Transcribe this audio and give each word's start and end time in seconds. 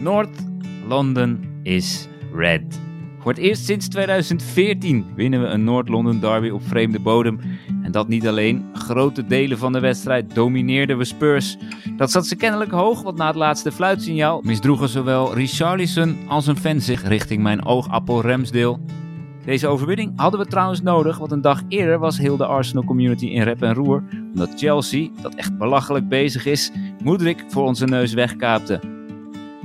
North 0.00 0.46
London 0.88 1.44
is 1.62 2.08
red. 2.34 2.80
Voor 3.18 3.32
het 3.32 3.40
eerst 3.40 3.64
sinds 3.64 3.88
2014 3.88 5.06
winnen 5.14 5.40
we 5.40 5.46
een 5.46 5.64
Noord-London 5.64 6.20
derby 6.20 6.48
op 6.48 6.62
vreemde 6.66 7.00
bodem. 7.00 7.40
En 7.82 7.92
dat 7.92 8.08
niet 8.08 8.28
alleen. 8.28 8.64
Grote 8.72 9.26
delen 9.26 9.58
van 9.58 9.72
de 9.72 9.80
wedstrijd 9.80 10.34
domineerden 10.34 10.98
we 10.98 11.04
Spurs. 11.04 11.56
Dat 11.96 12.10
zat 12.10 12.26
ze 12.26 12.36
kennelijk 12.36 12.70
hoog, 12.70 13.02
want 13.02 13.16
na 13.16 13.26
het 13.26 13.36
laatste 13.36 13.72
fluitsignaal 13.72 14.40
misdroegen 14.40 14.88
zowel 14.88 15.34
Richarlison 15.34 16.16
als 16.28 16.46
een 16.46 16.56
fan 16.56 16.80
zich 16.80 17.08
richting 17.08 17.42
mijn 17.42 17.64
oogappel 17.64 18.22
Ramsdale. 18.22 18.78
Deze 19.44 19.66
overwinning 19.66 20.12
hadden 20.16 20.40
we 20.40 20.46
trouwens 20.46 20.82
nodig, 20.82 21.18
want 21.18 21.32
een 21.32 21.40
dag 21.40 21.62
eerder 21.68 21.98
was 21.98 22.18
heel 22.18 22.36
de 22.36 22.46
Arsenal 22.46 22.84
community 22.84 23.26
in 23.26 23.42
rep 23.42 23.62
en 23.62 23.74
roer. 23.74 24.02
Omdat 24.32 24.50
Chelsea, 24.56 25.08
dat 25.22 25.34
echt 25.34 25.58
belachelijk 25.58 26.08
bezig 26.08 26.46
is, 26.46 26.72
Moedrik 27.02 27.44
voor 27.48 27.64
onze 27.64 27.84
neus 27.84 28.12
wegkaapte. 28.12 28.99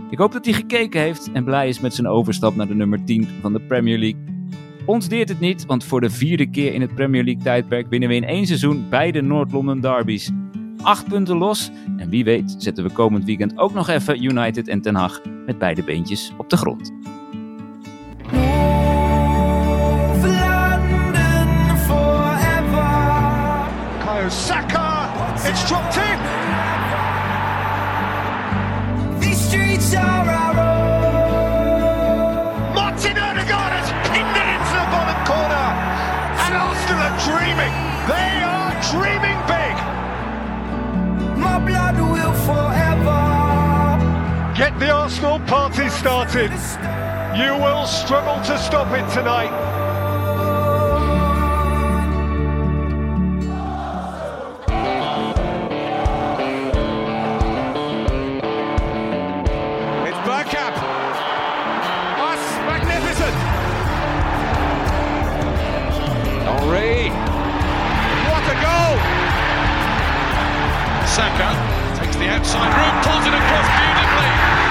Ik 0.10 0.18
hoop 0.18 0.32
dat 0.32 0.46
hij 0.46 0.54
gekeken 0.54 1.02
heeft 1.02 1.32
en 1.32 1.44
blij 1.44 1.68
is 1.68 1.80
met 1.80 1.94
zijn 1.94 2.08
overstap 2.08 2.56
naar 2.56 2.68
de 2.68 2.76
nummer 2.76 3.04
10 3.04 3.28
van 3.42 3.54
de 3.54 3.60
Premier 3.60 3.98
League. 3.98 4.22
Ons 4.86 5.08
deert 5.08 5.30
het 5.30 5.40
niet, 5.40 5.66
want 5.66 5.84
voor 5.84 6.02
de 6.02 6.10
vierde 6.10 6.50
keer 6.50 6.74
in 6.74 6.82
het 6.82 6.96
Premier 6.96 7.24
League 7.24 7.44
tijdperk 7.44 7.90
winnen 7.90 8.10
we 8.10 8.16
in 8.16 8.24
één 8.24 8.46
seizoen 8.46 8.86
beide 8.90 9.22
Noord-London 9.22 9.80
derbies. 9.80 10.32
Acht 10.82 11.08
punten 11.08 11.38
los 11.38 11.72
en 11.98 12.10
wie 12.10 12.24
weet 12.24 12.56
zetten 12.58 12.84
we 12.84 12.90
komend 12.90 13.26
weekend 13.26 13.58
ook 13.58 13.74
nog 13.74 13.90
even 13.90 14.24
United 14.24 14.68
en 14.68 14.82
Ten 14.82 14.96
Hag 14.96 15.22
met 15.46 15.58
beide 15.58 15.84
beentjes 15.84 16.32
op 16.38 16.50
de 16.50 16.58
grond. 16.58 16.94
Get 44.76 44.88
the 44.88 44.92
Arsenal 44.92 45.40
party 45.48 45.88
started. 45.88 46.52
You 47.38 47.54
will 47.64 47.86
struggle 47.86 48.36
to 48.44 48.58
stop 48.60 48.92
it 48.92 49.08
tonight. 49.14 49.54
It's 60.04 60.18
Bergkamp. 60.28 60.76
That's 62.20 62.46
magnificent. 62.68 63.36
Henri. 66.52 67.12
What 68.28 68.44
a 68.44 68.56
goal. 68.60 68.96
Saka 71.08 71.96
takes 71.98 72.18
the 72.18 72.28
outside 72.28 72.74
route, 72.76 73.06
pulls 73.06 73.26
it 73.26 73.34
across 73.34 73.68
beautifully. 73.80 74.65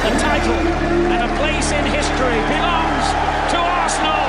The 0.00 0.10
title 0.10 0.60
and 1.12 1.30
a 1.30 1.36
place 1.38 1.72
in 1.78 1.84
history 1.84 2.38
belongs 2.48 3.06
to 3.50 3.58
Arsenal. 3.58 4.26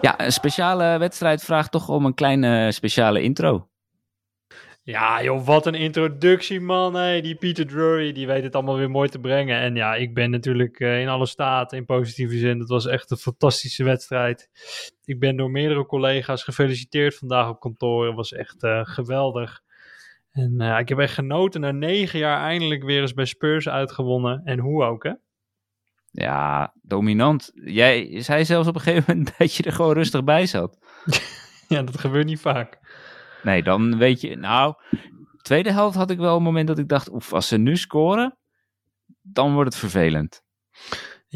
Ja, 0.00 0.20
een 0.20 0.32
speciale 0.32 0.98
wedstrijd 0.98 1.44
vraagt 1.44 1.70
toch 1.70 1.88
om 1.88 2.04
een 2.04 2.14
kleine 2.14 2.72
speciale 2.72 3.22
intro. 3.22 3.68
Ja, 4.82 5.22
joh, 5.22 5.46
wat 5.46 5.66
een 5.66 5.74
introductie, 5.74 6.60
man. 6.60 6.94
Hey, 6.94 7.20
die 7.20 7.34
Peter 7.34 7.66
Drury, 7.66 8.12
die 8.12 8.26
weet 8.26 8.42
het 8.42 8.54
allemaal 8.54 8.76
weer 8.76 8.90
mooi 8.90 9.08
te 9.08 9.18
brengen. 9.18 9.60
En 9.60 9.74
ja, 9.74 9.94
ik 9.94 10.14
ben 10.14 10.30
natuurlijk 10.30 10.80
eh, 10.80 11.00
in 11.00 11.08
alle 11.08 11.26
staat, 11.26 11.72
in 11.72 11.84
positieve 11.84 12.38
zin. 12.38 12.58
Het 12.58 12.68
was 12.68 12.86
echt 12.86 13.10
een 13.10 13.16
fantastische 13.16 13.84
wedstrijd. 13.84 14.48
Ik 15.04 15.20
ben 15.20 15.36
door 15.36 15.50
meerdere 15.50 15.86
collega's 15.86 16.42
gefeliciteerd 16.44 17.14
vandaag 17.14 17.48
op 17.48 17.60
kantoor. 17.60 18.06
Het 18.06 18.14
was 18.14 18.32
echt 18.32 18.62
eh, 18.62 18.80
geweldig. 18.82 19.64
En 20.36 20.60
eh, 20.60 20.78
ik 20.78 20.88
heb 20.88 20.98
echt 20.98 21.14
genoten. 21.14 21.60
Na 21.60 21.70
negen 21.70 22.18
jaar 22.18 22.42
eindelijk 22.42 22.82
weer 22.82 23.00
eens 23.00 23.14
bij 23.14 23.24
Spurs 23.24 23.68
uitgewonnen. 23.68 24.40
En 24.44 24.58
hoe 24.58 24.84
ook, 24.84 25.02
hè? 25.02 25.12
Ja, 26.10 26.74
dominant. 26.82 27.50
Jij 27.54 28.22
zei 28.22 28.44
zelfs 28.44 28.68
op 28.68 28.74
een 28.74 28.80
gegeven 28.80 29.04
moment 29.16 29.34
dat 29.38 29.54
je 29.54 29.62
er 29.62 29.72
gewoon 29.72 29.94
rustig 29.94 30.24
bij 30.24 30.46
zat. 30.46 30.78
Ja, 31.68 31.82
dat 31.82 31.98
gebeurt 31.98 32.26
niet 32.26 32.40
vaak. 32.40 32.78
Nee, 33.42 33.62
dan 33.62 33.98
weet 33.98 34.20
je, 34.20 34.36
nou, 34.36 34.74
tweede 35.42 35.72
helft 35.72 35.96
had 35.96 36.10
ik 36.10 36.18
wel 36.18 36.36
een 36.36 36.42
moment 36.42 36.66
dat 36.66 36.78
ik 36.78 36.88
dacht, 36.88 37.12
oef, 37.12 37.32
als 37.32 37.48
ze 37.48 37.56
nu 37.56 37.76
scoren, 37.76 38.38
dan 39.22 39.52
wordt 39.52 39.70
het 39.70 39.78
vervelend. 39.78 40.42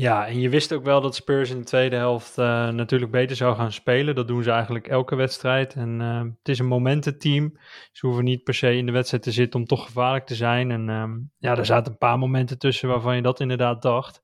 Ja, 0.01 0.27
en 0.27 0.41
je 0.41 0.49
wist 0.49 0.73
ook 0.73 0.85
wel 0.85 1.01
dat 1.01 1.15
Spurs 1.15 1.51
in 1.51 1.59
de 1.59 1.65
tweede 1.65 1.97
helft 1.97 2.39
eh, 2.39 2.69
natuurlijk 2.69 3.11
beter 3.11 3.37
zou 3.37 3.57
gaan 3.57 3.73
spelen. 3.73 4.15
Dat 4.15 4.29
doen 4.29 4.43
ze 4.43 4.51
eigenlijk 4.51 4.89
elke 4.89 5.15
wedstrijd. 5.15 5.75
En 5.75 6.01
eh, 6.01 6.21
het 6.21 6.49
is 6.49 6.59
een 6.59 6.67
momententeam. 6.67 7.59
Ze 7.93 8.07
hoeven 8.07 8.25
niet 8.25 8.45
per 8.45 8.55
se 8.55 8.77
in 8.77 8.87
de 8.87 8.93
wedstrijd 8.93 9.23
te 9.23 9.33
zitten 9.33 9.61
om 9.61 9.67
toch 9.67 9.85
gevaarlijk 9.85 10.27
te 10.27 10.35
zijn. 10.35 10.71
En 10.71 10.89
ehm, 10.89 11.19
ja, 11.39 11.57
er 11.57 11.67
zaten 11.67 11.93
een 11.93 11.99
paar 11.99 12.19
momenten 12.19 12.59
tussen 12.59 12.89
waarvan 12.89 13.17
je 13.17 13.23
dat 13.23 13.41
inderdaad 13.41 13.83
dacht. 13.83 14.23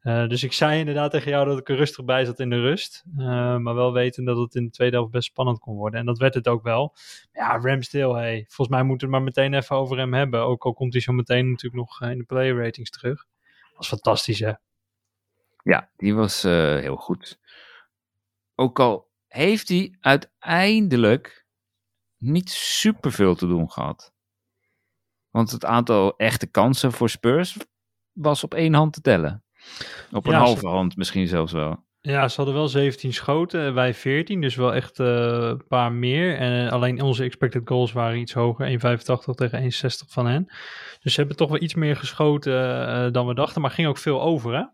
Eh, 0.00 0.28
dus 0.28 0.42
ik 0.42 0.52
zei 0.52 0.78
inderdaad 0.78 1.10
tegen 1.10 1.30
jou 1.30 1.46
dat 1.46 1.58
ik 1.58 1.68
er 1.68 1.76
rustig 1.76 2.04
bij 2.04 2.24
zat 2.24 2.40
in 2.40 2.50
de 2.50 2.60
rust. 2.60 3.04
Maar 3.14 3.74
wel 3.74 3.92
weten 3.92 4.24
dat 4.24 4.36
het 4.36 4.54
in 4.54 4.64
de 4.64 4.70
tweede 4.70 4.96
helft 4.96 5.12
best 5.12 5.28
spannend 5.28 5.58
kon 5.58 5.76
worden. 5.76 6.00
En 6.00 6.06
dat 6.06 6.18
werd 6.18 6.34
het 6.34 6.48
ook 6.48 6.62
wel. 6.62 6.94
Ja, 7.32 7.58
Ramsdale, 7.60 8.18
hey, 8.18 8.44
volgens 8.48 8.76
mij 8.76 8.82
moeten 8.86 9.08
we 9.08 9.14
het 9.14 9.24
maar 9.24 9.34
meteen 9.34 9.60
even 9.60 9.76
over 9.76 9.98
hem 9.98 10.14
hebben. 10.14 10.40
Ook 10.40 10.64
al 10.64 10.74
komt 10.74 10.92
hij 10.92 11.02
zo 11.02 11.12
meteen 11.12 11.50
natuurlijk 11.50 11.74
nog 11.74 12.10
in 12.10 12.18
de 12.18 12.24
player 12.24 12.56
ratings 12.56 12.90
terug. 12.90 13.26
Dat 13.60 13.76
was 13.76 13.88
fantastisch, 13.88 14.40
hè? 14.40 14.52
Ja, 15.64 15.90
die 15.96 16.14
was 16.14 16.44
eh, 16.44 16.52
heel 16.78 16.96
goed. 16.96 17.38
Ook 18.54 18.80
al 18.80 19.10
heeft 19.26 19.68
hij 19.68 19.96
uiteindelijk 20.00 21.46
niet 22.18 22.50
superveel 22.50 23.34
te 23.34 23.46
doen 23.46 23.70
gehad. 23.70 24.12
Want 25.30 25.50
het 25.50 25.64
aantal 25.64 26.16
echte 26.16 26.46
kansen 26.46 26.92
voor 26.92 27.08
Spurs 27.10 27.56
was 28.12 28.44
op 28.44 28.54
één 28.54 28.74
hand 28.74 28.92
te 28.92 29.00
tellen. 29.00 29.44
Op 30.12 30.26
een 30.26 30.32
Ja, 30.32 30.38
halve 30.38 30.60
ze- 30.60 30.66
hand 30.66 30.96
misschien 30.96 31.26
zelfs 31.28 31.52
wel. 31.52 31.82
Ja, 32.00 32.28
ze 32.28 32.36
hadden 32.36 32.54
wel 32.54 32.68
17 32.68 33.12
schoten, 33.12 33.60
en 33.60 33.74
wij 33.74 33.94
14, 33.94 34.40
dus 34.40 34.54
wel 34.56 34.74
echt 34.74 34.98
eh, 35.00 35.06
een 35.40 35.66
paar 35.66 35.92
meer. 35.92 36.36
En 36.36 36.66
eh, 36.66 36.72
alleen 36.72 37.02
onze 37.02 37.24
expected 37.24 37.62
goals 37.68 37.92
waren 37.92 38.18
iets 38.18 38.32
hoger, 38.32 38.66
1,85 38.66 39.34
tegen 39.34 39.62
1,60 39.62 40.08
van 40.08 40.26
hen. 40.26 40.44
Dus 41.00 41.12
ze 41.14 41.18
hebben 41.20 41.36
toch 41.36 41.48
wel 41.48 41.62
iets 41.62 41.74
meer 41.74 41.96
geschoten 41.96 43.12
dan 43.12 43.26
we 43.26 43.34
dachten, 43.34 43.60
maar 43.60 43.70
ging 43.70 43.88
ook 43.88 43.98
veel 43.98 44.22
over, 44.22 44.54
hè? 44.54 44.64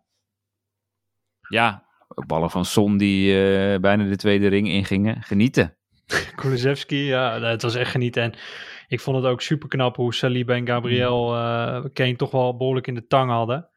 Ja, 1.51 1.85
ballen 2.27 2.51
van 2.51 2.65
Son 2.65 2.97
die 2.97 3.35
eh, 3.35 3.81
bijna 3.81 4.05
de 4.05 4.17
tweede 4.17 4.49
ring 4.49 4.69
ingingen. 4.69 5.23
Genieten. 5.23 5.77
Kulusevski, 6.37 6.97
ja, 6.97 7.41
het 7.41 7.63
was 7.63 7.75
echt 7.75 7.91
genieten. 7.91 8.23
En 8.23 8.35
ik 8.89 9.01
vond 9.01 9.17
het 9.17 9.27
ook 9.27 9.41
super 9.41 9.69
knap 9.69 9.97
hoe 9.97 10.15
Saliba 10.15 10.55
en 10.55 10.67
Gabriel 10.67 11.35
eh 11.37 11.85
Kane 11.93 12.17
toch 12.17 12.31
wel 12.31 12.57
behoorlijk 12.57 12.87
in 12.87 12.95
de 12.95 13.07
tang 13.07 13.31
hadden. 13.31 13.69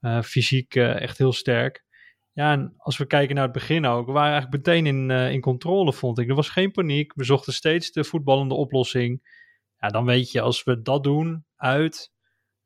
Eh, 0.00 0.22
fysiek 0.22 0.74
echt 0.74 1.18
heel 1.18 1.32
sterk. 1.32 1.84
Ja, 2.32 2.52
en 2.52 2.74
als 2.76 2.96
we 2.96 3.06
kijken 3.06 3.34
naar 3.34 3.44
het 3.44 3.52
begin 3.52 3.86
ook, 3.86 4.06
we 4.06 4.12
waren 4.12 4.32
eigenlijk 4.32 4.66
meteen 4.66 4.86
in, 4.86 5.10
in 5.10 5.40
controle, 5.40 5.92
vond 5.92 6.18
ik. 6.18 6.28
Er 6.28 6.34
was 6.34 6.48
geen 6.48 6.70
paniek. 6.70 7.12
We 7.14 7.24
zochten 7.24 7.52
steeds 7.52 7.92
de 7.92 8.04
voetballende 8.04 8.54
oplossing. 8.54 9.38
Ja, 9.78 9.88
dan 9.88 10.04
weet 10.04 10.30
je, 10.30 10.40
als 10.40 10.64
we 10.64 10.82
dat 10.82 11.04
doen, 11.04 11.44
uit, 11.56 12.12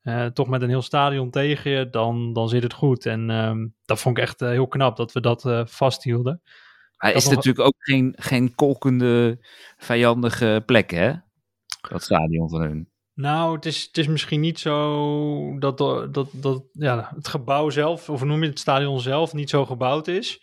eh, 0.05 0.27
toch 0.27 0.49
met 0.49 0.63
een 0.63 0.69
heel 0.69 0.83
stadion 0.83 1.31
tegen 1.31 1.71
je, 1.71 1.91
dan, 1.91 2.33
dan 2.33 2.49
zit 2.49 2.63
het 2.63 2.73
goed. 2.73 3.07
En 3.07 3.31
ehm, 3.31 3.67
dat 3.85 4.01
vond 4.01 4.17
ik 4.19 4.23
echt 4.23 4.43
eh, 4.43 4.49
heel 4.49 4.67
knap 4.69 4.97
dat 4.97 5.13
we 5.13 5.21
dat 5.21 5.45
eh, 5.45 5.61
vasthielden. 5.67 6.43
Hij 6.97 7.13
Dat 7.13 7.23
is 7.23 7.27
nog- 7.29 7.35
natuurlijk 7.37 7.67
ook 7.67 7.75
geen, 7.79 8.15
geen 8.19 8.55
kolkende, 8.55 9.39
vijandige 9.77 10.63
plek, 10.67 10.91
hè? 10.91 11.13
Dat 11.89 12.03
stadion 12.03 12.49
van 12.49 12.61
hun. 12.61 12.89
Nou, 13.15 13.55
het 13.55 13.65
is, 13.67 13.83
het 13.83 13.99
is 13.99 14.07
misschien 14.07 14.41
niet 14.41 14.59
zo 14.59 15.59
dat, 15.59 15.79
dat, 15.79 16.29
dat 16.33 16.63
ja, 16.73 17.11
het 17.15 17.29
gebouw 17.29 17.71
zelf, 17.71 18.11
of 18.11 18.25
noem 18.25 18.43
je 18.43 18.49
het, 18.49 18.59
stadion 18.59 19.01
zelf, 19.01 19.33
niet 19.33 19.51
zo 19.51 19.67
gebouwd 19.67 20.09
is. 20.09 20.43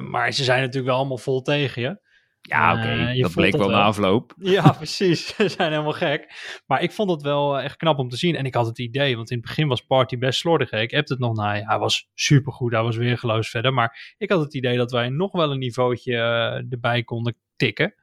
Maar 0.00 0.32
ze 0.32 0.44
zijn 0.44 0.60
natuurlijk 0.60 0.86
wel 0.86 0.96
allemaal 0.96 1.18
vol 1.18 1.42
tegen 1.42 1.82
je. 1.82 2.08
Ja, 2.50 2.72
Eh, 2.72 2.78
oké. 2.78 3.10
je 3.10 3.22
dat 3.22 3.32
bleek 3.32 3.50
dat 3.52 3.60
wel 3.60 3.70
na 3.70 3.76
wel. 3.76 3.84
afloop. 3.86 4.34
Ja, 4.56 4.72
precies. 4.82 5.26
Ze 5.36 5.48
zijn 5.48 5.70
helemaal 5.70 5.92
gek. 5.92 6.32
Maar 6.66 6.82
ik 6.82 6.92
vond 6.92 7.10
het 7.10 7.22
wel 7.22 7.58
eh, 7.58 7.64
echt 7.64 7.76
knap 7.76 7.98
om 7.98 8.08
te 8.08 8.16
zien. 8.16 8.36
En 8.36 8.44
ik 8.44 8.54
had 8.54 8.66
het 8.66 8.78
idee, 8.78 9.16
want 9.16 9.30
in 9.30 9.36
het 9.36 9.46
begin 9.46 9.68
was 9.68 9.80
Party 9.86 10.18
best 10.18 10.38
slordig. 10.38 10.70
hè. 10.70 10.80
Ik 10.80 10.90
heb 10.90 11.08
het 11.08 11.18
nog 11.18 11.36
naar. 11.36 11.54
Hij 11.66 11.78
was 11.78 12.10
supergoed. 12.14 12.72
Hij 12.72 12.82
was 12.82 12.96
weergeloos 12.96 13.48
verder. 13.50 13.72
Maar 13.74 14.14
ik 14.18 14.30
had 14.30 14.40
het 14.40 14.54
idee 14.54 14.76
dat 14.76 14.90
wij 14.90 15.08
nog 15.08 15.32
wel 15.32 15.50
een 15.52 15.58
niveautje 15.58 16.12
eh, 16.16 16.72
erbij 16.72 17.02
konden 17.02 17.36
tikken. 17.56 17.94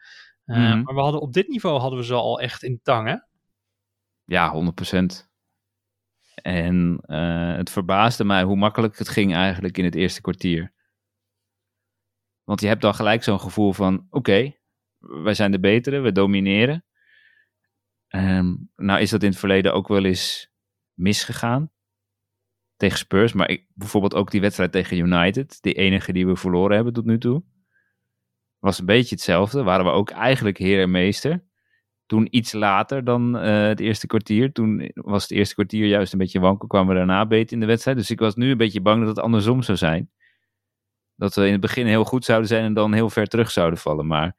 Eh, 0.46 0.58
Mhm. 0.58 0.82
Maar 0.82 0.94
we 0.96 1.02
hadden, 1.02 1.22
op 1.22 1.34
dit 1.34 1.48
niveau 1.48 1.80
hadden 1.80 2.00
we 2.00 2.06
ze 2.06 2.14
al 2.14 2.40
echt 2.42 2.64
in 2.64 2.80
tang, 2.84 3.08
hè? 3.08 3.16
Ja, 4.26 4.52
100%. 4.52 5.30
En 6.42 7.00
eh, 7.02 7.56
het 7.56 7.70
verbaasde 7.70 8.24
mij 8.24 8.44
hoe 8.44 8.56
makkelijk 8.56 8.98
het 8.98 9.10
ging 9.10 9.34
eigenlijk 9.36 9.78
in 9.78 9.84
het 9.86 9.96
eerste 9.96 10.22
kwartier. 10.22 10.74
Want 12.48 12.62
je 12.62 12.68
hebt 12.68 12.82
dan 12.82 12.96
gelijk 12.96 13.24
zo'n 13.24 13.40
gevoel 13.40 13.74
van, 13.74 14.08
oké, 14.10 14.56
wij 14.98 15.34
zijn 15.34 15.52
de 15.52 15.60
betere, 15.60 16.00
we 16.00 16.12
domineren. 16.12 16.86
Ehm, 18.08 18.56
nou 18.76 19.00
is 19.00 19.10
dat 19.10 19.24
in 19.24 19.30
het 19.30 19.40
verleden 19.40 19.74
ook 19.74 19.88
wel 19.88 20.06
eens 20.06 20.52
misgegaan 20.94 21.72
tegen 22.76 22.98
Spurs. 22.98 23.34
Maar 23.34 23.50
ik, 23.50 23.66
bijvoorbeeld 23.74 24.14
ook 24.14 24.32
die 24.32 24.42
wedstrijd 24.42 24.72
tegen 24.72 24.98
United, 24.98 25.62
die 25.62 25.74
enige 25.74 26.14
die 26.14 26.28
we 26.28 26.36
verloren 26.36 26.76
hebben 26.76 26.94
tot 26.94 27.06
nu 27.06 27.18
toe, 27.18 27.44
was 28.60 28.80
een 28.80 28.86
beetje 28.86 29.16
hetzelfde. 29.16 29.64
Waren 29.64 29.86
we 29.86 29.92
ook 29.92 30.10
eigenlijk 30.10 30.58
heer 30.58 30.82
en 30.82 30.92
meester. 30.92 31.44
Toen 32.06 32.28
iets 32.30 32.54
later 32.54 33.04
dan 33.04 33.38
eh, 33.38 33.68
het 33.68 33.80
eerste 33.80 34.08
kwartier. 34.08 34.52
Toen 34.52 34.92
was 34.94 35.22
het 35.22 35.32
eerste 35.32 35.54
kwartier 35.54 35.88
juist 35.88 36.14
een 36.14 36.20
beetje 36.20 36.40
wankel. 36.40 36.68
Kwamen 36.68 36.90
we 36.90 36.96
daarna 36.96 37.26
beter 37.26 37.54
in 37.54 37.60
de 37.60 37.66
wedstrijd. 37.66 37.98
Dus 37.98 38.12
ik 38.12 38.20
was 38.20 38.36
nu 38.36 38.52
een 38.52 38.58
beetje 38.58 38.82
bang 38.82 39.00
dat 39.00 39.16
het 39.16 39.26
andersom 39.26 39.62
zou 39.62 39.78
zijn. 39.78 40.12
Dat 41.18 41.36
we 41.36 41.46
in 41.46 41.52
het 41.52 41.62
begin 41.62 41.86
heel 41.86 42.04
goed 42.04 42.25
zouden 42.25 42.48
zijn 42.48 42.64
en 42.64 42.74
dan 42.74 42.94
heel 42.94 43.10
ver 43.10 43.28
terug 43.28 43.52
zouden 43.52 43.80
vallen. 43.80 44.08
Maar 44.08 44.36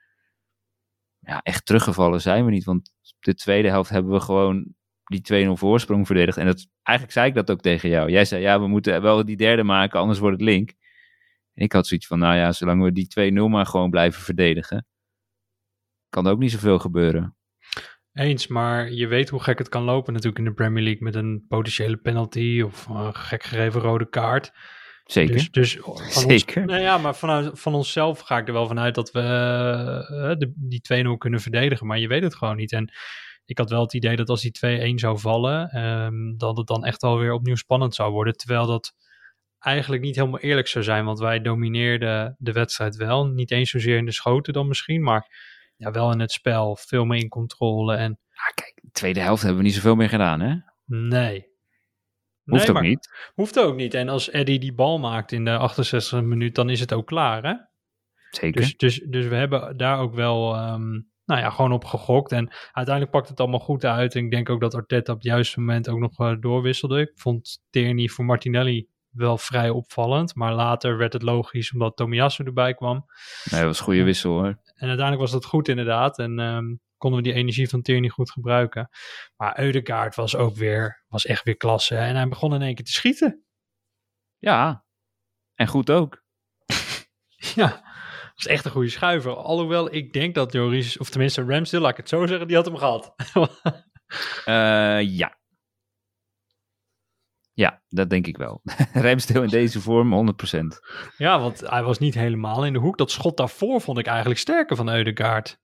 ja, 1.19 1.40
echt 1.42 1.66
teruggevallen 1.66 2.20
zijn 2.20 2.44
we 2.44 2.50
niet. 2.50 2.64
Want 2.64 2.92
de 3.19 3.34
tweede 3.34 3.69
helft 3.69 3.90
hebben 3.90 4.12
we 4.12 4.20
gewoon 4.20 4.75
die 5.04 5.46
2-0 5.48 5.50
voorsprong 5.52 6.06
verdedigd. 6.06 6.36
En 6.36 6.46
dat, 6.46 6.66
eigenlijk 6.82 7.16
zei 7.16 7.28
ik 7.28 7.34
dat 7.34 7.50
ook 7.50 7.60
tegen 7.60 7.88
jou. 7.88 8.10
Jij 8.10 8.25
zei, 8.25 8.42
ja, 8.42 8.60
we 8.60 8.66
moeten 8.66 9.02
wel 9.02 9.25
die 9.25 9.36
derde 9.36 9.62
maken, 9.62 10.00
anders 10.00 10.19
wordt 10.19 10.40
het 10.40 10.48
link. 10.48 10.70
En 11.54 11.64
ik 11.64 11.72
had 11.72 11.86
zoiets 11.86 12.06
van, 12.06 12.19
nou 12.19 12.36
ja, 12.36 12.52
zolang 12.52 12.82
we 12.82 12.92
die 12.92 13.32
2-0 13.32 13.32
maar 13.48 13.66
gewoon 13.66 13.90
blijven 13.90 14.22
verdedigen, 14.22 14.86
kan 16.08 16.26
er 16.26 16.32
ook 16.32 16.38
niet 16.38 16.50
zoveel 16.50 16.78
gebeuren. 16.78 17.36
Eens, 18.12 18.46
maar 18.46 18.92
je 18.92 19.06
weet 19.06 19.28
hoe 19.28 19.42
gek 19.42 19.58
het 19.58 19.69
kan 19.69 19.82
lopen 19.82 20.12
natuurlijk 20.12 20.38
in 20.38 20.44
de 20.44 20.54
Premier 20.54 20.82
League 20.82 21.02
met 21.02 21.14
een 21.14 21.44
potentiële 21.48 21.96
penalty 21.96 22.62
of 22.64 22.86
een 22.86 23.14
gek 23.14 23.42
gegeven 23.42 23.80
rode 23.80 24.08
kaart. 24.08 24.52
Zeker. 25.10 25.34
Dus, 25.34 25.50
dus 25.50 25.78
van 25.81 26.22
Zeker. 26.22 26.62
Ons, 26.62 26.70
nou 26.70 26.82
ja, 26.82 26.99
maar 26.99 27.16
vanuit, 27.16 27.60
van 27.60 27.75
onszelf 27.75 28.20
ga 28.20 28.38
ik 28.38 28.46
er 28.46 28.52
wel 28.52 28.66
vanuit 28.66 28.94
dat 28.94 29.10
we 29.10 29.20
uh, 29.20 30.38
de, 30.38 30.52
die 30.56 31.14
2-0 31.14 31.19
kunnen 31.19 31.40
verdedigen, 31.40 31.87
maar 31.87 31.99
je 31.99 32.08
weet 32.08 32.22
het 32.22 32.34
gewoon 32.34 32.56
niet. 32.56 32.72
En 32.72 32.93
ik 33.44 33.58
had 33.58 33.70
wel 33.70 33.81
het 33.81 33.94
idee 33.94 34.16
dat 34.16 34.28
als 34.28 34.43
die 34.43 34.93
2-1 34.93 34.94
zou 34.94 35.19
vallen, 35.19 35.84
um, 35.84 36.38
dat 36.38 36.56
het 36.56 36.66
dan 36.66 36.84
echt 36.84 37.02
wel 37.02 37.19
weer 37.19 37.32
opnieuw 37.32 37.55
spannend 37.55 37.94
zou 37.94 38.12
worden. 38.12 38.37
Terwijl 38.37 38.66
dat 38.66 38.94
eigenlijk 39.58 40.02
niet 40.02 40.16
helemaal 40.16 40.40
eerlijk 40.40 40.69
zou 40.69 40.84
zijn, 40.84 41.05
want 41.05 41.19
wij 41.19 41.40
domineerden 41.40 42.37
de 42.38 42.52
wedstrijd 42.52 42.96
wel. 42.96 43.26
Niet 43.26 43.50
eens 43.50 43.70
zozeer 43.70 43.96
in 43.96 44.04
de 44.04 44.12
schoten 44.12 44.52
dan 44.52 44.69
misschien, 44.69 45.02
maar 45.02 45.26
ja, 45.76 45.90
wel 45.90 46.12
in 46.12 46.20
het 46.20 46.32
spel, 46.32 46.76
veel 46.76 47.04
meer 47.04 47.20
in 47.20 47.28
controle. 47.28 47.94
En... 47.94 48.19
Ja, 48.31 48.52
kijk, 48.54 48.78
de 48.82 48.90
tweede 48.93 49.20
helft 49.20 49.43
hebben 49.43 49.61
we 49.61 49.66
niet 49.66 49.75
zoveel 49.75 49.96
meer 49.96 50.08
gedaan, 50.08 50.40
hè? 50.40 50.54
Nee. 50.84 51.47
Hoeft 52.48 52.66
nee, 52.66 52.76
ook 52.76 52.82
niet. 52.82 53.30
Hoeft 53.34 53.58
ook 53.58 53.76
niet. 53.76 53.94
En 53.94 54.08
als 54.08 54.30
Eddie 54.30 54.58
die 54.58 54.74
bal 54.74 54.98
maakt 54.98 55.32
in 55.32 55.44
de 55.44 55.56
68 55.56 56.22
minuut, 56.22 56.54
dan 56.54 56.70
is 56.70 56.80
het 56.80 56.92
ook 56.92 57.06
klaar, 57.06 57.42
hè? 57.42 57.54
Zeker. 58.30 58.60
Dus, 58.60 58.76
dus, 58.76 59.00
dus 59.08 59.26
we 59.26 59.34
hebben 59.34 59.76
daar 59.76 59.98
ook 59.98 60.14
wel, 60.14 60.56
um, 60.56 61.10
nou 61.24 61.40
ja, 61.40 61.50
gewoon 61.50 61.72
op 61.72 61.84
gegokt. 61.84 62.32
En 62.32 62.50
uiteindelijk 62.72 63.16
pakt 63.16 63.28
het 63.28 63.40
allemaal 63.40 63.60
goed 63.60 63.84
uit. 63.84 64.14
En 64.14 64.24
ik 64.24 64.30
denk 64.30 64.50
ook 64.50 64.60
dat 64.60 64.74
Arteta 64.74 65.12
op 65.12 65.18
het 65.18 65.26
juiste 65.26 65.60
moment 65.60 65.88
ook 65.88 65.98
nog 65.98 66.20
uh, 66.20 66.34
doorwisselde. 66.40 67.00
Ik 67.00 67.12
vond 67.14 67.62
Tierney 67.70 68.08
voor 68.08 68.24
Martinelli 68.24 68.88
wel 69.10 69.38
vrij 69.38 69.70
opvallend. 69.70 70.34
Maar 70.34 70.54
later 70.54 70.96
werd 70.96 71.12
het 71.12 71.22
logisch 71.22 71.72
omdat 71.72 71.96
Tomiyasu 71.96 72.44
erbij 72.44 72.74
kwam. 72.74 73.04
Nee, 73.50 73.60
dat 73.60 73.68
was 73.68 73.78
een 73.78 73.84
goede 73.84 74.02
wissel 74.02 74.32
hoor. 74.32 74.58
En 74.74 74.88
uiteindelijk 74.88 75.20
was 75.20 75.30
dat 75.30 75.44
goed 75.44 75.68
inderdaad. 75.68 76.18
En 76.18 76.38
um, 76.38 76.80
konden 76.98 77.22
we 77.22 77.28
die 77.28 77.36
energie 77.36 77.68
van 77.68 77.82
Tierney 77.82 78.08
goed 78.08 78.30
gebruiken. 78.30 78.88
Maar 79.36 79.60
Eudegaard 79.60 80.14
was 80.14 80.36
ook 80.36 80.56
weer, 80.56 81.04
was 81.08 81.26
echt 81.26 81.44
weer 81.44 81.56
klasse. 81.56 81.96
En 81.96 82.16
hij 82.16 82.28
begon 82.28 82.54
in 82.54 82.62
één 82.62 82.74
keer 82.74 82.84
te 82.84 82.92
schieten. 82.92 83.44
Ja, 84.38 84.84
en 85.54 85.66
goed 85.66 85.90
ook. 85.90 86.24
ja, 87.54 87.68
dat 87.68 88.32
is 88.36 88.46
echt 88.46 88.64
een 88.64 88.70
goede 88.70 88.88
schuiver. 88.88 89.36
Alhoewel 89.36 89.94
ik 89.94 90.12
denk 90.12 90.34
dat 90.34 90.52
Joris, 90.52 90.98
of 90.98 91.10
tenminste 91.10 91.44
Ramsdale, 91.44 91.82
laat 91.82 91.92
ik 91.92 91.96
het 91.96 92.08
zo 92.08 92.26
zeggen, 92.26 92.46
die 92.46 92.56
had 92.56 92.64
hem 92.64 92.76
gehad. 92.76 93.14
uh, 94.46 95.00
ja. 95.20 95.36
Ja, 97.52 97.82
dat 97.88 98.10
denk 98.10 98.26
ik 98.26 98.36
wel. 98.36 98.60
Ramsdale 98.92 99.44
in 99.44 99.50
deze 99.50 99.80
vorm 99.80 100.32
100%. 100.56 100.58
Ja, 101.16 101.40
want 101.40 101.60
hij 101.60 101.82
was 101.82 101.98
niet 101.98 102.14
helemaal 102.14 102.66
in 102.66 102.72
de 102.72 102.78
hoek. 102.78 102.98
Dat 102.98 103.10
schot 103.10 103.36
daarvoor 103.36 103.80
vond 103.80 103.98
ik 103.98 104.06
eigenlijk 104.06 104.40
sterker 104.40 104.76
van 104.76 104.88
Eudegaard. 104.88 105.58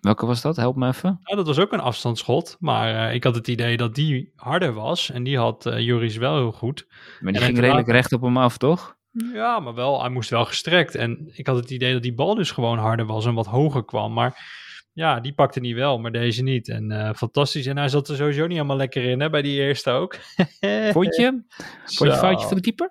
Welke 0.00 0.26
was 0.26 0.42
dat? 0.42 0.56
Help 0.56 0.76
me 0.76 0.86
even. 0.88 1.20
Ja, 1.22 1.36
dat 1.36 1.46
was 1.46 1.58
ook 1.58 1.72
een 1.72 1.80
afstandsschot. 1.80 2.56
Maar 2.60 3.08
uh, 3.08 3.14
ik 3.14 3.24
had 3.24 3.34
het 3.34 3.48
idee 3.48 3.76
dat 3.76 3.94
die 3.94 4.32
harder 4.36 4.72
was. 4.72 5.10
En 5.10 5.22
die 5.22 5.38
had 5.38 5.66
uh, 5.66 5.78
Joris 5.78 6.16
wel 6.16 6.36
heel 6.36 6.52
goed. 6.52 6.86
Maar 7.20 7.32
die 7.32 7.40
en 7.40 7.46
ging 7.46 7.58
redelijk 7.58 7.88
recht 7.88 8.12
op 8.12 8.22
hem 8.22 8.36
af, 8.36 8.58
toch? 8.58 8.96
Ja, 9.32 9.60
maar 9.60 9.74
wel, 9.74 10.00
hij 10.00 10.10
moest 10.10 10.30
wel 10.30 10.44
gestrekt. 10.44 10.94
En 10.94 11.30
ik 11.32 11.46
had 11.46 11.56
het 11.56 11.70
idee 11.70 11.92
dat 11.92 12.02
die 12.02 12.14
bal 12.14 12.34
dus 12.34 12.50
gewoon 12.50 12.78
harder 12.78 13.06
was 13.06 13.26
en 13.26 13.34
wat 13.34 13.46
hoger 13.46 13.84
kwam. 13.84 14.12
Maar 14.12 14.56
ja, 14.92 15.20
die 15.20 15.34
pakte 15.34 15.60
niet 15.60 15.74
wel, 15.74 15.98
maar 15.98 16.12
deze 16.12 16.42
niet. 16.42 16.68
En 16.68 16.90
uh, 16.90 17.12
fantastisch. 17.14 17.66
En 17.66 17.76
hij 17.76 17.88
zat 17.88 18.08
er 18.08 18.16
sowieso 18.16 18.42
niet 18.42 18.56
helemaal 18.56 18.76
lekker 18.76 19.02
in, 19.04 19.20
hè, 19.20 19.30
bij 19.30 19.42
die 19.42 19.60
eerste 19.60 19.90
ook. 19.90 20.16
Vond 20.92 21.16
je? 21.16 21.42
Vond 21.84 22.10
je 22.10 22.16
foutje 22.16 22.46
van 22.46 22.56
de 22.56 22.62
keeper? 22.62 22.90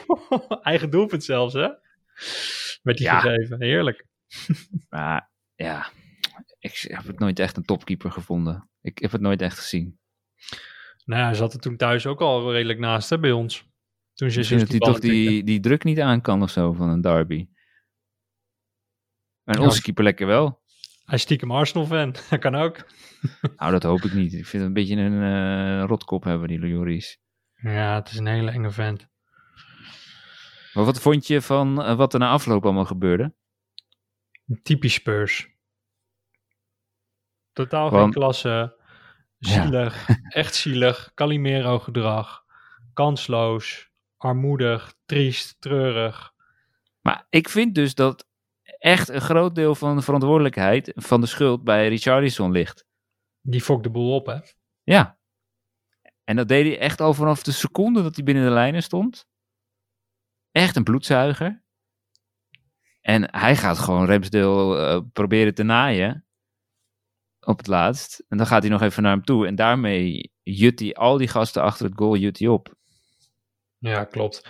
Eigen 0.62 0.90
doelpunt 0.90 1.24
zelfs, 1.24 1.54
hè? 1.54 1.68
Werd 2.82 2.98
die 2.98 3.06
Ja. 3.06 3.20
gegeven. 3.20 3.62
Heerlijk. 3.62 4.06
Maar 4.88 5.30
ja, 5.54 5.86
ik 6.66 6.90
heb 6.90 7.06
het 7.06 7.18
nooit 7.18 7.38
echt 7.38 7.56
een 7.56 7.64
topkeeper 7.64 8.10
gevonden. 8.12 8.70
Ik 8.80 8.98
heb 8.98 9.12
het 9.12 9.20
nooit 9.20 9.42
echt 9.42 9.58
gezien. 9.58 9.98
Nou 11.04 11.20
ja, 11.20 11.26
hij 11.26 11.34
zat 11.36 11.52
er 11.52 11.60
toen 11.60 11.76
thuis 11.76 12.06
ook 12.06 12.20
al 12.20 12.52
redelijk 12.52 12.78
naast, 12.78 13.10
hè, 13.10 13.18
bij 13.18 13.32
ons. 13.32 13.64
Toen 14.14 14.30
ze 14.30 14.38
Misschien 14.38 14.58
dat 14.58 14.68
hij 14.68 14.78
toch 14.78 14.98
die, 14.98 15.44
die 15.44 15.60
druk 15.60 15.84
niet 15.84 16.00
aan 16.00 16.20
kan 16.20 16.42
of 16.42 16.50
zo 16.50 16.72
van 16.72 16.88
een 16.88 17.00
derby. 17.00 17.48
En 19.44 19.58
Ja. 19.58 19.64
onze 19.64 19.82
keeper 19.82 20.04
lekker 20.04 20.26
wel. 20.26 20.62
Hij 21.04 21.14
is 21.14 21.22
stiekem 21.22 21.50
Arsenal-fan. 21.50 22.12
Dat 22.30 22.38
kan 22.38 22.54
ook. 22.54 22.84
Nou, 23.56 23.72
dat 23.72 23.82
hoop 23.82 24.00
ik 24.02 24.12
niet. 24.12 24.32
Ik 24.32 24.46
vind 24.46 24.52
het 24.52 24.62
een 24.62 24.72
beetje 24.72 24.96
een 24.96 25.22
eh, 25.22 25.84
rotkop 25.86 26.24
hebben, 26.24 26.48
die 26.48 26.58
Lloris. 26.58 27.18
Ja, 27.54 27.94
het 27.94 28.10
is 28.10 28.16
een 28.16 28.26
hele 28.26 28.50
enge 28.50 28.70
vent. 28.70 29.08
Maar 30.72 30.84
wat 30.84 31.00
vond 31.00 31.26
je 31.26 31.42
van 31.42 31.82
eh, 31.82 31.96
wat 31.96 32.12
er 32.12 32.18
na 32.18 32.28
afloop 32.28 32.64
allemaal 32.64 32.84
gebeurde? 32.84 33.34
Typisch 34.62 34.94
Spurs. 34.94 35.48
Totaal 37.56 37.90
Want- 37.90 38.02
geen 38.02 38.12
klasse. 38.12 38.76
Zielig. 39.38 40.08
Echt 40.42 40.54
zielig. 40.54 41.10
Calimero 41.14 41.78
gedrag. 41.78 42.44
Kansloos. 42.92 43.90
Armoedig. 44.16 44.94
Triest. 45.06 45.60
Treurig. 45.60 46.32
Maar 47.00 47.26
ik 47.28 47.48
vind 47.48 47.74
dus 47.74 47.94
dat 47.94 48.28
echt 48.78 49.08
een 49.08 49.20
groot 49.20 49.54
deel 49.54 49.74
van 49.74 49.96
de 49.96 50.02
verantwoordelijkheid 50.02 50.92
van 50.94 51.20
de 51.20 51.26
schuld 51.26 51.64
bij 51.64 51.88
Richarlison 51.88 52.50
ligt. 52.50 52.86
Die 53.40 53.60
fokt 53.60 53.82
de 53.82 53.90
boel 53.90 54.14
op, 54.14 54.26
hè? 54.26 54.38
Ja. 54.82 55.18
En 56.24 56.36
dat 56.36 56.48
deed 56.48 56.66
hij 56.66 56.78
echt 56.78 57.00
al 57.00 57.14
vanaf 57.14 57.42
de 57.42 57.52
seconde 57.52 58.02
dat 58.02 58.14
hij 58.14 58.24
binnen 58.24 58.44
de 58.44 58.50
lijnen 58.50 58.82
stond. 58.82 59.28
Echt 60.50 60.76
een 60.76 60.84
bloedzuiger. 60.84 61.64
En 63.00 63.36
hij 63.36 63.56
gaat 63.56 63.78
gewoon 63.78 64.06
Ramsdale 64.06 64.86
eh, 64.86 65.00
proberen 65.12 65.54
te 65.54 65.62
naaien. 65.62 66.25
Op 67.46 67.58
het 67.58 67.66
laatst. 67.66 68.24
En 68.28 68.36
dan 68.36 68.46
gaat 68.46 68.62
hij 68.62 68.70
nog 68.70 68.82
even 68.82 69.02
naar 69.02 69.12
hem 69.12 69.24
toe. 69.24 69.46
En 69.46 69.54
daarmee 69.54 70.32
jut 70.42 70.78
hij 70.80 70.94
al 70.94 71.16
die 71.16 71.28
gasten 71.28 71.62
achter 71.62 71.84
het 71.86 71.94
goal 71.98 72.16
jut 72.16 72.38
hij 72.38 72.48
op. 72.48 72.74
Ja, 73.78 74.04
klopt. 74.04 74.48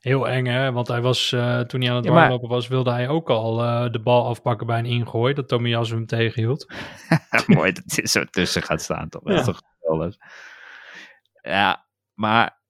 Heel 0.00 0.28
eng, 0.28 0.46
hè? 0.46 0.72
Want 0.72 0.88
hij 0.88 1.00
was, 1.00 1.32
eh, 1.32 1.60
toen 1.60 1.80
hij 1.80 1.90
aan 1.90 1.96
het 1.96 2.04
Ja, 2.04 2.10
warmlopen 2.12 2.48
was, 2.48 2.68
wilde 2.68 2.90
hij 2.90 3.08
ook 3.08 3.30
al 3.30 3.62
eh, 3.62 3.90
de 3.92 4.00
bal 4.00 4.26
afpakken 4.26 4.66
bij 4.66 4.78
een 4.78 4.84
ingooi. 4.86 5.34
Dat 5.34 5.48
Tomiyasu 5.48 5.94
hem 5.94 6.06
tegenhield. 6.06 6.72
Mooi 7.46 7.72
dat 7.72 7.84
hij 7.86 8.06
zo 8.06 8.24
tussen 8.24 8.62
gaat 8.62 8.82
staan 8.82 9.08
toch. 9.08 9.22
Dat 9.22 9.32
is 9.32 9.38
Ja. 9.38 9.44
toch 9.44 9.60
geweldig. 9.80 10.16
Ja, 11.42 11.86
maar 12.14 12.60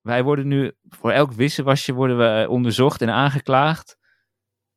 wij 0.00 0.22
worden 0.22 0.48
nu 0.48 0.72
voor 0.88 1.10
elk 1.10 1.32
wisselwasje 1.32 1.92
worden 1.92 2.18
we 2.18 2.42
eh, 2.42 2.50
onderzocht 2.50 3.02
en 3.02 3.10
aangeklaagd. 3.10 3.98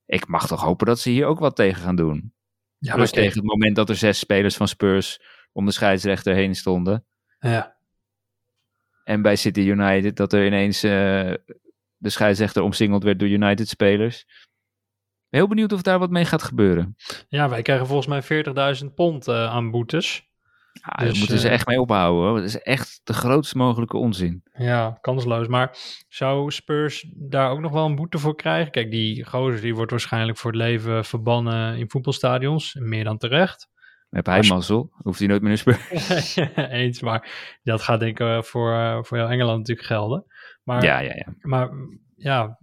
Ik 0.05 0.27
mag 0.27 0.47
toch 0.47 0.61
hopen 0.61 0.85
dat 0.87 0.99
ze 0.99 1.09
hier 1.09 1.25
ook 1.25 1.39
wat 1.39 1.55
tegen 1.55 1.81
gaan 1.81 1.95
doen. 1.95 2.33
Ja, 2.79 2.93
Plus 2.93 3.11
tegen 3.11 3.37
het 3.37 3.47
moment 3.47 3.75
dat 3.75 3.89
er 3.89 3.95
zes 3.95 4.19
spelers 4.19 4.55
van 4.55 4.67
Spurs 4.67 5.21
om 5.51 5.65
de 5.65 5.71
scheidsrechter 5.71 6.33
heen 6.33 6.55
stonden. 6.55 7.05
Ja. 7.39 7.77
En 9.03 9.21
bij 9.21 9.35
City 9.35 9.59
United 9.59 10.15
dat 10.15 10.33
er 10.33 10.45
ineens 10.45 10.83
eh, 10.83 11.33
de 11.97 12.09
scheidsrechter 12.09 12.63
omsingeld 12.63 13.03
werd 13.03 13.19
door 13.19 13.27
United 13.27 13.67
spelers. 13.67 14.19
Ik 14.19 14.25
ben 15.29 15.39
heel 15.39 15.47
benieuwd 15.47 15.73
of 15.73 15.81
daar 15.81 15.99
wat 15.99 16.09
mee 16.09 16.25
gaat 16.25 16.43
gebeuren. 16.43 16.95
ja, 17.27 17.49
wij 17.49 17.61
krijgen 17.61 17.87
volgens 17.87 18.27
mij 18.27 18.43
40.000 18.83 18.93
pond 18.95 19.27
eh, 19.27 19.49
aan 19.49 19.71
boetes. 19.71 20.26
Ja, 20.81 20.93
daar 20.95 21.07
Dus, 21.07 21.19
moeten 21.19 21.39
ze 21.39 21.47
eh, 21.47 21.53
echt 21.53 21.67
mee 21.67 21.81
ophouden. 21.81 22.27
Hoor. 22.27 22.37
Dat 22.37 22.47
is 22.47 22.61
echt 22.61 23.01
de 23.03 23.13
grootst 23.13 23.55
mogelijke 23.55 23.97
onzin. 23.97 24.43
Ja, 24.53 24.97
kansloos. 25.01 25.47
Maar 25.47 25.77
zou 26.09 26.51
Spurs 26.51 27.07
daar 27.15 27.51
ook 27.51 27.59
nog 27.59 27.71
wel 27.71 27.85
een 27.85 27.95
boete 27.95 28.17
voor 28.17 28.35
krijgen? 28.35 28.71
Kijk, 28.71 28.91
die 28.91 29.25
gozer 29.25 29.61
die 29.61 29.75
wordt 29.75 29.91
waarschijnlijk 29.91 30.37
voor 30.37 30.51
het 30.51 30.59
leven 30.59 31.05
verbannen 31.05 31.77
in 31.77 31.89
voetbalstadions. 31.89 32.73
Meer 32.79 33.03
dan 33.03 33.17
terecht. 33.17 33.69
Heb 34.09 34.25
hij 34.25 34.41
mazzel, 34.47 34.93
hoeft 35.01 35.19
hij 35.19 35.27
nooit 35.27 35.41
meer 35.41 35.49
naar 35.49 35.57
Spurs. 35.57 36.35
Eens, 36.55 37.01
maar 37.01 37.29
dat 37.63 37.81
gaat 37.81 37.99
denk 37.99 38.19
ik 38.19 38.27
eh, 38.27 38.41
voor, 38.41 38.73
eh, 38.73 39.03
voor 39.03 39.17
heel 39.17 39.29
Engeland 39.29 39.57
natuurlijk 39.57 39.87
gelden. 39.87 40.25
Maar, 40.63 40.83
Ja, 40.83 40.99
ja, 40.99 41.13
ja. 41.15 41.33
maar 41.41 41.69
ja, 42.15 42.57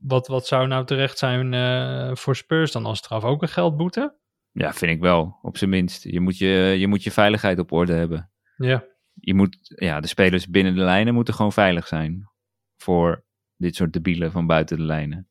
wat, 0.00 0.26
wat 0.26 0.46
zou 0.46 0.66
nou 0.66 0.84
terecht 0.86 1.18
zijn 1.18 2.16
voor 2.16 2.36
Spurs 2.36 2.72
dan 2.72 2.86
als 2.86 2.98
straf? 2.98 3.24
Ook 3.24 3.42
een 3.42 3.48
geldboete? 3.48 4.14
Ja, 4.58 4.72
vind 4.72 4.92
ik 4.92 5.00
wel, 5.00 5.38
op 5.42 5.56
zijn 5.56 5.70
minst. 5.70 6.02
Je 6.02 6.20
moet 6.20 6.38
je, 6.38 6.48
je 6.78 6.86
moet 6.86 7.02
je 7.02 7.10
veiligheid 7.10 7.58
op 7.58 7.72
orde 7.72 7.92
hebben. 7.92 8.30
Ja. 8.56 8.84
Je 9.14 9.34
moet, 9.34 9.58
ja, 9.60 10.00
de 10.00 10.06
spelers 10.06 10.48
binnen 10.48 10.74
de 10.74 10.80
lijnen 10.80 11.14
moeten 11.14 11.34
gewoon 11.34 11.52
veilig 11.52 11.86
zijn. 11.86 12.30
Voor 12.76 13.24
dit 13.56 13.74
soort 13.74 13.92
debielen 13.92 14.32
van 14.32 14.46
buiten 14.46 14.76
de 14.76 14.82
lijnen. 14.82 15.28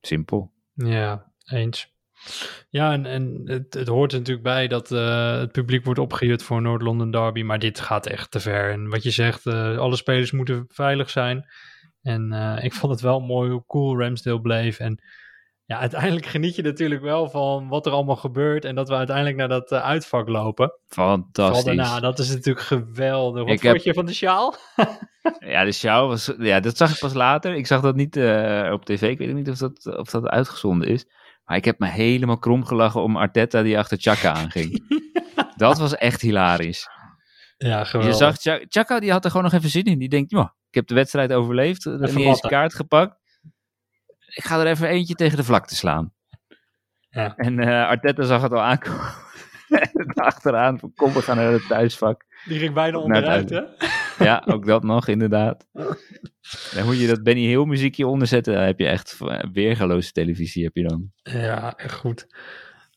Simpel. 0.00 0.52
Ja, 0.74 1.32
eens. 1.44 1.92
Ja, 2.68 2.92
en, 2.92 3.06
en 3.06 3.42
het, 3.44 3.74
het 3.74 3.88
hoort 3.88 4.12
er 4.12 4.18
natuurlijk 4.18 4.46
bij 4.46 4.68
dat 4.68 4.92
eh, 4.92 5.38
het 5.38 5.52
publiek 5.52 5.84
wordt 5.84 6.00
opgehuurd 6.00 6.42
voor 6.42 6.62
Noord-London 6.62 7.10
Derby, 7.10 7.42
maar 7.42 7.58
dit 7.58 7.80
gaat 7.80 8.06
echt 8.06 8.30
te 8.30 8.40
ver. 8.40 8.70
En 8.70 8.88
wat 8.88 9.02
je 9.02 9.10
zegt, 9.10 9.46
eh, 9.46 9.78
alle 9.78 9.96
spelers 9.96 10.30
moeten 10.30 10.64
veilig 10.68 11.10
zijn. 11.10 11.46
En 12.02 12.32
eh, 12.32 12.64
ik 12.64 12.72
vond 12.72 12.92
het 12.92 13.00
wel 13.00 13.20
mooi 13.20 13.50
hoe 13.50 13.66
cool 13.66 13.98
Ramsdale 13.98 14.40
bleef. 14.40 14.78
En 14.78 15.02
ja, 15.72 15.78
uiteindelijk 15.78 16.26
geniet 16.26 16.56
je 16.56 16.62
natuurlijk 16.62 17.02
wel 17.02 17.30
van 17.30 17.68
wat 17.68 17.86
er 17.86 17.92
allemaal 17.92 18.16
gebeurt 18.16 18.64
en 18.64 18.74
dat 18.74 18.88
we 18.88 18.94
uiteindelijk 18.94 19.36
naar 19.36 19.48
dat 19.48 19.72
uitvak 19.72 20.28
lopen. 20.28 20.72
Fantastisch. 20.86 21.64
daarna, 21.64 22.00
dat 22.00 22.18
is 22.18 22.28
natuurlijk 22.28 22.66
geweldig. 22.66 23.42
Wat 23.42 23.52
Ik 23.52 23.60
vond 23.60 23.72
heb- 23.74 23.82
je 23.82 23.94
van 23.94 24.06
de 24.06 24.14
sjaal? 24.14 24.54
Ja, 25.38 25.64
de 25.64 25.72
show 25.72 26.08
was, 26.08 26.32
ja, 26.38 26.60
dat 26.60 26.76
zag 26.76 26.92
ik 26.92 26.98
pas 26.98 27.12
later. 27.14 27.54
Ik 27.54 27.66
zag 27.66 27.80
dat 27.80 27.96
niet 27.96 28.16
eh, 28.16 28.70
op 28.72 28.84
tv. 28.84 29.02
Ik 29.10 29.18
weet 29.18 29.34
niet 29.34 29.48
of 29.50 29.58
dat, 29.58 29.96
of 29.98 30.10
dat 30.10 30.26
uitgezonden 30.26 30.88
is. 30.88 31.04
Maar 31.44 31.56
ik 31.56 31.64
heb 31.64 31.78
me 31.78 31.88
helemaal 31.88 32.38
krom 32.38 32.64
gelachen 32.64 33.02
om 33.02 33.16
Arteta 33.16 33.62
die 33.62 33.78
achter 33.78 33.98
Chaka 34.00 34.32
aanging. 34.32 34.84
dat 35.56 35.78
was 35.78 35.94
echt 35.96 36.20
hilarisch. 36.20 36.88
Ja, 37.56 37.78
Je 37.78 37.84
geweldig. 37.84 38.16
zag, 38.16 38.36
Cha- 38.40 38.64
Chaka 38.68 39.00
die 39.00 39.10
had 39.12 39.24
er 39.24 39.30
gewoon 39.30 39.44
nog 39.50 39.54
even 39.54 39.70
zin 39.70 39.84
in. 39.84 39.98
Die 39.98 40.08
denkt, 40.08 40.30
"Joh, 40.30 40.48
ik 40.68 40.74
heb 40.74 40.86
de 40.86 40.94
wedstrijd 40.94 41.32
overleefd. 41.32 41.84
Er 41.84 42.02
Even 42.02 42.16
niet 42.16 42.26
eens 42.26 42.40
kaart 42.40 42.74
gepakt. 42.74 43.16
Ik 44.34 44.44
ga 44.44 44.60
er 44.60 44.66
even 44.66 44.88
eentje 44.88 45.14
tegen 45.14 45.36
de 45.36 45.44
vlakte 45.44 45.74
slaan. 45.74 46.12
Ja. 47.10 47.36
En 47.36 47.58
eh, 47.58 47.88
Arteta 47.88 48.22
zag 48.22 48.42
het 48.42 48.52
al 48.52 48.60
aankomen. 48.60 49.14
En 49.68 50.14
Achteraan, 50.30 50.78
van, 50.78 50.92
kom, 50.94 51.12
we 51.12 51.22
gaan 51.22 51.36
naar 51.36 51.52
het 51.52 51.66
thuisvak. 51.68 52.24
Die 52.44 52.58
ging 52.58 52.74
bijna 52.74 52.98
onderuit, 52.98 53.50
hè? 53.50 53.62
Ja, 54.18 54.42
ook 54.46 54.66
dat 54.66 54.82
nog, 54.82 55.08
inderdaad. 55.08 55.66
Dan 56.74 56.84
moet 56.84 57.00
je 57.00 57.06
dat 57.06 57.22
Benny 57.22 57.46
Hill 57.46 57.64
muziekje 57.64 58.06
onderzetten. 58.06 58.54
Dan 58.54 58.62
heb 58.62 58.78
je 58.78 58.86
echt 58.86 59.18
eh, 59.20 59.38
weergeloze 59.52 60.12
televisie, 60.12 60.64
heb 60.64 60.76
je 60.76 60.82
dan. 60.82 61.12
Ja, 61.22 61.76
echt 61.76 61.94
goed. 61.94 62.26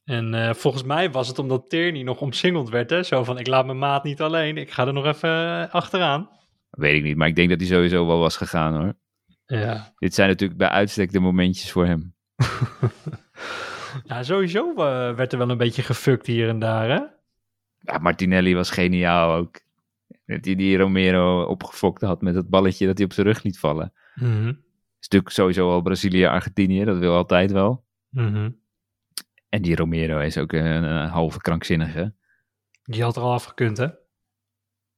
En 0.06 0.34
eh, 0.34 0.54
volgens 0.54 0.84
mij 0.84 1.12
was 1.12 1.27
het 1.27 1.39
omdat 1.39 1.70
Tierney 1.70 2.04
nog 2.04 2.22
omsingeld 2.22 2.70
werd, 2.70 2.89
hè? 2.89 3.04
Zo 3.04 3.24
van, 3.24 3.39
ik 3.39 3.48
laat 3.48 3.65
mijn 3.65 3.77
maat 3.77 4.04
niet 4.04 4.22
alleen, 4.22 4.58
ik 4.58 4.72
ga 4.72 4.88
er 4.88 4.94
nog 4.94 5.06
even 5.06 5.72
achteraan. 5.72 6.30
Weet 6.70 6.96
ik 6.96 7.04
niet, 7.04 7.18
maar 7.18 7.27
ik 7.27 7.36
denk 7.36 7.50
dat 7.50 7.60
hij 7.60 7.70
sowieso 7.70 8.08
wel 8.08 8.20
was 8.20 8.38
gegaan 8.38 8.75
hoor. 8.75 8.94
Ja, 9.46 9.94
Dit 9.98 10.14
zijn 10.14 10.30
natuurlijk 10.30 10.60
bij 10.60 10.70
uitstek 10.70 11.12
de 11.12 11.20
momentjes 11.20 11.72
voor 11.72 11.86
hem. 11.86 12.16
ja 14.04 14.24
sowieso 14.24 14.70
eh, 14.72 15.16
werd 15.16 15.32
er 15.32 15.38
wel 15.38 15.50
een 15.50 15.58
beetje 15.58 15.82
gefukt 15.82 16.25
hier 16.25 16.50
en 16.50 16.60
daar, 16.60 16.90
hè? 16.90 17.02
Ja, 17.80 17.98
Martinelli 17.98 18.56
was 18.56 18.70
geniaal 18.70 19.34
ook. 19.34 19.60
Dat 20.25 20.46
hij 20.46 20.56
die 20.56 20.78
Romero 20.78 21.44
opgefokt 21.44 22.02
had 22.02 22.22
met 22.22 22.36
het 22.36 22.50
balletje 22.50 22.86
dat 22.86 22.98
hij 22.98 23.06
op 23.06 23.14
zijn 23.14 23.28
rug 23.28 23.44
liet 23.44 23.60
vallen. 23.60 23.94
Mhm, 24.16 24.48
is 24.48 24.56
natuurlijk 25.00 25.32
sowieso 25.34 25.72
al 25.72 25.82
Brazilië-Argentinië, 25.82 26.84
dat 26.84 26.98
wil 26.98 27.14
altijd 27.16 27.52
wel. 27.52 27.86
mhm. 28.10 28.50
En 29.50 29.62
die 29.62 29.75
Romero 29.75 30.20
is 30.20 30.38
ook 30.38 30.52
een, 30.54 30.66
een 30.66 31.08
halve 31.10 31.42
krankzinnige. 31.42 32.14
Die 32.84 33.04
had 33.04 33.16
er 33.16 33.22
al 33.22 33.34
afgekund, 33.34 33.78
hè? 33.78 33.88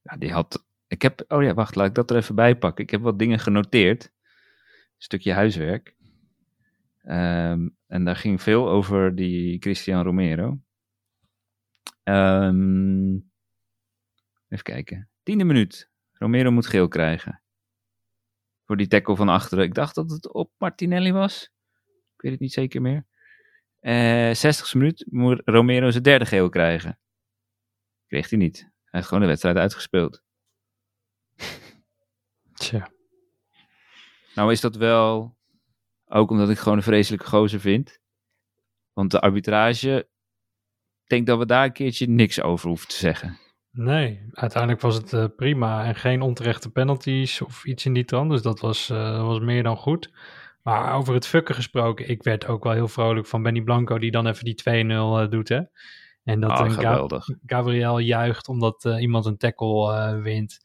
Ja, 0.02 0.18
die 0.18 0.32
had... 0.32 0.66
Ik 0.88 1.02
heb... 1.02 1.26
Oh 1.28 1.44
ja, 1.44 1.54
wacht, 1.54 1.76
laat 1.76 1.88
ik 1.88 1.96
dat 1.96 2.12
er 2.12 2.18
even 2.18 2.36
bij 2.36 2.58
pakken. 2.58 2.84
Ik 2.84 2.90
heb 2.90 3.02
wat 3.02 3.20
dingen 3.20 3.40
genoteerd. 3.40 4.12
Stukje 4.98 5.34
huiswerk. 5.34 5.96
Ehm, 7.02 7.70
en 7.88 8.04
daar 8.04 8.16
ging 8.16 8.42
veel 8.42 8.70
over 8.70 9.16
die 9.16 9.60
Christian 9.60 10.04
Romero. 10.04 10.60
Ehm, 12.04 13.14
even 14.48 14.64
kijken. 14.64 15.10
Tiende 15.24 15.44
minuut. 15.44 15.90
Romero 16.14 16.52
moet 16.52 16.68
geel 16.68 16.88
krijgen. 16.88 17.42
Voor 18.66 18.78
die 18.78 18.88
tackle 18.88 19.16
van 19.16 19.30
achteren. 19.30 19.64
Ik 19.64 19.74
dacht 19.74 19.96
dat 19.96 20.10
het 20.10 20.34
op 20.34 20.52
Martinelli 20.58 21.12
was. 21.12 21.52
Ik 22.16 22.22
weet 22.22 22.32
het 22.32 22.42
niet 22.42 22.54
zeker 22.54 22.82
meer. 22.82 23.06
Eh 23.80 24.36
60ste 24.36 24.78
minuut 24.78 25.06
moet 25.10 25.42
Romero 25.46 25.92
zijn 25.92 26.04
derde 26.04 26.26
geel 26.26 26.50
krijgen. 26.50 27.00
Kreeg 28.08 28.30
hij 28.30 28.40
niet. 28.40 28.60
Hij 28.60 28.70
heeft 28.90 29.08
gewoon 29.08 29.22
de 29.22 29.28
wedstrijd 29.28 29.58
uitgespeeld. 29.58 30.24
Tja. 32.54 32.96
Nou 34.38 34.52
is 34.52 34.62
dat 34.62 34.76
wel 34.76 35.38
ook 36.06 36.30
omdat 36.30 36.50
ik 36.50 36.58
gewoon 36.58 36.78
een 36.78 36.84
vreselijke 36.84 37.28
gozer 37.28 37.60
vind. 37.60 38.00
Want 38.94 39.12
de 39.12 39.22
arbitrage, 39.22 40.08
ik 41.04 41.08
denk 41.08 41.28
dat 41.28 41.38
we 41.38 41.46
daar 41.46 41.66
een 41.66 41.72
keertje 41.72 42.10
niks 42.10 42.42
over 42.42 42.68
hoeven 42.68 42.88
te 42.88 42.96
zeggen. 42.96 43.38
Nee, 43.72 44.30
uiteindelijk 44.32 44.82
was 44.82 44.96
het 44.96 45.14
eh, 45.14 45.26
prima 45.36 45.86
en 45.86 45.96
geen 45.96 46.22
onterechte 46.22 46.72
penalties 46.72 47.42
of 47.42 47.66
iets 47.66 47.86
in 47.86 47.94
die 47.94 48.06
trant. 48.06 48.30
Dus 48.30 48.42
dat 48.42 48.60
was, 48.60 48.90
eh, 48.90 49.26
was 49.26 49.40
meer 49.40 49.64
dan 49.64 49.78
goed. 49.78 50.12
Maar 50.64 50.94
over 50.96 51.14
het 51.14 51.28
fucken 51.28 51.56
gesproken, 51.56 52.10
ik 52.10 52.24
werd 52.24 52.48
ook 52.48 52.64
wel 52.64 52.74
heel 52.74 52.88
vrolijk 52.88 53.28
van 53.28 53.44
Benny 53.44 53.62
Blanco 53.62 54.00
die 54.00 54.12
dan 54.12 54.28
even 54.28 54.46
die 54.46 54.56
2-0 54.56 55.20
eh, 55.20 55.30
doet, 55.30 55.50
hè. 55.50 55.62
En 56.24 56.40
dat 56.40 56.52
Ah. 56.52 57.20
Gabriel 57.46 58.00
juicht 58.00 58.48
omdat 58.48 58.86
iemand 59.00 59.26
een 59.26 59.38
tackle 59.38 60.20
wint. 60.22 60.60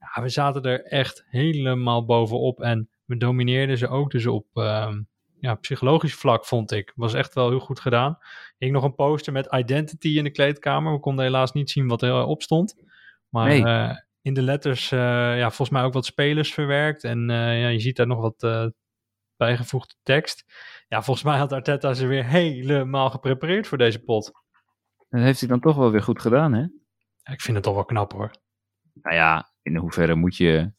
Ja, 0.00 0.22
we 0.22 0.28
zaten 0.28 0.62
er 0.62 0.84
echt 0.84 1.24
helemaal 1.28 2.04
bovenop 2.04 2.60
en 2.60 2.88
we 3.08 3.16
domineerden 3.16 3.78
ze 3.78 3.88
ook 3.88 4.10
dus 4.10 4.26
op 4.26 4.46
ehm, 4.52 5.02
ja, 5.40 5.54
psychologisch 5.54 6.14
vlak, 6.14 6.44
vond 6.46 6.70
ik. 6.72 6.92
Was 6.96 7.14
echt 7.14 7.34
wel 7.34 7.48
heel 7.48 7.58
goed 7.60 7.80
gedaan. 7.80 8.18
Hing 8.58 8.72
nog 8.72 8.84
een 8.84 8.94
poster 8.94 9.32
met 9.32 9.54
identity 9.54 10.08
in 10.08 10.24
de 10.24 10.30
kleedkamer. 10.30 10.92
We 10.92 11.00
konden 11.00 11.24
helaas 11.24 11.52
niet 11.52 11.70
zien 11.70 11.88
wat 11.88 12.02
erop 12.02 12.42
stond. 12.42 12.74
Maar 13.28 13.46
Nee. 13.46 13.64
eh, 13.64 13.96
in 14.22 14.34
de 14.34 14.42
letters, 14.42 14.92
eh, 14.92 14.98
ja, 15.38 15.46
volgens 15.46 15.70
mij 15.70 15.82
ook 15.82 15.92
wat 15.92 16.06
spelers 16.06 16.52
verwerkt. 16.54 17.04
En 17.04 17.30
eh, 17.30 17.60
ja, 17.60 17.68
je 17.68 17.80
ziet 17.80 17.96
daar 17.96 18.06
nog 18.06 18.20
wat 18.20 18.42
eh, 18.42 18.66
bijgevoegde 19.36 19.94
tekst. 20.02 20.44
Ja, 20.88 21.02
volgens 21.02 21.26
mij 21.26 21.38
had 21.38 21.52
Arteta 21.52 21.94
ze 21.94 22.06
weer 22.06 22.24
helemaal 22.24 23.10
geprepareerd 23.10 23.66
voor 23.66 23.78
deze 23.78 23.98
pot. 23.98 24.32
Dat 25.08 25.20
heeft 25.20 25.40
hij 25.40 25.48
dan 25.48 25.60
toch 25.60 25.76
wel 25.76 25.90
weer 25.90 26.02
goed 26.02 26.20
gedaan, 26.20 26.52
hè? 26.52 26.60
Ja, 27.22 27.32
ik 27.32 27.40
vind 27.40 27.56
het 27.56 27.64
toch 27.64 27.74
wel 27.74 27.84
knap 27.84 28.12
hoor. 28.12 28.30
Nou 29.02 29.14
ja, 29.16 29.52
in 29.62 29.76
hoeverre 29.76 30.14
moet 30.14 30.36
je 30.36 30.72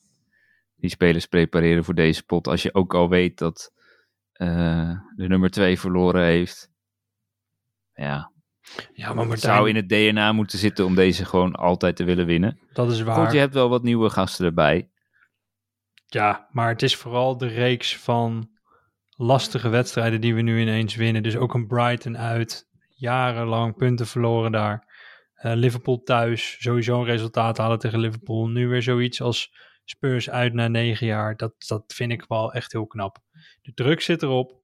die 0.79 0.89
spelers 0.89 1.25
prepareren 1.25 1.83
voor 1.83 1.95
deze 1.95 2.23
pot 2.23 2.47
als 2.47 2.61
je 2.61 2.73
ook 2.73 2.93
al 2.93 3.09
weet 3.09 3.37
dat 3.37 3.73
eh, 4.31 4.91
de 5.15 5.27
nummer 5.27 5.49
2 5.49 5.79
verloren 5.79 6.23
heeft. 6.23 6.69
Ja, 7.93 8.31
Ja, 8.93 9.13
maar 9.13 9.27
het 9.27 9.39
zou 9.39 9.69
in 9.69 9.75
het 9.75 9.89
DNA 9.89 10.31
moeten 10.31 10.59
zitten 10.59 10.85
om 10.85 10.95
deze 10.95 11.25
gewoon 11.25 11.55
altijd 11.55 11.95
te 11.95 12.03
willen 12.03 12.25
winnen. 12.25 12.59
dat 12.73 12.91
is 12.91 13.01
waar. 13.01 13.25
Goed, 13.25 13.33
je 13.33 13.39
hebt 13.39 13.53
wel 13.53 13.69
wat 13.69 13.83
nieuwe 13.83 14.09
gasten 14.09 14.45
erbij. 14.45 14.89
Ja, 16.05 16.47
maar 16.51 16.69
het 16.69 16.81
is 16.81 16.95
vooral 16.95 17.37
de 17.37 17.47
reeks 17.47 17.97
van 17.97 18.49
lastige 19.09 19.69
wedstrijden 19.69 20.21
die 20.21 20.35
we 20.35 20.41
nu 20.41 20.61
ineens 20.61 20.95
winnen. 20.95 21.23
Dus 21.23 21.35
ook 21.35 21.53
een 21.53 21.67
Brighton 21.67 22.17
uit, 22.17 22.67
jarenlang 22.89 23.75
punten 23.75 24.07
verloren 24.07 24.51
daar. 24.51 24.87
Eh, 25.33 25.53
Liverpool 25.55 26.01
thuis, 26.01 26.57
sowieso 26.59 26.99
een 26.99 27.05
resultaat 27.05 27.57
halen 27.57 27.79
tegen 27.79 27.99
Liverpool. 27.99 28.47
Nu 28.47 28.67
weer 28.67 28.81
zoiets 28.81 29.21
als 29.21 29.51
Spurs 29.89 30.29
uit 30.29 30.53
na 30.53 30.67
negen 30.67 31.07
jaar. 31.07 31.37
Dat, 31.37 31.53
dat 31.67 31.83
vind 31.93 32.11
ik 32.11 32.25
wel 32.27 32.53
echt 32.53 32.71
heel 32.71 32.87
knap. 32.87 33.17
De 33.61 33.73
druk 33.73 34.01
zit 34.01 34.23
erop. 34.23 34.61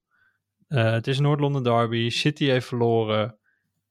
Eh, 0.67 0.91
het 0.91 1.07
is 1.07 1.19
Noord-Londen 1.19 1.63
derby. 1.63 2.09
City 2.09 2.45
heeft 2.45 2.67
verloren. 2.67 3.37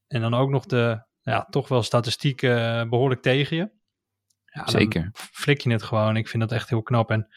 En 0.07 0.21
dan 0.21 0.35
ook 0.35 0.51
nog 0.51 0.67
de, 0.67 1.05
ja, 1.23 1.45
toch 1.51 1.69
wel 1.69 1.83
statistieken 1.83 2.81
eh, 2.81 2.89
behoorlijk 2.89 3.23
tegen 3.23 3.57
je. 3.57 3.71
Ja, 4.45 4.69
Zeker. 4.69 5.11
flik 5.13 5.61
je 5.61 5.71
het 5.71 5.83
gewoon. 5.83 6.17
Ik 6.17 6.29
vind 6.29 6.43
dat 6.43 6.53
echt 6.53 6.69
heel 6.69 6.83
knap. 6.83 7.11
En 7.11 7.29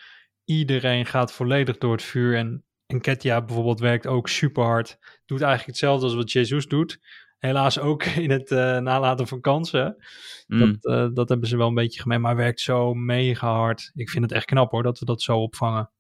iedereen 0.46 1.06
gaat 1.06 1.34
volledig 1.34 1.78
door 1.78 1.92
het 1.92 2.04
vuur. 2.04 2.38
En 2.38 2.66
Enketia 2.86 3.42
bijvoorbeeld 3.42 3.80
werkt 3.80 4.08
ook 4.08 4.30
super 4.30 4.64
hard. 4.64 4.98
Doet 5.26 5.42
eigenlijk 5.42 5.70
hetzelfde 5.70 6.06
als 6.06 6.16
wat 6.16 6.32
Jesus 6.32 6.68
doet. 6.68 7.00
Helaas 7.38 7.80
ook 7.80 8.04
in 8.26 8.30
het 8.30 8.52
eh, 8.52 8.78
nalaten 8.78 9.28
van 9.28 9.42
kansen. 9.42 9.96
Mm. 10.48 10.60
Dat, 10.60 10.86
eh, 10.86 11.08
dat 11.14 11.30
hebben 11.30 11.48
ze 11.48 11.58
wel 11.58 11.68
een 11.68 11.74
beetje 11.74 12.02
gemeen. 12.02 12.22
Maar 12.22 12.36
werkt 12.36 12.60
zo 12.60 12.94
mega 12.94 13.54
hard. 13.54 13.92
Ik 13.94 14.10
vind 14.10 14.24
het 14.24 14.34
echt 14.34 14.46
knap 14.46 14.72
hoor, 14.72 14.84
dat 14.84 15.00
we 15.00 15.06
dat 15.06 15.22
zo 15.22 15.38
opvangen. 15.38 15.92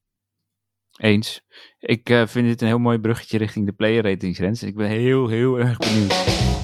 Eens. 0.97 1.41
Ik 1.79 2.09
eh, 2.09 2.27
vind 2.27 2.47
dit 2.47 2.61
een 2.61 2.67
heel 2.67 2.79
mooi 2.79 2.99
bruggetje 2.99 3.37
richting 3.37 3.65
de 3.65 3.73
player 3.73 4.03
ratings, 4.03 4.39
Rens. 4.39 4.63
Ik 4.63 4.75
ben 4.75 4.89
heel, 4.89 5.27
heel 5.27 5.59
erg 5.59 5.77
benieuwd. 5.77 6.56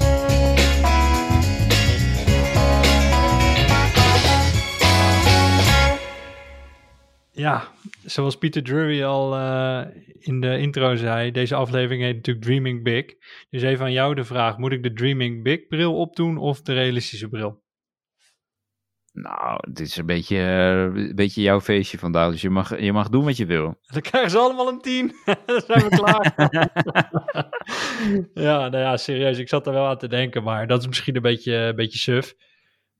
Ja, 7.35 7.67
zoals 8.03 8.37
Peter 8.37 8.63
Drury 8.63 9.03
al 9.03 9.35
eh, 9.35 9.85
in 10.19 10.41
de 10.41 10.57
intro 10.57 10.95
zei, 10.95 11.31
deze 11.31 11.55
aflevering 11.55 12.03
heet 12.03 12.15
natuurlijk 12.15 12.45
Dreaming 12.45 12.83
Big. 12.83 13.05
Dus 13.49 13.61
even 13.61 13.85
aan 13.85 13.91
jou 13.91 14.15
de 14.15 14.23
vraag, 14.23 14.57
moet 14.57 14.71
ik 14.71 14.83
de 14.83 14.93
Dreaming 14.93 15.43
Big 15.43 15.67
bril 15.67 15.95
opdoen 15.95 16.37
of 16.37 16.61
de 16.61 16.73
realistische 16.73 17.29
bril? 17.29 17.61
Nou, 19.13 19.59
dit 19.71 19.87
is 19.87 19.97
een 19.97 20.05
beetje, 20.05 20.37
eh, 20.37 21.03
een 21.03 21.15
beetje 21.15 21.41
jouw 21.41 21.61
feestje 21.61 21.97
vandaag. 21.97 22.31
Dus 22.31 22.41
je 22.41 22.49
mag, 22.49 22.79
je 22.79 22.93
mag 22.93 23.09
doen 23.09 23.23
wat 23.23 23.37
je 23.37 23.45
wil. 23.45 23.79
Dan 23.81 24.01
krijgen 24.01 24.31
ze 24.31 24.37
allemaal 24.37 24.67
een 24.67 24.81
10. 24.81 25.15
Dan 25.45 25.61
zijn 25.67 25.83
we 25.83 25.89
klaar. 25.89 26.33
ja, 28.47 28.69
nou 28.69 28.83
ja, 28.83 28.97
serieus. 28.97 29.37
Ik 29.37 29.49
zat 29.49 29.67
er 29.67 29.73
wel 29.73 29.87
aan 29.87 29.97
te 29.97 30.07
denken, 30.07 30.43
maar 30.43 30.67
dat 30.67 30.79
is 30.79 30.87
misschien 30.87 31.15
een 31.15 31.21
beetje, 31.21 31.53
een 31.53 31.75
beetje 31.75 31.97
suf. 31.97 32.33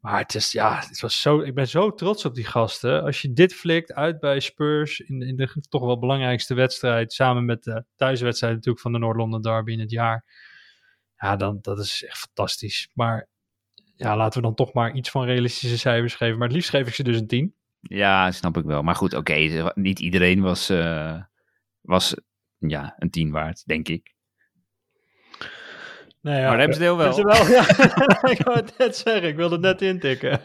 Maar 0.03 0.19
het 0.19 0.35
is, 0.35 0.51
ja, 0.51 0.83
het 0.87 0.99
was 0.99 1.21
zo, 1.21 1.39
ik 1.39 1.53
ben 1.55 1.67
zo 1.67 1.93
trots 1.93 2.25
op 2.25 2.35
die 2.35 2.45
gasten. 2.45 3.03
Als 3.03 3.21
je 3.21 3.33
dit 3.33 3.53
flikt 3.53 3.93
uit 3.93 4.19
bij 4.19 4.39
Spurs 4.39 4.99
in, 4.99 5.21
in 5.21 5.35
de 5.35 5.63
toch 5.69 5.85
wel 5.85 5.99
belangrijkste 5.99 6.53
wedstrijd, 6.53 7.13
samen 7.13 7.45
met 7.45 7.63
de 7.63 7.85
thuiswedstrijd 7.95 8.53
natuurlijk 8.53 8.83
van 8.83 8.91
de 8.91 8.97
Noord-London 8.97 9.41
Derby 9.41 9.71
in 9.71 9.79
het 9.79 9.91
jaar. 9.91 10.25
Ja, 11.17 11.35
dan, 11.35 11.59
dat 11.61 11.79
is 11.79 12.03
echt 12.07 12.17
fantastisch. 12.17 12.89
Maar 12.93 13.29
ja, 13.95 14.17
laten 14.17 14.41
we 14.41 14.47
dan 14.47 14.55
toch 14.55 14.73
maar 14.73 14.93
iets 14.93 15.09
van 15.09 15.25
realistische 15.25 15.77
cijfers 15.77 16.15
geven. 16.15 16.37
Maar 16.37 16.47
het 16.47 16.55
liefst 16.55 16.69
geef 16.69 16.87
ik 16.87 16.93
ze 16.93 17.03
dus 17.03 17.17
een 17.19 17.27
10. 17.27 17.55
Ja, 17.79 18.31
snap 18.31 18.57
ik 18.57 18.65
wel. 18.65 18.81
Maar 18.81 18.95
goed, 18.95 19.13
oké, 19.13 19.71
niet 19.75 19.99
iedereen 19.99 20.41
was, 20.41 20.69
eh, 20.69 21.21
was 21.81 22.15
ja, 22.57 22.95
een 22.97 23.09
10 23.09 23.31
waard, 23.31 23.65
denk 23.65 23.87
ik. 23.87 24.15
Nou 26.23 26.37
ja, 26.37 26.49
maar 26.49 26.59
Ramsdale 26.59 26.97
wel. 26.97 27.23
wel 27.23 27.47
ja. 27.57 27.61
ik 28.29 28.41
wou 28.43 28.57
het 28.57 28.77
net 28.77 28.95
zeggen, 28.95 29.27
ik 29.27 29.35
wilde 29.35 29.55
het 29.55 29.63
net 29.63 29.81
intikken. 29.81 30.41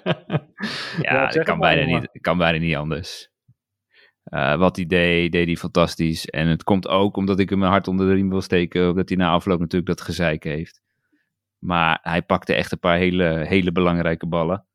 ja, 1.02 1.26
dat 1.26 1.44
kan 1.44 1.58
bijna, 1.58 1.84
niet, 1.84 2.08
kan 2.20 2.38
bijna 2.38 2.58
niet 2.58 2.76
anders. 2.76 3.30
Eh, 4.22 4.56
wat 4.56 4.76
hij 4.76 4.86
deed, 4.86 5.32
deed 5.32 5.46
hij 5.46 5.56
fantastisch. 5.56 6.26
En 6.26 6.46
het 6.46 6.62
komt 6.64 6.88
ook 6.88 7.16
omdat 7.16 7.38
ik 7.38 7.50
hem 7.50 7.58
mijn 7.58 7.70
hart 7.70 7.88
onder 7.88 8.06
de 8.06 8.12
riem 8.12 8.28
wil 8.28 8.40
steken, 8.40 8.88
omdat 8.88 9.08
hij 9.08 9.18
na 9.18 9.30
afloop 9.30 9.58
natuurlijk 9.58 9.86
dat 9.86 10.00
gezeik 10.00 10.44
heeft. 10.44 10.80
Maar 11.58 11.98
hij 12.02 12.22
pakte 12.22 12.54
echt 12.54 12.72
een 12.72 12.78
paar 12.78 12.98
hele, 12.98 13.44
hele 13.46 13.72
belangrijke 13.72 14.26
ballen. 14.26 14.66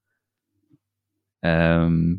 Ehm, 1.39 2.15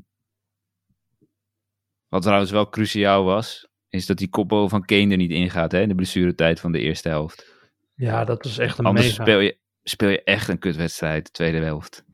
wat 2.08 2.22
trouwens 2.22 2.50
wel 2.50 2.68
cruciaal 2.68 3.24
was, 3.24 3.68
is 3.88 4.06
dat 4.06 4.18
die 4.18 4.28
kopbal 4.28 4.68
van 4.68 4.84
Kane 4.84 5.10
er 5.10 5.16
niet 5.16 5.30
ingaat 5.30 5.72
hè, 5.72 5.80
in 5.80 5.88
de 5.88 5.94
blessuretijd 5.94 6.60
van 6.60 6.72
de 6.72 6.80
eerste 6.80 7.08
helft. 7.08 7.53
Ja, 7.94 8.24
dat 8.24 8.44
was 8.44 8.58
echt 8.58 8.78
een 8.78 8.84
Anders 8.84 9.06
mega. 9.06 9.22
speel 9.22 9.38
je, 9.38 9.58
speel 9.82 10.08
je 10.08 10.22
echt 10.22 10.48
een 10.48 10.58
kutwedstrijd, 10.58 11.24
de 11.24 11.30
tweede 11.30 11.58
helft. 11.58 12.04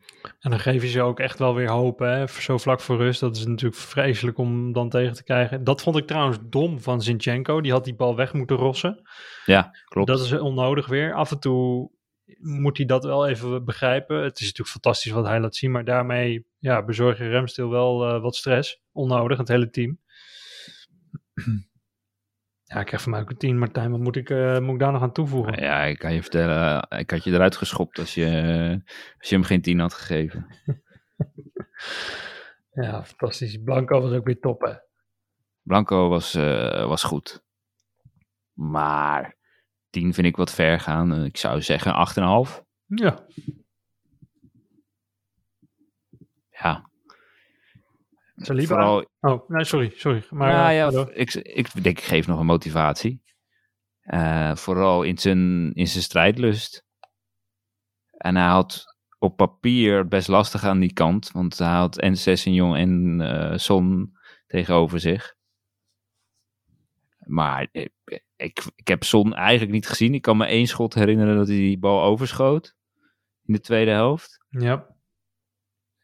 En 0.40 0.50
dan 0.50 0.60
geef 0.60 0.82
je 0.82 0.88
ze 0.88 1.02
ook 1.02 1.20
echt 1.20 1.38
wel 1.38 1.54
weer 1.54 1.70
hoop, 1.70 1.99
hè? 1.99 2.26
Zo 2.26 2.58
vlak 2.58 2.80
voor 2.80 2.96
rust. 2.96 3.20
Dat 3.20 3.37
is 3.37 3.46
natuurlijk 3.46 3.80
vreselijk 3.80 4.38
om 4.38 4.72
dan 4.72 4.88
tegen 4.88 5.14
te 5.14 5.25
krijgen. 5.25 5.64
Dat 5.64 5.82
vond 5.82 5.96
ik 5.96 6.06
trouwens 6.06 6.38
dom 6.42 6.80
van 6.80 7.02
Zinchenko. 7.02 7.60
Die 7.60 7.72
had 7.72 7.84
die 7.84 7.94
bal 7.94 8.16
weg 8.16 8.32
moeten 8.32 8.56
rossen. 8.56 9.08
Ja, 9.44 9.76
klopt. 9.84 10.08
Dat 10.08 10.20
is 10.20 10.32
onnodig 10.32 10.87
weer. 10.87 11.14
Af 11.14 11.30
en 11.30 11.38
toe 11.38 11.90
moet 12.38 12.76
hij 12.76 12.87
dat 12.87 13.04
wel 13.04 13.28
even 13.28 13.64
begrijpen. 13.64 14.22
Het 14.22 14.34
is 14.34 14.46
natuurlijk 14.46 14.68
fantastisch 14.68 15.12
wat 15.12 15.26
hij 15.26 15.40
laat 15.40 15.56
zien. 15.56 15.70
Maar 15.70 15.84
daarmee 15.84 16.46
ja, 16.58 16.84
bezorg 16.84 17.18
je 17.18 17.30
Ramstil 17.30 17.70
wel 17.70 18.08
eh, 18.08 18.20
wat 18.22 18.37
stress. 18.37 18.80
Onnodig, 18.92 19.38
het 19.38 19.49
hele 19.49 19.70
team. 19.70 19.99
Ja, 22.71 22.81
ik 22.81 22.87
krijg 22.87 23.03
van 23.03 23.11
mij 23.12 23.21
ook 23.21 23.31
een 23.31 23.37
10, 23.37 23.59
Martijn. 23.59 23.91
Wat 23.91 24.00
moet 24.00 24.17
ik, 24.17 24.31
eh, 24.31 24.59
moet 24.59 24.75
ik 24.75 24.79
daar 24.79 24.93
nog 24.93 25.03
aan 25.03 25.12
toevoegen? 25.12 25.62
Ja, 25.62 25.83
ik 25.85 25.99
kan 25.99 26.15
je 26.15 26.21
vertellen, 26.21 26.83
eh, 26.83 26.99
ik 26.99 27.11
had 27.11 27.25
je 27.25 27.33
eruit 27.33 27.57
geschopt 27.57 27.99
als 27.99 28.15
je, 28.15 28.27
als 29.19 29.29
je 29.29 29.35
hem 29.35 29.45
geen 29.45 29.62
10 29.62 29.79
had 29.79 29.95
gegeven. 29.95 30.47
Ja, 32.73 33.05
fantastisch. 33.05 33.62
Blanco 33.62 34.00
was 34.00 34.12
ook 34.12 34.25
weer 34.25 34.41
top, 34.41 34.61
hè? 34.61 34.73
Blanco 35.62 36.09
was, 36.09 36.35
eh, 36.35 36.87
was 36.87 37.03
goed. 37.03 37.45
Maar 38.53 39.37
10 39.91 40.15
vind 40.15 40.27
ik 40.27 40.37
wat 40.37 40.53
ver 40.55 40.81
gaan. 40.81 41.25
Ik 41.25 41.37
zou 41.37 41.62
zeggen 41.62 41.95
8,5. 41.95 42.65
Ja. 42.87 43.27
Ja, 46.50 46.89
Saliba. 48.40 48.66
vooral... 48.66 49.06
Oh, 49.20 49.49
nee, 49.49 49.64
sorry, 49.64 49.92
sorry. 49.97 50.25
Maar, 50.30 50.52
nou 50.52 50.70
eh, 50.70 50.76
ja, 50.76 51.09
ik, 51.12 51.35
ik 51.35 51.82
denk, 51.82 51.99
ik 51.99 52.04
geef 52.04 52.26
nog 52.26 52.38
een 52.38 52.47
motivatie. 52.47 53.23
Eh, 54.00 54.56
vooral 54.56 55.02
in 55.02 55.18
zijn, 55.18 55.73
in 55.75 55.87
zijn 55.87 56.02
strijdlust. 56.02 56.85
En 58.11 58.37
hij 58.37 58.49
had 58.49 58.85
op 59.19 59.36
papier 59.36 60.08
best 60.08 60.28
lastig 60.28 60.65
aan 60.65 60.78
die 60.78 60.93
kant. 60.93 61.30
Want 61.30 61.58
hij 61.58 61.69
had 61.69 61.99
en 61.99 62.17
Sessignon 62.17 62.76
en 62.76 63.21
eh 63.21 63.58
Son 63.58 64.12
tegenover 64.47 65.00
zich. 65.00 65.34
Maar 67.19 67.69
ik, 67.73 67.93
ik, 68.36 68.62
ik 68.75 68.88
heb 68.88 69.04
Son 69.04 69.34
eigenlijk 69.34 69.73
niet 69.73 69.88
gezien. 69.88 70.15
Ik 70.15 70.23
kan 70.23 70.36
me 70.36 70.47
één 70.47 70.67
schot 70.67 70.95
herinneren 70.95 71.36
dat 71.36 71.49
hij 71.49 71.56
die 71.56 71.78
bal 71.78 72.02
overschoot. 72.02 72.76
In 73.45 73.52
de 73.54 73.60
tweede 73.60 73.91
helft. 73.91 74.45
Ja. 74.49 74.90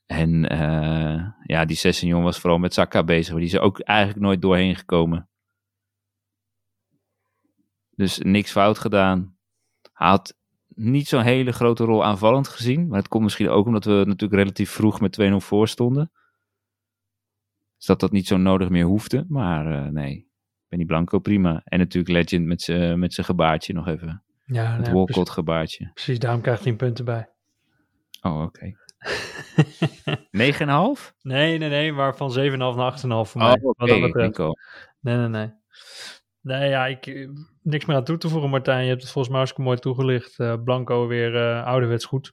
En 0.07 0.49
eh, 0.49 1.29
ja, 1.43 1.65
die 1.65 1.77
Sessignon 1.77 2.23
was 2.23 2.39
vooral 2.39 2.59
met 2.59 2.75
Saka 2.75 3.05
bezig. 3.05 3.31
Maar 3.33 3.41
die 3.41 3.51
is 3.51 3.59
ook 3.59 3.81
eigenlijk 3.81 4.21
nooit 4.21 4.43
doorheen 4.43 4.77
gekomen. 4.77 5.29
Dus 7.91 8.19
niks 8.19 8.51
fout 8.51 8.79
gedaan. 8.79 9.37
Hij 9.93 10.09
had 10.09 10.37
niet 10.69 11.09
zo'n 11.09 11.23
hele 11.23 11.53
grote 11.53 11.85
rol 11.85 12.05
aanvallend 12.05 12.49
gezien. 12.49 12.89
Maar 12.89 12.99
het 12.99 13.09
komt 13.09 13.23
misschien 13.23 13.49
ook 13.49 13.67
omdat 13.67 13.85
we 13.85 13.93
natuurlijk 14.07 14.43
relatief 14.43 14.71
vroeg 14.71 15.01
met 15.01 15.19
2-0 15.21 15.35
voor 15.37 15.69
stonden. 15.69 16.11
Dus 17.77 17.87
dat 17.87 18.01
dat 18.01 18.13
niet 18.13 18.27
zo 18.27 18.37
nodig 18.37 18.69
meer 18.69 18.85
hoefde. 18.85 19.25
Maar 19.29 19.85
eh, 19.85 19.91
nee, 19.91 20.29
Benny 20.69 20.85
Blanco 20.85 21.19
prima. 21.19 21.63
En 21.65 21.79
natuurlijk 21.79 22.13
Legend 22.13 22.47
met 22.47 22.63
zijn 22.63 22.99
met 22.99 23.15
zijn 23.15 23.27
gebaartje 23.27 23.73
nog 23.73 23.87
even. 23.87 24.23
Ja, 24.45 24.63
Het 24.63 24.71
nee, 24.71 24.77
precies, 24.77 24.93
Walcott 24.93 25.31
gebaartje. 25.31 25.91
precies, 25.95 26.19
daarom 26.19 26.41
krijgt 26.41 26.63
hij 26.63 26.71
een 26.71 26.79
punten 26.79 27.05
bij. 27.05 27.29
Oh, 28.23 28.43
oké. 28.43 28.77
9,5? 30.31 31.15
Nee, 31.23 31.59
nee, 31.59 31.69
nee, 31.69 31.93
maar 31.93 32.17
van 32.17 32.39
7,5 32.39 32.57
naar 32.57 32.93
8,5 32.93 33.31
voor 33.31 33.43
Oh, 33.43 33.49
mij. 33.49 33.59
Wat. 33.63 33.79
Nee, 35.01 35.17
nee, 35.17 35.29
nee. 35.29 35.53
Nee, 36.47 36.69
ja, 36.69 36.87
ik, 36.87 37.07
eh, 37.07 37.29
niks 37.63 37.85
meer 37.85 37.97
aan 37.97 38.05
toe 38.05 38.19
te 38.19 38.29
voegen, 38.29 38.51
Martijn. 38.51 38.83
Je 38.83 38.89
hebt 38.89 39.03
het 39.03 39.11
volgens 39.11 39.29
mij 39.29 39.37
hartstikke 39.37 39.69
mooi 39.69 39.81
toegelicht. 39.81 40.39
Eh, 40.39 40.55
Blanco 40.65 41.07
weer 41.07 41.37
eh, 41.37 41.65
ouderwets 41.65 42.05
goed. 42.05 42.33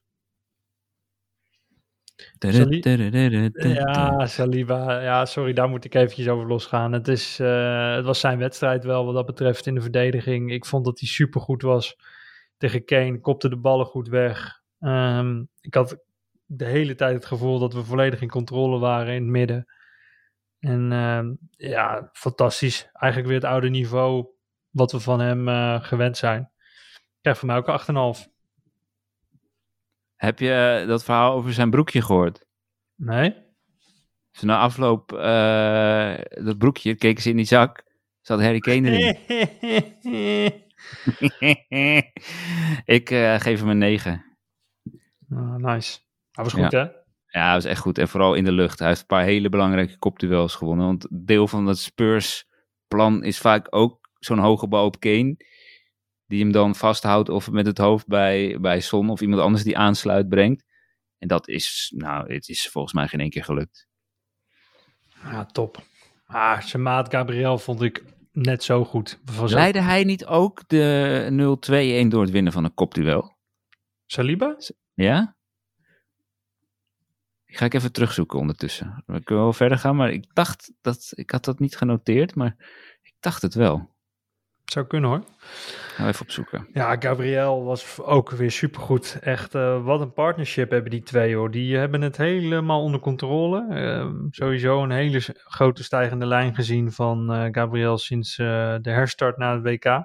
Ja, 3.74 4.26
Saliba. 4.26 5.02
Ja, 5.02 5.26
sorry, 5.26 5.54
daar 5.54 5.70
moet 5.70 5.86
ik 5.86 5.94
eventjes 5.96 6.28
over 6.28 6.48
losgaan. 6.48 6.92
Het, 6.92 7.08
is, 7.08 7.38
het 7.38 8.06
was 8.06 8.20
zijn 8.20 8.38
wedstrijd 8.38 8.84
wel 8.84 9.06
wat 9.06 9.14
dat 9.14 9.26
betreft 9.26 9.66
in 9.66 9.76
de 9.76 9.82
verdediging. 9.82 10.52
Ik 10.52 10.66
vond 10.66 10.86
dat 10.86 11.00
hij 11.00 11.08
supergoed 11.08 11.62
was 11.62 11.96
tegen 12.58 12.86
Kane. 12.86 13.20
Kopte 13.20 13.50
de 13.50 13.58
ballen 13.58 13.86
goed 13.86 14.08
weg. 14.08 14.62
Ehm, 14.80 15.44
ik 15.62 15.74
had 15.74 15.98
de 16.46 16.66
hele 16.66 16.96
tijd 16.96 17.14
het 17.14 17.26
gevoel 17.26 17.60
dat 17.60 17.74
we 17.74 17.84
volledig 17.84 18.22
in 18.22 18.30
controle 18.30 18.80
waren 18.80 19.14
in 19.14 19.22
het 19.22 19.32
midden. 19.32 19.68
En 20.60 20.92
ehm, 20.92 21.34
ja, 21.50 22.10
fantastisch. 22.14 22.90
Eigenlijk 22.94 23.32
weer 23.32 23.42
het 23.42 23.52
oude 23.52 23.70
niveau 23.70 24.28
wat 24.70 24.92
we 24.92 25.00
van 25.00 25.20
hem 25.20 25.48
eh, 25.48 25.84
gewend 25.84 26.18
zijn. 26.18 26.52
Ik 26.94 27.20
krijg 27.22 27.40
van 27.40 27.48
mij 27.48 27.58
ook 27.58 27.68
een 27.68 28.16
8,5. 28.18 28.32
Heb 30.16 30.40
je 30.40 30.80
eh, 30.82 30.88
dat 30.88 31.04
verhaal 31.04 31.34
over 31.34 31.54
zijn 31.54 31.70
broekje 31.70 32.02
gehoord? 32.02 32.46
Nee? 32.96 33.36
Dus 34.32 34.42
na 34.42 34.60
afloop, 34.60 35.14
eh, 35.14 36.16
dat 36.46 36.58
broekje, 36.58 36.96
keken 36.96 37.24
ze 37.24 37.30
in 37.30 37.36
die 37.36 37.46
zak, 37.46 37.84
zat 38.22 38.42
Harry 38.42 38.60
Kane 38.60 38.90
erin. 38.90 39.18
ik 42.98 43.08
geef 43.40 43.60
hem 43.60 43.70
een 43.70 43.78
9. 43.78 44.26
Ah, 45.30 45.56
nice. 45.56 46.03
Hij 46.34 46.44
was 46.44 46.54
goed, 46.54 46.72
hè? 46.72 46.88
Ja, 47.28 47.46
hij 47.46 47.54
was 47.54 47.66
echt 47.66 47.80
goed. 47.80 47.98
En 47.98 48.08
vooral 48.08 48.34
in 48.34 48.44
de 48.44 48.52
lucht. 48.52 48.80
Hij 48.80 48.88
heeft 48.88 49.00
een 49.00 49.06
paar 49.06 49.24
hele 49.24 49.50
belangrijke 49.50 49.98
kopduels 49.98 50.56
gewonnen. 50.56 50.86
Want 50.86 51.08
deel 51.12 51.48
van 51.48 51.66
dat 51.66 51.80
Spurs 51.80 52.46
plan 52.88 53.24
is 53.24 53.38
vaak 53.38 53.68
ook 53.70 54.10
zo'n 54.20 54.40
hoge 54.40 54.68
bal 54.68 54.86
op 54.86 55.00
Kane. 55.00 55.38
Die 56.26 56.42
hem 56.42 56.52
dan 56.52 56.76
vasthoudt 56.76 57.30
of 57.30 57.52
met 57.52 57.66
het 57.66 57.78
hoofd 57.78 58.08
bij, 58.08 58.58
bij 58.62 58.80
Son 58.80 59.10
of 59.10 59.22
iemand 59.22 59.42
anders 59.42 59.64
die 59.64 59.78
aansluit 59.78 60.30
brengt. 60.30 60.64
En 61.18 61.28
dat 61.28 61.48
is, 61.48 61.94
nou, 61.96 62.34
het 62.34 62.50
is 62.50 62.70
volgens 62.70 62.94
mij 62.94 63.08
geen 63.08 63.20
één 63.20 63.30
keer 63.30 63.44
gelukt. 63.44 63.88
Ja, 65.24 65.46
top. 65.46 65.78
Ah, 66.26 66.62
zijn 66.62 66.82
maat 66.82 67.10
Gabriel 67.10 67.58
vond 67.58 67.82
ik 67.82 68.04
net 68.32 68.64
zo 68.64 68.86
goed. 68.86 69.20
Leidde 69.46 69.82
hij 69.82 70.04
niet 70.04 70.26
ook 70.26 70.68
de 70.68 72.06
0-2-1 72.06 72.08
door 72.08 72.22
het 72.22 72.32
winnen 72.32 72.54
van 72.54 72.64
een 72.64 72.74
kopduel? 72.74 73.38
Saliba? 74.06 74.58
Ja? 74.94 75.36
Die 77.54 77.62
ga 77.62 77.68
ik 77.68 77.74
even 77.74 77.92
terugzoeken 77.92 78.40
ondertussen. 78.40 79.04
We 79.06 79.24
kunnen 79.24 79.44
wel 79.44 79.54
verder 79.54 79.78
gaan, 79.78 79.96
maar 79.96 80.12
ik 80.12 80.26
dacht 80.34 80.72
dat, 80.82 81.12
ik 81.16 81.32
had 81.32 81.46
dat 81.46 81.60
niet 81.60 81.78
genoteerd, 81.78 82.36
maar 82.36 82.56
ik 83.02 83.14
dacht 83.20 83.42
het 83.42 83.54
wel. 83.54 83.96
Zou 84.64 84.86
kunnen 84.86 85.10
hoor. 85.10 85.24
Even 85.98 86.22
opzoeken. 86.22 86.68
Ja, 86.72 86.96
Gabriel 87.00 87.64
was 87.64 88.00
ook 88.00 88.30
weer 88.30 88.52
supergoed. 88.52 89.18
Echt, 89.22 89.56
eh, 89.56 89.84
wat 89.84 90.02
een 90.02 90.14
partnership 90.14 90.72
hebben 90.72 90.92
die 90.92 91.04
twee 91.04 91.36
hoor. 91.36 91.52
Die 91.52 91.78
hebben 91.78 92.02
het 92.02 92.18
helemaal 92.18 92.82
onder 92.82 93.00
controle. 93.00 93.68
Ehm, 93.70 94.16
sowieso 94.30 94.84
een 94.84 94.92
hele 94.92 95.22
grote 95.36 95.84
stijgende 95.84 96.26
lijn 96.26 96.56
gezien 96.56 96.92
van 96.92 97.34
eh, 97.34 97.48
Gabriel 97.52 97.98
sinds 97.98 98.38
eh, 98.38 98.76
de 98.82 98.90
herstart 98.90 99.38
na 99.38 99.54
het 99.54 99.64
WK. 99.64 100.04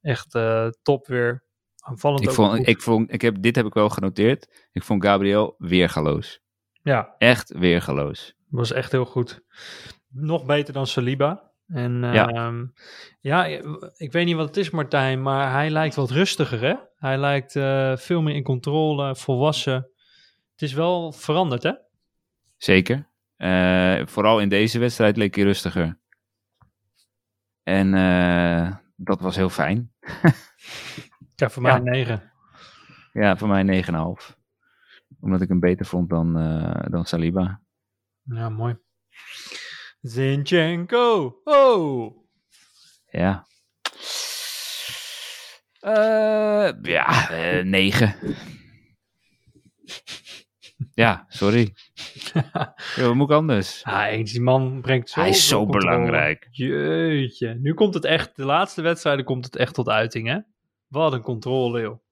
Echt 0.00 0.38
top 0.82 1.06
weer. 1.06 1.44
Aanvallend 1.78 2.22
Ik 2.22 2.30
vond, 2.30 2.68
ik 2.68 2.80
vond, 2.80 3.12
ik 3.12 3.20
heb, 3.20 3.42
dit 3.42 3.56
heb 3.56 3.66
ik 3.66 3.74
wel 3.74 3.88
genoteerd. 3.88 4.68
Ik 4.72 4.82
vond 4.82 5.04
Gabriel 5.04 5.54
weergaloos. 5.58 6.42
Ja, 6.84 7.14
Echt 7.18 7.52
weergeloos. 7.58 8.34
was 8.48 8.72
echt 8.72 8.92
heel 8.92 9.04
goed. 9.04 9.44
Nog 10.08 10.44
beter 10.44 10.72
dan 10.74 10.86
Saliba. 10.86 11.50
En 11.66 11.92
Ja. 12.02 12.28
ja. 12.28 12.52
ja, 13.20 13.44
ik 13.96 14.12
weet 14.12 14.24
niet 14.24 14.36
wat 14.36 14.46
het 14.46 14.56
is, 14.56 14.70
Martijn, 14.70 15.22
maar 15.22 15.52
hij 15.52 15.70
lijkt 15.70 15.94
wat 15.94 16.10
rustiger, 16.10 16.60
hè? 16.60 16.74
Hij 16.96 17.18
lijkt 17.18 17.56
eh, 17.56 17.96
veel 17.96 18.22
meer 18.22 18.34
in 18.34 18.42
controle, 18.42 19.16
volwassen. 19.16 19.74
Het 20.52 20.62
is 20.62 20.72
wel 20.72 21.12
veranderd, 21.12 21.62
hè? 21.62 21.72
Zeker. 22.56 23.08
Eh, 23.36 24.06
vooral 24.06 24.40
in 24.40 24.48
deze 24.48 24.78
wedstrijd 24.78 25.16
leek 25.16 25.34
hij 25.34 25.44
rustiger. 25.44 25.98
En 27.62 27.94
eh, 27.94 28.76
dat 28.96 29.20
was 29.20 29.36
heel 29.36 29.50
fijn. 29.50 29.92
Ja, 31.36 31.50
voor 31.50 31.62
Ja. 31.62 31.68
mij 31.68 31.76
een 31.78 31.84
negen. 31.98 32.32
Ja, 33.12 33.36
voor 33.36 33.48
mij 33.48 33.62
9,5. 33.62 34.36
Omdat 35.24 35.40
ik 35.40 35.48
hem 35.48 35.60
beter 35.60 35.86
vond 35.86 36.10
dan, 36.10 36.38
eh, 36.38 36.90
dan 36.90 37.04
Saliba. 37.04 37.62
Ja, 38.22 38.48
mooi. 38.48 38.76
Zinchenko. 40.00 41.40
Oh! 41.44 42.16
Ja. 43.10 43.46
Eh, 45.80 46.70
ja, 46.82 47.30
eh 47.30 47.64
9. 47.64 48.14
ja, 50.94 51.24
sorry. 51.28 51.74
wat 52.96 53.14
moet 53.14 53.30
ik 53.30 53.36
anders? 53.36 53.82
Ja, 53.84 54.08
eens, 54.08 54.32
die 54.32 54.40
man 54.42 54.80
brengt 54.80 55.10
zo 55.10 55.20
Hij 55.20 55.28
is 55.28 55.48
zo 55.48 55.66
belangrijk. 55.66 56.48
Jeetje. 56.50 57.54
Nu 57.54 57.74
komt 57.74 57.94
het 57.94 58.04
echt, 58.04 58.36
de 58.36 58.44
laatste 58.44 58.82
wedstrijden 58.82 59.24
komt 59.24 59.44
het 59.44 59.56
echt 59.56 59.74
tot 59.74 59.88
uiting, 59.88 60.28
hè? 60.28 60.38
Wat 60.88 61.12
een 61.12 61.22
controle, 61.22 61.80
joh. 61.80 62.03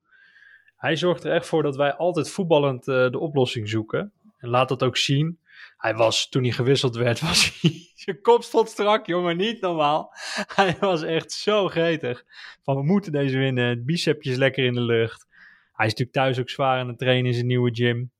Hij 0.83 0.97
zorgt 0.97 1.25
er 1.25 1.33
echt 1.33 1.47
voor 1.47 1.63
dat 1.63 1.77
wij 1.77 1.95
altijd 1.95 2.31
voetballend 2.31 2.89
eh, 2.89 3.11
de 3.11 3.19
oplossing 3.19 3.69
zoeken. 3.69 4.13
En 4.39 4.49
laat 4.49 4.69
dat 4.69 4.83
ook 4.83 4.97
zien. 4.97 5.39
Hij 5.77 5.95
was, 5.95 6.29
toen 6.29 6.43
hij 6.43 6.53
gewisseld 6.53 6.97
werd, 6.97 7.21
was 7.29 7.61
hij... 7.61 7.91
Zijn 7.95 8.21
kop 8.21 8.43
stond 8.43 8.69
strak, 8.69 9.07
jongen, 9.07 9.37
niet 9.37 9.61
normaal. 9.61 10.13
Hij 10.55 10.77
was 10.81 11.03
echt 11.03 11.33
zo 11.33 11.69
gretig. 11.69 12.25
Van, 12.63 12.77
we 12.77 12.83
moeten 12.83 13.13
deze 13.13 13.39
winnen. 13.39 13.85
Bicepjes 13.85 14.37
lekker 14.37 14.65
in 14.65 14.75
de 14.75 14.81
lucht. 14.81 15.27
Hij 15.73 15.87
is 15.87 15.93
natuurlijk 15.93 16.13
thuis 16.13 16.39
ook 16.39 16.51
zwaar 16.51 16.79
aan 16.79 16.89
het 16.89 16.99
trainen 16.99 17.27
in 17.27 17.35
zijn 17.35 17.47
nieuwe 17.47 17.75
gym. 17.75 18.11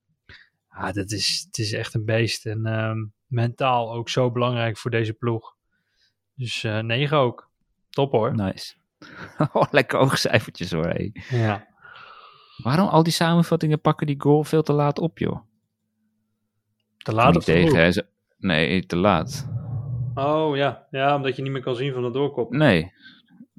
Ah, 0.69 0.93
dat 0.93 1.11
is, 1.11 1.45
het 1.47 1.59
is 1.59 1.73
echt 1.73 1.95
een 1.95 2.05
beest. 2.05 2.47
En 2.47 2.67
ehm, 2.67 2.99
mentaal 3.27 3.93
ook 3.93 4.09
zo 4.09 4.31
belangrijk 4.31 4.79
voor 4.79 4.91
deze 4.91 5.13
ploeg. 5.13 5.57
Dus 6.35 6.65
eh 6.65 6.79
9 6.79 7.17
ook. 7.17 7.51
Top 7.91 8.13
hoor. 8.13 8.35
Nice. 8.35 8.75
oh, 9.53 9.65
lekker 9.71 9.99
oogcijfertjes 9.99 10.71
hoor. 10.71 11.11
Ja. 11.31 11.71
Waarom 12.63 12.89
al 12.89 13.03
die 13.03 13.13
samenvattingen 13.13 13.81
pakken 13.81 14.07
die 14.07 14.21
goal 14.21 14.45
veel 14.45 14.63
te 14.63 14.73
laat 14.73 14.99
op, 14.99 15.19
joh? 15.19 15.41
Te 16.99 17.13
laat 17.15 17.27
Niet 17.29 17.37
of 17.37 17.45
tegen. 17.45 17.79
hè, 17.79 17.93
ze- 17.93 18.07
Nee, 18.39 18.87
te 18.87 18.97
laat. 18.97 19.49
Oh 20.15 20.57
ja. 20.57 20.87
ja, 20.91 21.17
omdat 21.17 21.37
je 21.37 21.43
niet 21.43 21.53
meer 21.53 21.63
kan 21.63 21.77
zien 21.77 21.93
van 21.93 22.03
de 22.03 22.11
doorkop. 22.11 22.51
Nee. 22.53 22.93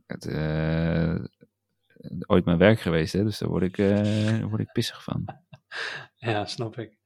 Het, 0.08 0.26
eh, 0.26 1.16
ooit 2.28 2.46
mijn 2.46 2.58
werk 2.58 2.80
geweest, 2.80 3.14
hè, 3.14 3.24
dus 3.24 3.38
daar 3.38 3.50
word 3.50 3.64
ik, 3.64 3.78
eh, 3.78 3.96
daar 4.40 4.50
word 4.50 4.62
ik 4.62 4.72
pissig 4.72 5.04
van. 5.04 5.26
Ja, 6.16 6.46
snap 6.46 6.78
ik. 6.78 6.98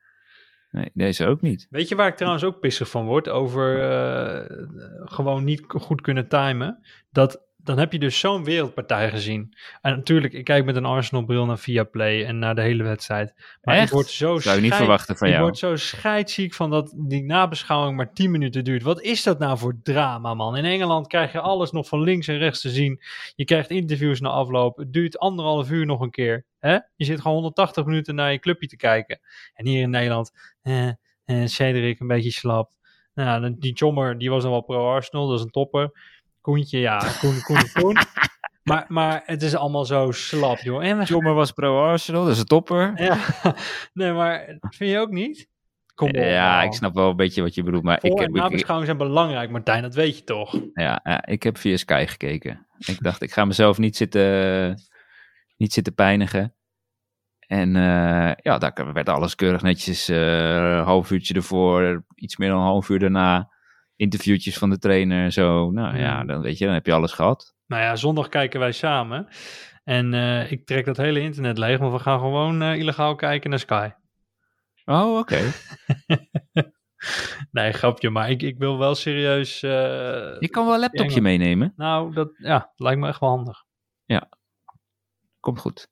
Nee, 0.71 0.89
deze 0.93 1.25
ook 1.25 1.41
niet. 1.41 1.67
Weet 1.69 1.87
je 1.87 1.95
waar 1.95 2.07
ik 2.07 2.15
trouwens 2.15 2.43
ook 2.43 2.59
pissig 2.59 2.89
van 2.89 3.05
word? 3.05 3.29
Over 3.29 3.81
eh, 3.91 4.67
gewoon 5.05 5.43
niet 5.43 5.63
goed 5.67 6.01
kunnen 6.01 6.27
timen. 6.27 6.79
Dat, 7.09 7.46
dan 7.57 7.77
heb 7.77 7.91
je 7.91 7.99
dus 7.99 8.19
zo'n 8.19 8.43
wereldpartij 8.43 9.09
gezien. 9.09 9.53
En 9.81 9.95
natuurlijk, 9.95 10.33
ik 10.33 10.43
kijk 10.43 10.65
met 10.65 10.75
een 10.75 10.85
Arsenal-bril 10.85 11.45
naar 11.45 11.59
Viaplay 11.59 12.25
en 12.25 12.39
naar 12.39 12.55
de 12.55 12.61
hele 12.61 12.83
wedstrijd. 12.83 13.33
Maar 13.61 13.75
Echt? 13.75 13.85
ik 13.85 13.93
word 13.93 14.07
zo 14.07 14.39
Zou 14.39 14.55
ik 14.55 14.61
niet 14.61 14.73
verwachten 14.73 15.17
van 15.17 15.27
ik 15.27 15.33
jou. 15.33 15.45
word 15.45 15.57
zo 15.57 15.75
scheidziek 15.75 16.53
van 16.53 16.69
dat 16.69 16.93
die 16.95 17.23
nabeschouwing 17.23 17.97
maar 17.97 18.13
10 18.13 18.31
minuten 18.31 18.63
duurt. 18.63 18.83
Wat 18.83 19.01
is 19.01 19.23
dat 19.23 19.39
nou 19.39 19.57
voor 19.57 19.79
drama, 19.83 20.33
man? 20.33 20.57
In 20.57 20.65
Engeland 20.65 21.07
krijg 21.07 21.31
je 21.31 21.39
alles 21.39 21.71
nog 21.71 21.87
van 21.87 22.01
links 22.01 22.27
en 22.27 22.37
rechts 22.37 22.61
te 22.61 22.69
zien. 22.69 23.01
Je 23.35 23.45
krijgt 23.45 23.69
interviews 23.69 24.19
na 24.19 24.29
afloop. 24.29 24.77
Het 24.77 24.93
duurt 24.93 25.19
anderhalf 25.19 25.69
uur 25.69 25.85
nog 25.85 26.01
een 26.01 26.11
keer. 26.11 26.45
Hè? 26.59 26.77
Je 26.95 27.05
zit 27.05 27.21
gewoon 27.21 27.37
180 27.37 27.85
minuten 27.85 28.15
naar 28.15 28.31
je 28.31 28.39
clubje 28.39 28.67
te 28.67 28.77
kijken. 28.77 29.19
En 29.53 29.67
hier 29.67 29.81
in 29.81 29.89
Nederland, 29.89 30.31
eh, 30.61 30.87
eh, 30.87 30.95
Cedric 31.45 31.99
een 31.99 32.07
beetje 32.07 32.31
slap. 32.31 32.75
Nou, 33.13 33.55
die 33.59 33.75
Chommer, 33.75 34.17
die 34.17 34.29
was 34.29 34.41
dan 34.43 34.51
wel 34.51 34.61
pro-Arsenal, 34.61 35.27
dat 35.27 35.37
is 35.37 35.43
een 35.43 35.51
topper. 35.51 35.91
Koentje, 36.47 36.79
ja, 36.79 36.97
Koen, 37.19 37.41
Koen, 37.41 37.71
Koen. 37.81 37.97
Maar, 38.63 38.85
maar 38.87 39.23
het 39.25 39.41
is 39.41 39.55
allemaal 39.55 39.85
zo 39.85 40.11
slap, 40.11 40.57
joh. 40.57 40.85
En 40.85 40.97
we 40.97 41.03
Jommer 41.03 41.33
was 41.33 41.51
pro-Arsenal, 41.51 42.23
dat 42.23 42.33
is 42.33 42.39
een 42.39 42.45
topper. 42.45 42.91
ja, 43.03 43.17
nee, 43.93 44.11
maar 44.11 44.57
vind 44.69 44.91
je 44.91 44.99
ook 44.99 45.09
niet? 45.09 45.47
Kom 45.95 46.07
op. 46.07 46.15
Ja, 46.15 46.55
man. 46.57 46.65
ik 46.65 46.73
snap 46.73 46.93
wel 46.93 47.09
een 47.09 47.15
beetje 47.15 47.41
wat 47.41 47.55
je 47.55 47.63
bedoelt, 47.63 47.83
maar 47.83 47.99
Voor- 47.99 48.09
ik 48.21 48.35
en 48.35 48.41
heb, 48.41 48.85
zijn 48.85 48.97
belangrijk, 48.97 49.49
Martijn, 49.49 49.81
dat 49.81 49.95
weet 49.95 50.17
je 50.17 50.23
toch? 50.23 50.59
ja, 50.73 50.99
ja, 51.03 51.25
ik 51.25 51.43
heb 51.43 51.57
via 51.57 51.77
Sky 51.77 52.05
gekeken. 52.07 52.67
Ik 52.77 53.01
dacht, 53.01 53.21
ik 53.21 53.31
ga 53.31 53.45
mezelf 53.45 53.77
niet 53.77 53.95
zitten, 53.97 54.81
niet 55.57 55.73
zitten 55.73 55.93
pijnigen. 55.93 56.55
En 57.39 57.75
eh, 57.75 58.31
ja, 58.41 58.57
daar 58.57 58.93
werd 58.93 59.09
alles 59.09 59.35
keurig 59.35 59.61
netjes, 59.61 60.09
eh, 60.09 60.77
een 60.77 60.83
half 60.83 61.11
uurtje 61.11 61.33
ervoor, 61.33 62.05
iets 62.15 62.37
meer 62.37 62.49
dan 62.49 62.57
een 62.57 62.63
half 62.63 62.89
uur 62.89 62.99
daarna. 62.99 63.55
Interviewtjes 63.97 64.57
van 64.57 64.69
de 64.69 64.77
trainer 64.77 65.23
en 65.23 65.31
zo. 65.33 65.71
Nou 65.71 65.97
ja, 65.97 66.17
Hmm. 66.17 66.27
dan 66.27 66.41
weet 66.41 66.57
je, 66.57 66.65
dan 66.65 66.73
heb 66.73 66.85
je 66.85 66.93
alles 66.93 67.11
gehad. 67.11 67.55
Nou 67.67 67.81
ja, 67.81 67.95
zondag 67.95 68.29
kijken 68.29 68.59
wij 68.59 68.71
samen. 68.71 69.27
En 69.83 70.13
eh, 70.13 70.51
ik 70.51 70.65
trek 70.65 70.85
dat 70.85 70.97
hele 70.97 71.19
internet 71.19 71.57
leeg, 71.57 71.79
maar 71.79 71.91
we 71.91 71.99
gaan 71.99 72.19
gewoon 72.19 72.61
eh, 72.61 72.75
illegaal 72.75 73.15
kijken 73.15 73.49
naar 73.49 73.59
Sky. 73.59 73.89
Oh, 74.85 75.17
oké. 75.17 75.39
Nee, 77.51 77.71
grapje, 77.73 78.09
maar 78.09 78.29
ik, 78.29 78.41
ik 78.41 78.57
wil 78.57 78.77
wel 78.77 78.95
serieus... 78.95 79.63
eh, 79.63 79.69
Je 80.39 80.47
kan 80.51 80.65
wel 80.65 80.73
een 80.73 80.79
laptopje 80.79 81.15
Ja, 81.15 81.21
meenemen. 81.21 81.73
Nou, 81.75 82.13
dat 82.13 82.29
ja, 82.37 82.71
lijkt 82.75 82.99
me 82.99 83.07
echt 83.07 83.19
wel 83.19 83.29
handig. 83.29 83.65
Komt 85.39 85.59
goed. 85.59 85.87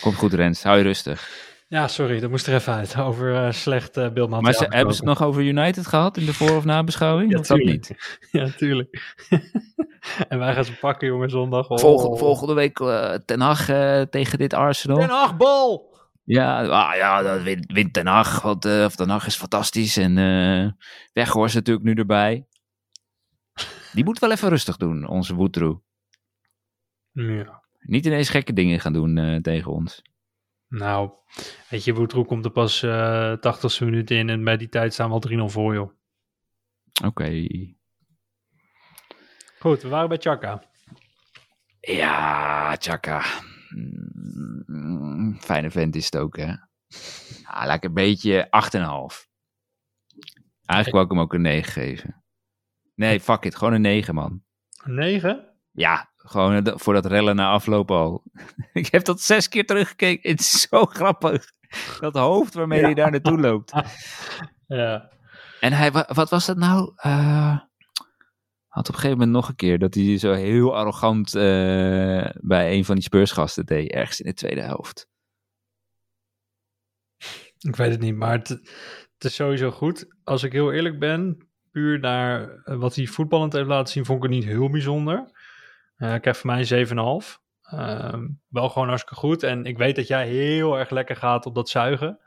Komt 0.00 0.14
goed, 0.14 0.32
Rens. 0.32 0.62
Hou 0.62 0.76
je 0.76 0.82
rustig. 0.82 1.30
Ja, 1.68 1.88
sorry, 1.88 2.20
dat 2.20 2.30
moest 2.30 2.46
er 2.46 2.54
even 2.54 2.72
uit. 2.72 2.96
Over 3.08 3.44
eh, 3.44 3.52
slecht 3.52 3.96
eh 3.96 4.02
beeldmateriaal. 4.12 4.40
Maar 4.42 4.52
ze, 4.52 4.76
hebben 4.76 4.94
ze 4.94 5.00
het 5.00 5.18
nog 5.18 5.28
over 5.28 5.42
United 5.42 5.86
gehad 5.86 6.16
in 6.16 6.26
de 6.26 6.34
voor- 6.34 6.56
of 6.56 6.64
nabeschouwing? 6.64 7.32
Ja, 7.32 7.38
of 7.38 7.46
dat 7.46 7.58
niet? 7.58 7.90
Ja, 8.30 8.48
tuurlijk. 8.50 9.16
en 10.28 10.38
wij 10.38 10.54
gaan 10.54 10.64
ze 10.64 10.78
pakken, 10.78 11.08
jongen, 11.08 11.30
zondag. 11.30 11.68
Oh. 11.68 11.78
Volgende, 11.78 12.16
volgende 12.16 12.54
week 12.54 12.80
eh, 12.80 13.14
Ten 13.14 13.40
Hag 13.40 13.64
tegen 14.10 14.38
dit 14.38 14.54
Arsenal. 14.54 14.98
Ten 14.98 15.08
Hag, 15.08 15.36
bal! 15.36 15.94
Ja, 16.24 16.66
ah, 16.66 16.96
ja 16.96 17.22
dat 17.22 17.42
wint, 17.42 17.72
wint 17.72 17.92
Ten 17.92 18.06
Hag. 18.06 18.42
Want 18.42 18.64
of 18.64 18.96
Ten 18.96 19.08
Hag 19.08 19.26
is 19.26 19.36
fantastisch. 19.36 19.96
En 19.96 20.18
eh 20.18 20.70
Weghorst 21.12 21.54
natuurlijk 21.54 21.86
nu 21.86 21.94
erbij. 21.94 22.46
Die 23.92 24.04
moet 24.04 24.18
wel 24.18 24.30
even 24.30 24.48
rustig 24.48 24.76
doen, 24.76 25.08
onze 25.08 25.34
Woetroe. 25.34 25.80
Ja. 27.12 27.62
Niet 27.80 28.06
ineens 28.06 28.28
gekke 28.28 28.52
dingen 28.52 28.80
gaan 28.80 28.92
doen 28.92 29.38
tegen 29.42 29.72
ons. 29.72 30.02
Nou, 30.68 31.10
weet 31.70 31.84
je, 31.84 31.94
Woetroe 31.94 32.24
komt 32.24 32.44
er 32.44 32.50
pas 32.50 32.82
eh 32.82 33.32
80ste 33.36 33.84
minuut 33.84 34.10
in 34.10 34.28
en 34.28 34.44
bij 34.44 34.56
die 34.56 34.68
tijd 34.68 34.92
staan 34.92 35.08
we 35.08 35.14
al 35.14 35.48
3-0 35.48 35.52
voor, 35.52 35.74
joh. 35.74 35.90
Oké. 37.04 37.46
Goed, 39.58 39.82
we 39.82 39.88
waren 39.88 40.08
bij 40.08 40.18
Chaka. 40.18 40.62
Ja, 41.80 42.76
Chaka. 42.78 43.24
Mm, 44.66 45.36
fijne 45.40 45.70
vent 45.70 45.96
is 45.96 46.04
het 46.04 46.16
ook, 46.16 46.36
hè? 46.36 46.46
Ja, 47.42 47.66
laat 47.66 47.76
ik 47.76 47.84
een 47.84 47.94
beetje 47.94 48.44
8,5. 48.44 49.26
Eigenlijk 50.64 50.90
wou 50.90 51.04
ik 51.04 51.10
hem 51.10 51.20
ook 51.20 51.32
een 51.34 51.40
9 51.40 51.72
geven. 51.72 52.24
Nee, 52.94 53.20
fuck 53.20 53.44
it. 53.44 53.56
Gewoon 53.56 53.72
een 53.72 53.80
9, 53.80 54.14
man. 54.14 54.44
9? 54.84 55.54
Ja, 55.72 56.12
gewoon 56.28 56.64
de- 56.64 56.78
voor 56.78 56.94
dat 56.94 57.06
rellen 57.06 57.36
na 57.36 57.50
afloop 57.50 57.90
al. 57.90 58.22
ik 58.72 58.86
heb 58.86 59.04
dat 59.04 59.20
zes 59.20 59.48
keer 59.48 59.66
teruggekeken. 59.66 60.30
Het 60.30 60.40
is 60.40 60.60
zo 60.68 60.84
grappig. 60.98 61.52
Dat 62.00 62.14
hoofd 62.14 62.54
waarmee 62.54 62.80
hij 62.80 62.94
daar 62.94 63.10
naartoe 63.10 63.40
loopt. 63.40 63.72
Ja. 64.68 65.10
En 65.60 65.72
hij, 65.72 65.92
wa- 65.92 66.10
wat 66.12 66.30
was 66.30 66.46
dat 66.46 66.56
nou? 66.56 66.92
Eh, 66.96 67.58
had 68.66 68.88
op 68.88 68.94
een 68.94 69.00
gegeven 69.00 69.18
moment 69.18 69.30
nog 69.36 69.48
een 69.48 69.56
keer 69.56 69.78
dat 69.78 69.94
hij 69.94 70.18
zo 70.18 70.32
heel 70.32 70.76
arrogant 70.76 71.34
eh, 71.34 72.28
bij 72.40 72.72
een 72.76 72.84
van 72.84 72.94
die 72.94 73.04
Spursgasten 73.04 73.66
deed. 73.66 73.90
Ergens 73.92 74.20
in 74.20 74.26
de 74.26 74.34
tweede 74.34 74.60
helft. 74.60 75.08
Ik 77.58 77.76
weet 77.76 77.90
het 77.90 78.00
niet, 78.00 78.16
maar 78.16 78.32
het, 78.32 78.48
het 78.48 79.24
is 79.24 79.34
sowieso 79.34 79.70
goed. 79.70 80.06
Als 80.24 80.42
ik 80.42 80.52
heel 80.52 80.72
eerlijk 80.72 80.98
ben, 80.98 81.48
puur 81.70 81.98
naar 82.00 82.50
eh, 82.64 82.76
wat 82.76 82.94
hij 82.94 83.06
voetballend 83.06 83.52
heeft 83.52 83.66
laten 83.68 83.92
zien, 83.92 84.04
vond 84.04 84.24
ik 84.24 84.30
het 84.30 84.38
niet 84.40 84.48
heel 84.50 84.70
bijzonder. 84.70 85.35
Eh, 85.96 86.14
ik 86.14 86.24
heb 86.24 86.36
voor 86.36 86.50
mij 86.50 86.58
een 86.58 86.66
7,5. 86.66 87.40
Ehm, 87.62 88.28
wel 88.48 88.68
gewoon 88.68 88.88
hartstikke 88.88 89.20
goed. 89.20 89.42
En 89.42 89.64
ik 89.64 89.78
weet 89.78 89.96
dat 89.96 90.06
jij 90.06 90.26
heel 90.28 90.78
erg 90.78 90.90
lekker 90.90 91.16
gaat 91.16 91.46
op 91.46 91.54
dat 91.54 91.68
zuigen. 91.68 92.20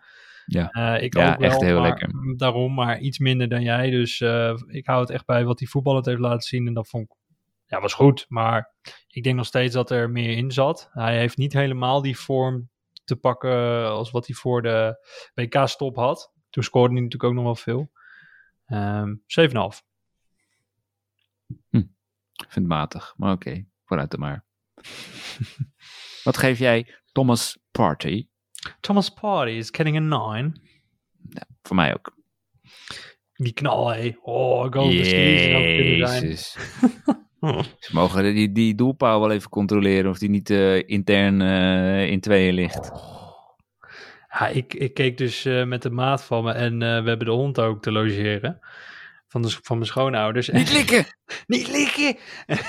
Ja. 0.45 0.69
Eh, 0.69 1.03
ik 1.03 1.13
Ja, 1.17 1.31
ook 1.31 1.39
wel, 1.39 1.49
echt 1.49 1.61
heel 1.61 1.79
maar- 1.79 1.89
lekker. 1.89 2.09
Daarom, 2.37 2.73
maar 2.73 2.99
iets 2.99 3.19
minder 3.19 3.49
dan 3.49 3.61
jij. 3.61 3.89
Dus 3.89 4.21
eh, 4.21 4.53
ik 4.67 4.85
hou 4.85 4.99
het 5.01 5.09
echt 5.09 5.25
bij 5.25 5.45
wat 5.45 5.59
hij 5.59 5.67
voetballend 5.67 6.05
heeft 6.05 6.19
laten 6.19 6.41
zien. 6.41 6.67
En 6.67 6.73
dat 6.73 6.87
vond 6.87 7.03
ik, 7.03 7.15
ja, 7.65 7.81
was 7.81 7.93
goed. 7.93 8.25
Maar 8.29 8.73
ik 9.07 9.23
denk 9.23 9.35
nog 9.35 9.45
steeds 9.45 9.73
dat 9.73 9.91
er 9.91 10.09
meer 10.09 10.37
in 10.37 10.51
zat. 10.51 10.89
Hij 10.91 11.17
heeft 11.17 11.37
niet 11.37 11.53
helemaal 11.53 12.01
die 12.01 12.17
vorm 12.19 12.69
te 13.03 13.15
pakken 13.15 13.87
als 13.89 14.11
wat 14.11 14.27
hij 14.27 14.35
voor 14.35 14.61
de 14.61 15.07
WK-stop 15.33 15.95
had. 15.95 16.33
Toen 16.49 16.63
scoorde 16.63 16.93
hij 16.93 17.03
natuurlijk 17.03 17.29
ook 17.29 17.33
nog 17.35 17.43
wel 17.43 17.55
veel. 17.55 17.91
Ehm 18.65 19.15
7,5. 19.25 19.81
Ik 22.43 22.51
vind 22.51 22.65
het 22.65 22.67
matig, 22.67 23.13
maar 23.17 23.31
oké, 23.31 23.65
vooruit 23.85 24.11
dan 24.11 24.19
maar. 24.19 24.45
Wat 26.23 26.37
geef 26.37 26.59
jij 26.59 26.95
Thomas 27.11 27.57
Party? 27.71 28.27
Thomas 28.79 29.09
Party 29.09 29.51
is 29.51 29.69
getting 29.71 29.97
a 29.97 29.99
9. 29.99 30.61
Voor 31.61 31.75
mij 31.75 31.93
ook. 31.93 32.17
Die 33.35 33.53
knal, 33.53 33.87
hé. 33.87 34.15
Oh, 34.21 34.71
goal 34.71 34.91
zijn. 34.91 35.97
Jezus. 35.97 36.51
Ze 37.79 37.89
mogen 37.91 38.33
die, 38.33 38.51
die 38.51 38.75
doelpaal 38.75 39.19
wel 39.19 39.31
even 39.31 39.49
controleren 39.49 40.09
of 40.09 40.17
die 40.17 40.29
niet 40.29 40.49
eh, 40.49 40.89
intern 40.89 41.41
eh, 41.41 42.09
in 42.09 42.19
tweeën 42.19 42.53
ligt. 42.53 42.91
Ja, 44.29 44.47
ik, 44.47 44.73
ik 44.73 44.93
keek 44.93 45.17
dus 45.17 45.45
eh, 45.45 45.65
met 45.65 45.81
de 45.81 45.89
maat 45.89 46.23
van 46.23 46.43
me 46.43 46.51
en 46.51 46.73
eh, 46.73 47.01
we 47.01 47.09
hebben 47.09 47.25
de 47.25 47.31
hond 47.31 47.59
ook 47.59 47.81
te 47.81 47.91
logeren. 47.91 48.59
Van, 49.29 49.41
de, 49.41 49.49
van 49.61 49.77
mijn 49.77 49.89
schoonouders. 49.89 50.49
Niet 50.49 50.71
likken! 50.77 51.05
niet 51.47 51.67
likken! 51.67 52.17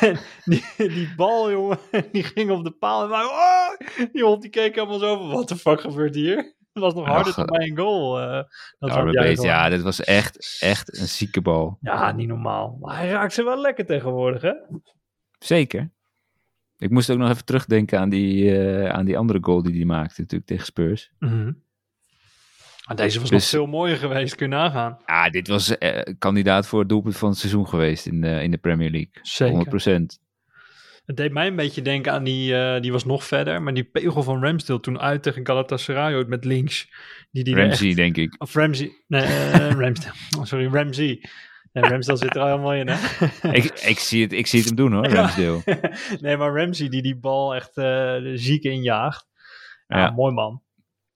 En 0.00 0.18
die, 0.44 0.64
die 0.76 1.14
bal, 1.16 1.50
jongen, 1.50 1.78
die 2.12 2.22
ging 2.24 2.50
op 2.50 2.64
de 2.64 2.70
paal. 2.70 3.02
En 3.02 3.08
wij, 3.08 3.22
oh! 3.24 4.08
Die 4.12 4.22
hond 4.24 4.42
die 4.42 4.50
keek 4.50 4.74
helemaal 4.74 4.98
zo 4.98 5.16
van, 5.16 5.28
wat 5.30 5.48
de 5.48 5.56
fuck 5.56 5.80
gebeurt 5.80 6.14
hier? 6.14 6.36
Het 6.72 6.82
was 6.82 6.94
nog 6.94 7.06
harder 7.06 7.34
dan 7.34 7.46
bij 7.46 7.68
een 7.68 7.76
goal. 7.76 8.20
eh, 8.20 8.42
dat 8.78 8.92
gewoon. 8.92 9.34
ja, 9.34 9.68
dit 9.68 9.82
was 9.82 10.00
echt, 10.00 10.58
echt 10.60 10.98
een 10.98 11.08
zieke 11.08 11.40
bal. 11.40 11.78
ja, 11.80 12.12
niet 12.12 12.28
normaal. 12.28 12.76
Maar 12.80 12.96
hij 12.96 13.08
raakt 13.08 13.32
ze 13.32 13.42
wel 13.44 13.60
lekker 13.60 13.86
tegenwoordig, 13.86 14.42
hè? 14.42 14.52
Zeker. 15.38 15.90
Ik 16.78 16.90
moest 16.90 17.10
ook 17.10 17.18
nog 17.18 17.30
even 17.30 17.44
terugdenken 17.44 17.98
aan 17.98 18.08
die, 18.08 18.58
eh, 18.58 18.90
aan 18.92 19.04
die 19.04 19.18
andere 19.18 19.38
goal 19.42 19.62
die 19.62 19.74
hij 19.76 19.84
maakte 19.84 20.20
natuurlijk 20.20 20.48
tegen 20.50 20.66
Spurs. 20.66 21.10
Mhm. 21.18 21.52
Maar 22.90 22.98
deze 22.98 23.20
was 23.20 23.30
Dus- 23.30 23.38
nog 23.52 23.60
veel 23.60 23.66
mooier 23.70 23.96
geweest, 23.96 24.34
kun 24.34 24.48
je 24.48 24.54
nagaan. 24.54 24.96
Ja, 25.06 25.30
dit 25.30 25.48
was 25.48 25.78
eh, 25.78 26.14
kandidaat 26.18 26.66
voor 26.66 26.78
het 26.80 26.88
doelpunt 26.88 27.16
van 27.16 27.28
het 27.28 27.38
seizoen 27.38 27.68
geweest 27.68 28.06
in 28.06 28.20
de, 28.20 28.42
in 28.42 28.50
de 28.50 28.56
Premier 28.58 28.90
League. 28.90 29.10
Zeker. 29.22 30.00
100%. 30.00 30.04
Het 31.04 31.16
deed 31.16 31.32
mij 31.32 31.46
een 31.46 31.56
beetje 31.56 31.82
denken 31.82 32.12
aan 32.12 32.24
die, 32.24 32.56
eh, 32.56 32.80
die 32.80 32.92
was 32.92 33.04
nog 33.04 33.24
verder, 33.24 33.62
maar 33.62 33.74
die 33.74 33.84
pegel 33.84 34.22
van 34.22 34.42
Ramsdale 34.44 34.80
toen 34.80 35.00
uit 35.00 35.22
tegen 35.22 35.46
Galatasaray 35.46 36.24
met 36.24 36.44
links. 36.44 36.90
Die, 37.30 37.44
die 37.44 37.54
Ramsey, 37.54 37.86
echt- 37.88 37.96
denk 37.96 38.16
ik. 38.16 38.34
of 38.38 38.54
Ramsey, 38.54 38.90
nee, 39.06 39.22
eh, 39.22 39.70
Ramsdale. 39.80 40.14
Oh, 40.38 40.44
sorry, 40.44 40.66
Ramsey. 40.72 41.24
Ramsdale 41.72 42.18
zit 42.18 42.34
er 42.34 42.40
al 42.40 42.46
helemaal 42.48 42.74
in, 42.74 42.88
hè? 42.88 42.96
ik, 43.58 43.64
ik, 43.64 43.98
zie 43.98 44.22
het, 44.22 44.32
ik 44.32 44.46
zie 44.46 44.58
het 44.58 44.68
hem 44.68 44.76
doen 44.76 44.92
hoor. 44.92 45.06
Ramsdale. 45.06 45.62
nee, 46.20 46.36
maar 46.36 46.56
Ramsey 46.56 46.88
die 46.88 47.02
die 47.02 47.16
bal 47.16 47.54
echt 47.54 47.72
ziek 48.34 48.62
injaagt. 48.64 49.26
Ja, 49.86 49.98
Ja. 49.98 50.10
mooi 50.10 50.32
man. 50.34 50.62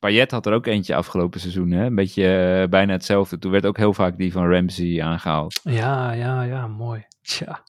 Payet 0.04 0.30
had 0.30 0.46
er 0.46 0.52
ook 0.52 0.66
eentje 0.66 0.94
afgelopen 0.94 1.40
seizoen, 1.40 1.70
hè? 1.70 1.84
Een 1.84 1.94
beetje 1.94 2.36
eh, 2.62 2.68
bijna 2.68 2.92
hetzelfde. 2.92 3.38
Toen 3.38 3.50
werd 3.50 3.66
ook 3.66 3.76
heel 3.76 3.92
vaak 3.92 4.18
die 4.18 4.32
van 4.32 4.50
Ramsey 4.50 5.02
aangehaald. 5.02 5.60
Ja, 5.62 6.12
ja, 6.12 6.42
ja, 6.42 6.66
mooi. 6.66 7.06
Tja, 7.22 7.64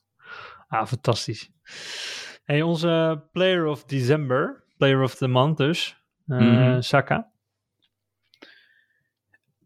ah, 0.67 0.88
fantastisch. 0.88 1.52
Hey, 2.43 2.62
onze 2.62 3.24
player 3.32 3.65
of 3.65 3.84
December, 3.84 4.63
player 4.78 5.02
of 5.02 5.15
the 5.15 5.28
month 5.28 5.58
dus, 5.58 5.98
eh, 6.28 6.38
Mhm. 6.38 6.82
Saka. 6.82 7.32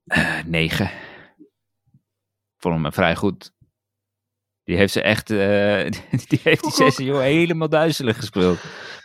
Eh, 0.06 0.44
negen. 0.46 0.90
Vond 2.58 2.82
hem 2.82 2.94
vrij 2.94 3.16
goed. 3.16 3.54
Die 4.64 4.78
heeft 4.78 4.94
ze 4.94 5.02
echt, 5.02 5.28
die 6.30 6.40
heeft 6.44 6.64
die 6.64 6.72
sessie 6.72 7.06
joh, 7.06 7.20
helemaal 7.20 7.70
duizelig 7.70 8.16
gespeeld. 8.16 8.58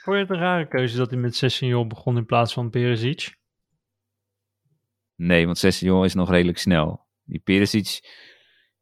Vond 0.03 0.17
je 0.17 0.23
het 0.23 0.31
een 0.31 0.39
rare 0.39 0.69
keuze 0.69 0.97
dat 0.97 1.11
hij 1.11 1.19
met 1.19 1.37
Sessignon 1.37 1.89
begon 1.89 2.17
in 2.17 2.27
plaats 2.27 2.53
van 2.53 2.71
Perisic? 2.71 3.43
Nee, 5.17 5.45
want 5.45 5.59
Sessignon 5.59 6.05
is 6.05 6.15
nog 6.15 6.31
redelijk 6.31 6.59
snel. 6.59 7.07
Die 7.25 7.39
Perisic 7.39 8.01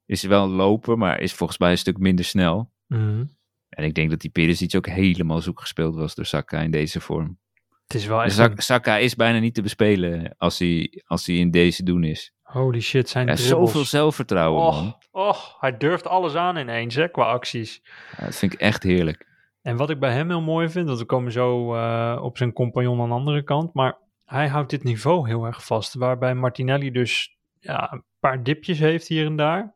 is 0.07 0.23
wel 0.23 0.45
een 0.45 0.51
loper, 0.51 0.99
maar 0.99 1.21
is 1.21 1.33
volgens 1.33 1.59
mij 1.59 1.71
een 1.71 1.79
stuk 1.79 1.99
minder 1.99 2.25
snel. 2.25 2.71
Mhm. 2.87 3.25
En 3.69 3.85
ik 3.85 3.95
denk 3.95 4.11
dat 4.11 4.21
die 4.21 4.31
Perisic 4.31 4.77
ook 4.77 4.87
helemaal 4.87 5.41
zoek 5.41 5.61
gespeeld 5.61 5.95
was 5.95 6.15
door 6.15 6.25
Saka 6.27 6.61
in 6.61 6.71
deze 6.71 7.01
vorm. 7.01 7.39
Het 7.87 7.95
is 8.01 8.07
wel 8.07 8.23
echt 8.23 8.35
Zak- 8.35 8.53
een- 8.57 8.63
Saka 8.63 8.97
is 8.97 9.15
bijna 9.15 9.39
niet 9.39 9.55
te 9.55 9.63
bespelen 9.63 10.35
als 10.39 10.59
hij, 10.59 11.03
als 11.07 11.27
hij 11.27 11.37
in 11.37 11.51
deze 11.51 11.83
doen 11.83 12.05
is. 12.05 12.33
holy 12.43 12.81
shit, 12.81 13.09
zijn 13.09 13.27
dribbles. 13.27 13.49
zoveel 13.49 13.85
zelfvertrouwen, 13.85 14.63
man. 14.63 14.87
Och, 15.11 15.29
och, 15.29 15.57
hij 15.61 15.77
durft 15.77 16.07
alles 16.07 16.35
aan 16.35 16.57
ineens, 16.57 16.95
hè, 16.95 17.09
qua 17.11 17.25
acties. 17.25 17.81
Ja, 18.19 18.25
dat 18.25 18.35
vind 18.37 18.53
ik 18.53 18.61
echt 18.61 18.83
heerlijk. 18.83 19.27
En 19.63 19.77
wat 19.77 19.91
ik 19.91 19.99
bij 20.01 20.13
hem 20.13 20.29
heel 20.29 20.41
mooi 20.41 20.69
vind, 20.69 20.87
want 20.87 20.99
we 20.99 21.05
komen 21.05 21.33
zo 21.33 21.75
eh, 21.75 22.21
op 22.23 22.37
zijn 22.37 22.53
compagnon 22.53 23.01
aan 23.01 23.09
de 23.09 23.15
andere 23.15 23.43
kant, 23.43 23.75
maar 23.75 23.99
hij 24.33 24.49
houdt 24.49 24.71
dit 24.71 24.85
niveau 24.85 25.29
heel 25.29 25.45
erg 25.47 25.65
vast. 25.65 25.95
Waarbij 25.95 26.35
Martinelli 26.35 26.91
dus 26.91 27.37
ja, 27.59 27.93
een 27.93 28.05
paar 28.21 28.43
dipjes 28.43 28.79
heeft 28.79 29.09
hier 29.09 29.27
en 29.27 29.37
daar. 29.37 29.75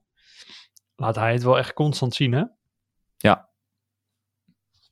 Laat 0.96 1.14
hij 1.14 1.32
het 1.32 1.42
wel 1.42 1.58
echt 1.58 1.72
constant 1.72 2.14
zien, 2.14 2.32
hè? 2.32 2.44
Ja. 3.16 3.48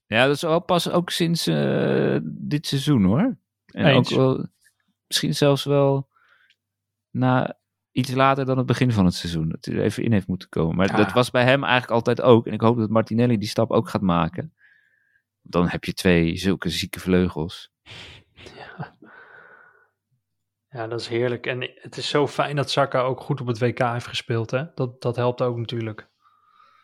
Ja, 0.06 0.26
dat 0.26 0.34
is 0.34 0.42
wel 0.42 0.60
pas 0.60 0.90
ook 0.90 1.10
sinds 1.10 1.46
eh, 1.46 2.18
dit 2.24 2.66
seizoen 2.66 3.04
hoor. 3.04 3.36
En 3.66 3.86
Eens. 3.86 4.12
ook 4.12 4.18
wel, 4.18 4.46
misschien 5.06 5.34
zelfs 5.34 5.64
wel 5.64 6.08
na 7.10 7.58
iets 7.92 8.10
later 8.12 8.44
dan 8.44 8.56
het 8.58 8.66
begin 8.66 8.92
van 8.92 9.04
het 9.04 9.14
seizoen. 9.14 9.48
Dat 9.48 9.64
hij 9.64 9.74
er 9.74 9.82
even 9.82 10.02
in 10.04 10.12
heeft 10.12 10.26
moeten 10.26 10.48
komen. 10.48 10.76
Maar 10.76 10.90
Ja. 10.90 10.96
dat 10.96 11.12
was 11.12 11.30
bij 11.30 11.44
hem 11.44 11.62
eigenlijk 11.64 11.92
altijd 11.92 12.20
ook. 12.20 12.46
En 12.46 12.52
ik 12.52 12.60
hoop 12.60 12.76
dat 12.76 12.90
Martinelli 12.90 13.38
die 13.38 13.48
stap 13.48 13.70
ook 13.70 13.88
gaat 13.88 14.02
maken. 14.02 14.54
Dan 15.42 15.68
heb 15.68 15.84
je 15.84 15.92
twee 15.94 16.36
zulke 16.36 16.68
zieke 16.68 17.00
vleugels. 17.00 17.72
Ja, 18.32 18.93
dat 20.74 21.00
is 21.00 21.08
heerlijk. 21.08 21.46
En 21.46 21.70
het 21.74 21.96
is 21.96 22.08
zo 22.08 22.26
fijn 22.26 22.56
dat 22.56 22.70
Saka 22.70 23.00
ook 23.00 23.20
goed 23.20 23.40
op 23.40 23.46
het 23.46 23.58
WK 23.58 23.78
heeft 23.78 24.06
gespeeld, 24.06 24.50
hè? 24.50 24.64
Dat, 24.74 25.02
dat 25.02 25.16
helpt 25.16 25.42
ook 25.42 25.56
natuurlijk. 25.56 26.08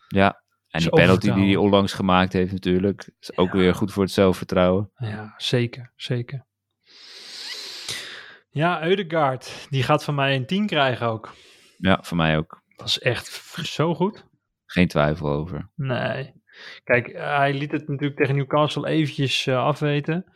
Ja. 0.09 0.43
En 0.69 0.81
die 0.81 0.91
penalty 0.91 1.33
die 1.33 1.45
hij 1.47 1.57
onlangs 1.57 1.93
gemaakt 1.93 2.33
heeft 2.33 2.53
natuurlijk. 2.53 3.11
Is 3.21 3.37
ook 3.37 3.53
Ja. 3.53 3.59
weer 3.59 3.75
goed 3.75 3.93
voor 3.93 4.03
het 4.03 4.13
zelfvertrouwen. 4.13 4.91
Ja, 4.97 5.35
zeker, 5.37 5.93
zeker. 5.97 6.45
Ja, 8.51 8.83
Eudegaard, 8.85 9.67
die 9.71 9.83
gaat 9.83 10.05
van 10.05 10.15
mij 10.15 10.37
een 10.37 10.47
10 10.47 10.67
krijgen 10.67 11.07
ook. 11.07 11.33
Ja, 11.79 11.99
voor 12.03 12.17
mij 12.17 12.37
ook. 12.37 12.63
Dat 12.77 12.87
is 12.87 12.99
echt 12.99 13.27
zo 13.77 13.95
goed. 13.95 14.25
Geen 14.67 14.89
twijfel 14.89 15.29
over. 15.29 15.71
Nee. 15.77 16.33
Kijk, 16.85 17.13
hij 17.13 17.55
liet 17.55 17.73
het 17.73 17.89
natuurlijk 17.89 18.19
tegen 18.19 18.37
Newcastle 18.37 18.89
eventjes 18.89 19.47
eh, 19.47 19.65
afweten. 19.65 20.33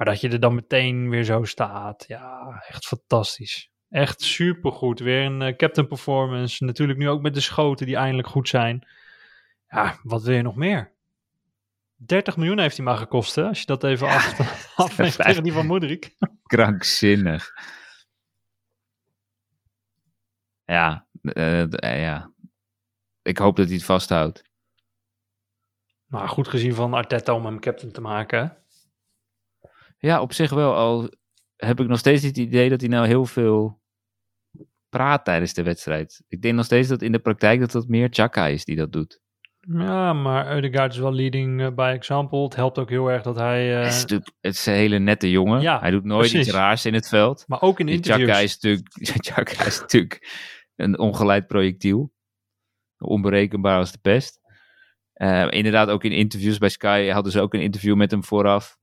Maar 0.00 0.08
dat 0.08 0.20
je 0.20 0.28
er 0.28 0.40
dan 0.40 0.54
meteen 0.54 1.10
weer 1.10 1.24
zo 1.24 1.44
staat. 1.44 2.04
Ja, 2.06 2.62
echt 2.68 2.86
fantastisch. 2.86 3.70
Echt 3.88 4.20
supergoed. 4.22 5.00
Weer 5.00 5.24
een 5.24 5.42
eh, 5.42 5.56
captain 5.56 5.86
performance. 5.86 6.64
Natuurlijk 6.64 6.98
nu 6.98 7.08
ook 7.08 7.22
met 7.22 7.34
de 7.34 7.40
schoten 7.40 7.86
die 7.86 7.96
eindelijk 7.96 8.28
goed 8.28 8.48
zijn. 8.48 8.88
Ja, 9.68 9.98
wat 10.02 10.22
wil 10.22 10.34
je 10.34 10.42
nog 10.42 10.56
meer? 10.56 10.92
30 11.94 12.36
miljoen 12.36 12.58
heeft 12.58 12.76
hij 12.76 12.84
maar 12.86 12.96
gekost, 12.96 13.34
hè? 13.34 13.44
Als 13.44 13.60
je 13.60 13.66
dat 13.66 13.84
even 13.84 14.08
af, 14.08 14.34
vijf- 14.94 15.16
tegen 15.16 15.42
die 15.42 15.52
van 15.52 15.66
Moedrik. 15.66 16.16
Krankzinnig. 16.42 17.50
Ja, 20.64 21.06
eh, 21.22 21.62
eh, 21.62 22.00
ja. 22.02 22.32
Ik 23.22 23.38
hoop 23.38 23.56
dat 23.56 23.66
hij 23.66 23.74
het 23.74 23.84
vasthoudt. 23.84 24.44
Maar 26.06 26.28
goed 26.28 26.48
gezien 26.48 26.74
van 26.74 26.94
Arteta 26.94 27.34
om 27.34 27.44
hem 27.44 27.60
captain 27.60 27.92
te 27.92 28.00
maken? 28.00 28.59
Ja, 30.00 30.20
op 30.20 30.32
zich 30.32 30.50
wel. 30.50 30.74
Al 30.74 31.10
heb 31.56 31.80
ik 31.80 31.86
nog 31.86 31.98
steeds 31.98 32.22
het 32.22 32.38
idee 32.38 32.68
dat 32.68 32.80
hij 32.80 32.88
nou 32.88 33.06
heel 33.06 33.24
veel 33.24 33.80
praat 34.88 35.24
tijdens 35.24 35.54
de 35.54 35.62
wedstrijd. 35.62 36.22
Ik 36.28 36.42
denk 36.42 36.54
nog 36.54 36.64
steeds 36.64 36.88
dat 36.88 37.02
in 37.02 37.12
de 37.12 37.18
praktijk 37.18 37.60
dat 37.60 37.70
dat 37.70 37.88
meer 37.88 38.08
Chaka 38.10 38.46
is 38.46 38.64
die 38.64 38.76
dat 38.76 38.92
doet. 38.92 39.20
Ja, 39.60 40.12
maar 40.12 40.52
Eudegaard 40.52 40.92
is 40.92 40.98
wel 40.98 41.12
leading 41.12 41.60
eh, 41.60 41.70
by 41.74 41.92
example. 41.94 42.42
Het 42.42 42.56
helpt 42.56 42.78
ook 42.78 42.88
heel 42.88 43.10
erg 43.10 43.22
dat 43.22 43.36
hij... 43.36 43.76
eh, 43.76 43.84
het, 43.84 43.94
is 43.94 44.00
natuurlijk, 44.00 44.30
het 44.40 44.54
is 44.54 44.66
een 44.66 44.74
hele 44.74 44.98
nette 44.98 45.30
jongen. 45.30 45.60
Ja, 45.60 45.80
hij 45.80 45.90
doet 45.90 46.04
nooit 46.04 46.28
precies. 46.30 46.46
iets 46.46 46.56
raars 46.56 46.86
in 46.86 46.94
het 46.94 47.08
veld. 47.08 47.44
maar 47.46 47.62
ook 47.62 47.80
in 47.80 47.88
interviews. 47.88 48.28
Chaka 48.30 48.42
is, 48.42 48.58
natuurlijk, 48.58 48.88
Chaka 49.26 49.64
is 49.64 49.80
natuurlijk 49.80 50.28
een 50.76 50.98
ongeleid 50.98 51.46
projectiel. 51.46 52.12
Onberekenbaar 52.98 53.78
als 53.78 53.92
de 53.92 53.98
pest. 53.98 54.40
Eh, 55.12 55.46
inderdaad, 55.50 55.88
ook 55.88 56.04
in 56.04 56.12
interviews 56.12 56.58
bij 56.58 56.68
Sky 56.68 57.08
hadden 57.08 57.32
ze 57.32 57.40
ook 57.40 57.54
een 57.54 57.60
interview 57.60 57.96
met 57.96 58.10
hem 58.10 58.24
vooraf. 58.24 58.78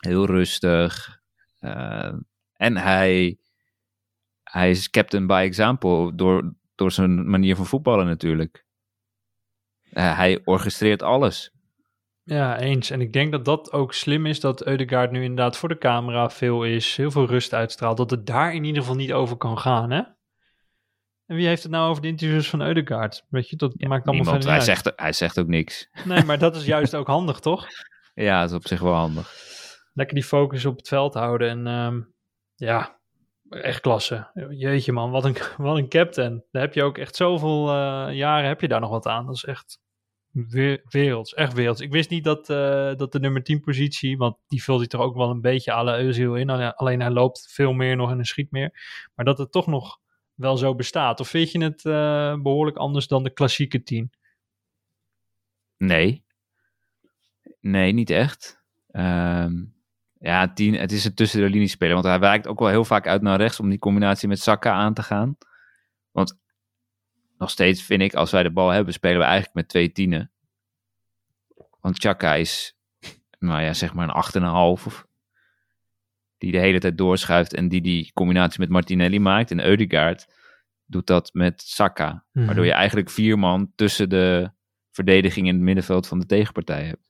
Heel 0.00 0.26
rustig. 0.26 1.20
Eh, 1.58 2.12
en 2.52 2.76
hij, 2.76 3.38
hij 4.42 4.70
is 4.70 4.90
captain 4.90 5.26
by 5.26 5.42
example 5.46 6.14
door, 6.14 6.54
door 6.74 6.92
zijn 6.92 7.30
manier 7.30 7.56
van 7.56 7.66
voetballen 7.66 8.06
natuurlijk. 8.06 8.64
Eh, 9.90 10.16
hij 10.16 10.40
orchestreert 10.44 11.02
alles. 11.02 11.50
Ja, 12.22 12.58
eens. 12.58 12.90
En 12.90 13.00
ik 13.00 13.12
denk 13.12 13.32
dat 13.32 13.44
dat 13.44 13.72
ook 13.72 13.94
slim 13.94 14.26
is, 14.26 14.40
dat 14.40 14.66
Eudegaard 14.66 15.10
nu 15.10 15.22
inderdaad 15.22 15.56
voor 15.56 15.68
de 15.68 15.78
camera 15.78 16.30
veel 16.30 16.64
is, 16.64 16.96
heel 16.96 17.10
veel 17.10 17.26
rust 17.26 17.54
uitstraalt, 17.54 17.96
dat 17.96 18.10
het 18.10 18.26
daar 18.26 18.54
in 18.54 18.64
ieder 18.64 18.80
geval 18.80 18.96
niet 18.96 19.12
over 19.12 19.36
kan 19.36 19.58
gaan, 19.58 19.90
hè? 19.90 20.02
En 21.26 21.36
wie 21.36 21.46
heeft 21.46 21.62
het 21.62 21.72
nou 21.72 21.90
over 21.90 22.02
de 22.02 22.08
interviews 22.08 22.48
van 22.48 22.62
Eudegaard? 22.62 23.24
Weet 23.28 23.48
je, 23.48 23.56
dat 23.56 23.74
maakt 23.74 24.06
allemaal 24.06 24.14
Niemand, 24.14 24.44
hij, 24.44 24.52
uit. 24.52 24.64
zegt, 24.64 24.92
hij 24.96 25.12
zegt 25.12 25.38
ook 25.38 25.46
niks. 25.46 25.88
Nee, 26.04 26.24
maar 26.24 26.38
dat 26.38 26.56
is 26.56 26.64
juist 26.64 26.94
ook 26.94 27.06
handig, 27.16 27.40
toch? 27.40 27.66
Ja, 28.14 28.40
dat 28.40 28.50
is 28.50 28.56
op 28.56 28.66
zich 28.66 28.80
wel 28.80 28.94
handig. 28.94 29.49
Lekker 29.92 30.14
die 30.14 30.24
focus 30.24 30.64
op 30.64 30.76
het 30.76 30.88
veld 30.88 31.14
houden 31.14 31.48
en 31.48 31.66
ehm, 31.66 32.00
ja, 32.54 33.00
echt 33.48 33.80
klasse. 33.80 34.30
Jeetje 34.50 34.92
man, 34.92 35.10
wat 35.10 35.24
een, 35.24 35.36
wat 35.66 35.76
een 35.76 35.88
captain. 35.88 36.44
Daar 36.50 36.62
heb 36.62 36.74
je 36.74 36.82
ook 36.82 36.98
echt 36.98 37.16
zoveel 37.16 37.68
eh, 37.68 38.14
jaren 38.16 38.48
heb 38.48 38.60
je 38.60 38.68
daar 38.68 38.80
nog 38.80 38.90
wat 38.90 39.06
aan. 39.06 39.26
Dat 39.26 39.34
is 39.34 39.44
echt 39.44 39.80
we- 40.30 40.80
werelds, 40.88 41.34
echt 41.34 41.52
werelds. 41.52 41.80
Ik 41.80 41.92
wist 41.92 42.10
niet 42.10 42.24
dat, 42.24 42.50
eh, 42.50 42.94
dat 42.96 43.12
de 43.12 43.20
nummer 43.20 43.42
10 43.42 43.60
positie, 43.60 44.16
want 44.16 44.36
die 44.46 44.62
vult 44.62 44.78
hij 44.78 44.88
toch 44.88 45.00
ook 45.00 45.16
wel 45.16 45.30
een 45.30 45.40
beetje 45.40 45.82
la 45.82 45.98
Özil 46.02 46.38
in. 46.38 46.50
Alleen, 46.74 47.00
hij 47.00 47.10
loopt 47.10 47.48
veel 47.52 47.72
meer 47.72 47.96
nog 47.96 48.10
en 48.10 48.16
hij 48.16 48.24
schiet 48.24 48.50
meer. 48.50 48.80
Maar 49.14 49.24
dat 49.24 49.38
het 49.38 49.52
toch 49.52 49.66
nog 49.66 49.98
wel 50.34 50.56
zo 50.56 50.74
bestaat. 50.74 51.20
Of 51.20 51.28
vind 51.28 51.50
je 51.50 51.62
het 51.62 51.84
eh, 51.84 52.40
behoorlijk 52.42 52.76
anders 52.76 53.06
dan 53.06 53.22
de 53.22 53.30
klassieke 53.32 53.82
10? 53.82 54.12
Nee. 55.76 56.24
Nee, 57.60 57.92
niet 57.92 58.10
echt. 58.10 58.62
Ehm, 58.90 59.64
ja, 60.20 60.52
tien, 60.52 60.74
het 60.74 60.92
is 60.92 61.04
een 61.04 61.14
tussen 61.14 61.40
de 61.40 61.48
linies 61.50 61.70
speler. 61.72 61.94
Want 61.94 62.06
hij 62.06 62.18
wijkt 62.18 62.46
ook 62.46 62.58
wel 62.58 62.68
heel 62.68 62.84
vaak 62.84 63.06
uit 63.06 63.22
naar 63.22 63.36
rechts 63.38 63.60
om 63.60 63.68
die 63.68 63.78
combinatie 63.78 64.28
met 64.28 64.40
Saka 64.40 64.72
aan 64.72 64.94
te 64.94 65.02
gaan. 65.02 65.36
Want 66.10 66.38
nog 67.38 67.50
steeds 67.50 67.82
vind 67.82 68.02
ik, 68.02 68.14
als 68.14 68.30
wij 68.30 68.42
de 68.42 68.50
bal 68.50 68.68
hebben, 68.68 68.92
spelen 68.92 69.18
we 69.18 69.24
eigenlijk 69.24 69.54
met 69.54 69.68
twee 69.68 69.92
tienen. 69.92 70.30
Want 71.80 71.98
Chaka 71.98 72.34
is, 72.34 72.76
nou 73.38 73.62
ja, 73.62 73.72
zeg 73.72 73.94
maar 73.94 74.08
een 74.08 74.14
8,5. 74.14 74.86
of- 74.86 75.06
Die 76.38 76.52
de 76.52 76.58
hele 76.58 76.78
tijd 76.78 76.98
doorschuift 76.98 77.54
en 77.54 77.68
die 77.68 77.80
die 77.80 78.10
combinatie 78.12 78.60
met 78.60 78.68
Martinelli 78.68 79.18
maakt. 79.18 79.50
En 79.50 79.64
Eudegaard 79.64 80.26
doet 80.86 81.06
dat 81.06 81.30
met 81.32 81.62
Saka. 81.62 82.24
Mhm. 82.32 82.46
Waardoor 82.46 82.64
je 82.64 82.72
eigenlijk 82.72 83.10
vier 83.10 83.38
man 83.38 83.72
tussen 83.74 84.08
de 84.08 84.50
verdediging 84.90 85.46
in 85.46 85.54
het 85.54 85.62
middenveld 85.62 86.06
van 86.06 86.18
de 86.18 86.26
tegenpartij 86.26 86.84
hebt. 86.84 87.08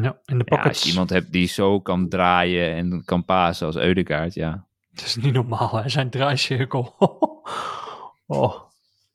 Ja, 0.00 0.20
in 0.24 0.38
de 0.38 0.44
Ja, 0.44 0.62
als 0.62 0.82
je 0.82 0.88
iemand 0.88 1.10
hebt 1.10 1.32
die 1.32 1.46
zo 1.46 1.80
kan 1.80 2.08
draaien 2.08 2.74
en 2.74 3.04
kan 3.04 3.24
pasen 3.24 3.66
als 3.66 3.76
Eudegaard, 3.76 4.34
ja. 4.34 4.66
Het 4.90 5.02
is 5.02 5.16
niet 5.16 5.32
normaal, 5.32 5.76
hè? 5.76 5.88
Zijn 5.88 6.10
draaicirkel. 6.10 6.94
oh. 8.26 8.52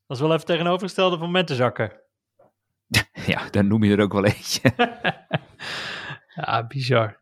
Dat 0.07 0.17
is 0.17 0.19
wel 0.19 0.33
even 0.33 0.45
tegenovergestelde 0.45 1.17
van 1.17 1.31
met 1.31 1.47
te 1.47 1.55
zakken. 1.55 2.01
Ja, 3.25 3.49
dan 3.49 3.67
noem 3.67 3.83
je 3.83 3.95
er 3.95 4.01
ook 4.01 4.13
wel 4.13 4.25
eentje. 4.25 4.73
Ja, 6.35 6.67
bizar. 6.67 7.21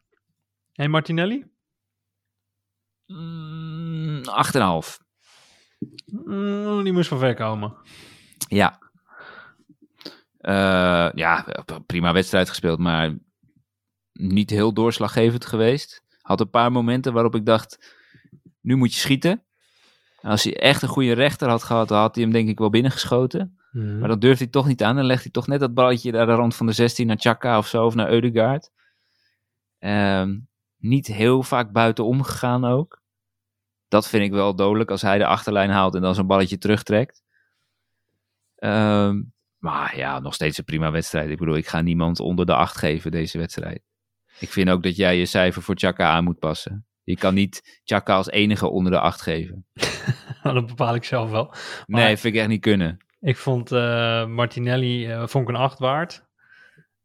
En 0.73 0.89
Martinelli? 0.89 1.45
Mm, 3.05 4.21
8,5. 4.23 4.97
Mm, 6.05 6.83
die 6.83 6.93
moest 6.93 7.07
van 7.07 7.19
ver 7.19 7.33
komen. 7.33 7.77
Ja. 8.47 8.79
Eh, 10.37 11.09
ja, 11.13 11.45
prima 11.85 12.13
wedstrijd 12.13 12.49
gespeeld, 12.49 12.79
maar 12.79 13.13
niet 14.19 14.49
heel 14.49 14.73
doorslaggevend 14.73 15.45
geweest. 15.45 16.04
Had 16.21 16.39
een 16.39 16.49
paar 16.49 16.71
momenten 16.71 17.13
waarop 17.13 17.36
ik 17.36 17.45
dacht, 17.45 17.95
nu 18.62 18.75
moet 18.75 18.93
je 18.93 18.99
schieten. 18.99 19.43
Als 20.21 20.43
hij 20.43 20.58
echt 20.58 20.82
een 20.82 20.88
goede 20.88 21.13
rechter 21.13 21.49
had 21.49 21.63
gehad, 21.63 21.88
dan 21.88 21.99
had 21.99 22.15
hij 22.15 22.23
hem 22.23 22.34
denk 22.34 22.49
ik 22.49 22.60
wel 22.60 22.69
binnengeschoten. 22.69 23.60
Maar 23.99 24.08
dat 24.08 24.21
durft 24.21 24.39
hij 24.39 24.47
toch 24.47 24.67
niet 24.67 24.84
aan. 24.84 24.95
Dan 24.95 25.06
legt 25.06 25.23
hij 25.23 25.32
toch 25.32 25.47
net 25.47 25.60
dat 25.60 25.73
balletje 25.73 26.12
naar 26.12 26.25
de 26.25 26.34
rand 26.34 26.56
van 26.56 26.65
de 26.65 26.71
16 26.71 27.08
naar 27.08 27.19
Chaka 27.19 27.58
of 27.58 27.67
zo, 27.67 27.86
of 27.86 27.95
naar 27.95 28.10
Eudegaard. 28.10 28.71
Ehm, 29.80 30.39
niet 30.78 31.08
heel 31.08 31.43
vaak 31.43 31.71
buiten 31.71 32.06
omgegaan 32.06 32.65
ook. 32.65 33.01
Dat 33.88 34.10
vind 34.10 34.23
ik 34.23 34.32
wel 34.32 34.56
dodelijk 34.56 34.91
als 34.91 35.01
hij 35.01 35.17
de 35.17 35.25
achterlijn 35.25 35.69
haalt 35.69 35.95
en 35.95 36.01
dan 36.01 36.15
zo'n 36.15 36.28
balletje 36.28 36.58
terugtrekt. 36.58 37.23
Ehm, 38.56 39.21
maar 39.58 39.97
ja, 39.97 40.19
nog 40.19 40.34
steeds 40.34 40.58
een 40.58 40.63
prima 40.63 40.91
wedstrijd. 40.91 41.30
Ik 41.30 41.38
bedoel, 41.38 41.56
ik 41.56 41.67
ga 41.67 41.82
niemand 41.82 42.19
onder 42.19 42.45
de 42.45 42.56
8 42.56 42.78
geven 42.78 43.12
deze 43.12 43.38
wedstrijd. 43.38 43.82
Ik 44.39 44.49
vind 44.49 44.69
ook 44.69 44.83
dat 44.83 44.95
jij 44.95 45.17
je 45.17 45.25
cijfer 45.25 45.61
voor 45.61 45.75
Chaka 45.77 46.09
aan 46.09 46.23
moet 46.23 46.39
passen. 46.39 46.85
Je 47.03 47.15
kan 47.15 47.33
niet 47.33 47.81
Chaka 47.83 48.15
als 48.15 48.29
enige 48.29 48.69
onder 48.69 48.91
de 48.91 48.99
8 48.99 49.21
geven. 49.21 49.65
dat 50.43 50.65
bepaal 50.65 50.95
ik 50.95 51.03
zelf 51.03 51.29
wel. 51.29 51.53
Nee, 51.85 52.17
vind 52.17 52.33
ik 52.33 52.39
echt 52.39 52.49
niet 52.49 52.61
kunnen. 52.61 52.97
Ik 53.19 53.37
vond 53.37 53.71
eh, 53.71 54.25
Martinelli 54.25 55.11
eh, 55.11 55.27
vond 55.27 55.49
ik 55.49 55.55
een 55.55 55.61
8 55.61 55.79
waard. 55.79 56.25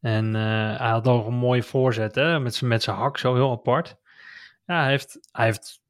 En 0.00 0.34
eh, 0.34 0.78
hij 0.78 0.90
had 0.90 1.08
ook 1.08 1.26
een 1.26 1.34
mooie 1.34 1.62
voorzet, 1.62 2.14
hè? 2.14 2.40
Met 2.40 2.54
zijn 2.54 2.70
met 2.70 2.82
zijn 2.82 2.96
hak 2.96 3.18
zo 3.18 3.34
heel 3.34 3.50
apart. 3.50 3.96
Ja, 4.66 4.80
hij 4.80 4.90
heeft, 4.90 5.18
hij 5.32 5.44
heeft 5.44 5.80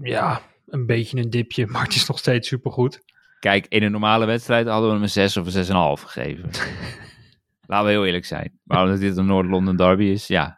ja, 0.00 0.40
een 0.66 0.86
beetje 0.86 1.18
een 1.18 1.30
dipje, 1.30 1.66
maar 1.72 1.82
het 1.82 1.94
is 1.94 2.06
nog 2.06 2.18
steeds 2.18 2.48
supergoed. 2.48 3.02
Kijk, 3.40 3.66
in 3.66 3.82
een 3.82 3.90
normale 3.90 4.26
wedstrijd 4.26 4.66
hadden 4.66 4.88
we 4.88 4.94
hem 4.94 5.02
een 5.02 5.10
6 5.10 5.36
of 5.36 5.54
een 5.54 5.98
6,5 5.98 6.04
gegeven. 6.04 6.50
Laten 7.66 7.86
we 7.86 7.92
heel 7.92 8.06
eerlijk 8.06 8.24
zijn. 8.24 8.58
Maar 8.62 8.82
omdat 8.82 9.00
dit 9.00 9.16
een 9.16 9.26
Noord-Londen 9.26 9.76
derby 9.76 10.04
is, 10.04 10.26
ja. 10.26 10.57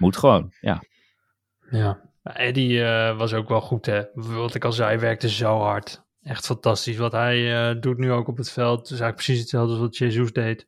Moet 0.00 0.16
gewoon, 0.16 0.52
ja. 0.60 0.82
Ja. 1.70 2.00
Eddie 2.22 2.84
eh, 2.84 3.16
was 3.16 3.32
ook 3.32 3.48
wel 3.48 3.60
goed, 3.60 3.86
hè. 3.86 4.02
Wat 4.14 4.54
ik 4.54 4.64
al 4.64 4.72
zei, 4.72 4.98
werkte 4.98 5.28
zo 5.28 5.58
hard. 5.58 6.04
Echt 6.22 6.46
fantastisch. 6.46 6.96
Wat 6.96 7.12
hij 7.12 7.68
eh, 7.70 7.80
doet 7.80 7.98
nu 7.98 8.12
ook 8.12 8.28
op 8.28 8.36
het 8.36 8.50
veld, 8.50 8.84
is 8.84 8.88
eigenlijk 8.88 9.16
precies 9.16 9.40
hetzelfde 9.40 9.72
als 9.72 9.80
wat 9.80 9.96
Jesus 9.96 10.32
deed. 10.32 10.66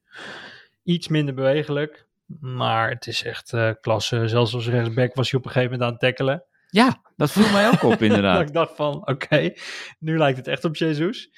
Iets 0.83 1.09
minder 1.09 1.35
bewegelijk, 1.35 2.07
maar 2.41 2.91
het 2.91 3.07
is 3.07 3.25
echt 3.25 3.53
eh, 3.53 3.71
klasse. 3.81 4.29
Zelfs 4.29 4.55
als 4.55 4.69
rechtsback 4.69 5.15
was 5.15 5.31
hij 5.31 5.41
op 5.41 5.47
een 5.47 5.53
gegeven 5.53 5.73
moment 5.73 5.83
aan 5.83 5.99
het 5.99 6.01
tackelen. 6.17 6.45
Ja, 6.69 7.01
dat 7.17 7.31
viel 7.31 7.53
mij 7.53 7.67
ook 7.67 7.83
op 7.83 7.91
Dat 7.99 8.01
inderdaad. 8.01 8.41
ik 8.41 8.53
dacht 8.53 8.77
van, 8.77 9.09
oké, 9.09 9.53
nu 9.99 10.19
lijkt 10.19 10.37
het 10.39 10.49
echt 10.49 10.65
op 10.65 10.77
Jesus. 10.77 11.31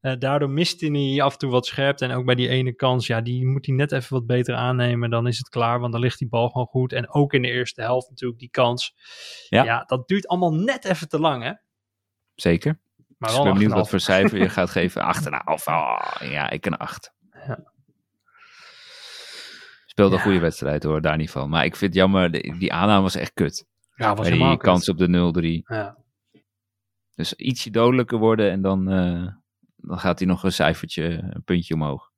Eh, 0.00 0.12
daardoor 0.18 0.50
miste 0.50 0.86
hij 0.86 1.22
af 1.22 1.32
en 1.32 1.38
toe 1.38 1.50
wat 1.50 1.66
scherpte. 1.66 2.04
En 2.04 2.12
ook 2.12 2.24
bij 2.24 2.34
die 2.34 2.48
ene 2.48 2.72
kans, 2.74 3.06
ja, 3.06 3.20
die 3.20 3.46
moet 3.46 3.66
hij 3.66 3.74
net 3.74 3.92
even 3.92 4.12
wat 4.12 4.26
beter 4.26 4.54
aannemen. 4.54 5.10
Dan 5.10 5.26
is 5.26 5.38
het 5.38 5.48
klaar, 5.48 5.80
want 5.80 5.92
dan 5.92 6.00
ligt 6.00 6.18
die 6.18 6.28
bal 6.28 6.48
gewoon 6.48 6.66
goed. 6.66 6.92
En 6.92 7.10
ook 7.12 7.32
in 7.32 7.42
de 7.42 7.48
eerste 7.48 7.82
helft 7.82 8.08
natuurlijk, 8.08 8.40
die 8.40 8.50
kans. 8.50 8.94
Ja. 9.48 9.64
Ja, 9.64 9.84
dat 9.86 10.08
duurt 10.08 10.26
allemaal 10.28 10.54
net 10.54 10.84
even 10.84 11.08
te 11.08 11.18
lang, 11.18 11.42
hè? 11.42 11.52
Zeker. 12.34 12.80
Maar 13.18 13.28
Dus 13.28 13.38
wel 13.38 13.46
ik 13.46 13.52
ben 13.52 13.60
benieuwd 13.60 13.78
wat 13.78 13.88
voor 13.90 14.00
cijfer 14.00 14.38
je 14.38 14.48
gaat 14.58 14.70
geven. 14.70 15.02
8,5. 15.02 15.64
Oh, 15.64 16.00
ja, 16.20 16.50
ik 16.50 16.66
een 16.66 16.76
8. 16.76 17.12
Ja. 17.46 17.72
Speelde 19.86 20.14
een 20.14 20.22
goede 20.22 20.38
wedstrijd 20.38 20.82
hoor, 20.82 21.00
daar 21.00 21.16
niet 21.16 21.30
van. 21.30 21.48
Maar 21.48 21.64
ik 21.64 21.76
vind 21.76 21.92
het 21.94 22.00
jammer, 22.00 22.30
die 22.58 22.72
aanname 22.72 23.02
was 23.02 23.14
echt 23.14 23.32
kut. 23.32 23.66
Ja, 23.94 24.14
was 24.14 24.28
die 24.28 24.48
kut. 24.48 24.58
kans 24.58 24.88
op 24.88 24.98
de 24.98 25.06
0-3. 25.06 25.74
Ja. 25.74 25.96
Dus 27.14 27.34
ietsje 27.34 27.70
dodelijker 27.70 28.18
worden 28.18 28.50
en 28.50 28.62
dan, 28.62 28.90
eh, 28.90 29.26
dan 29.82 29.98
gaat 29.98 30.18
hij 30.18 30.28
nog 30.28 30.42
een 30.42 30.52
cijfertje, 30.52 31.04
een 31.04 31.44
puntje 31.44 31.74
omhoog. 31.74 32.10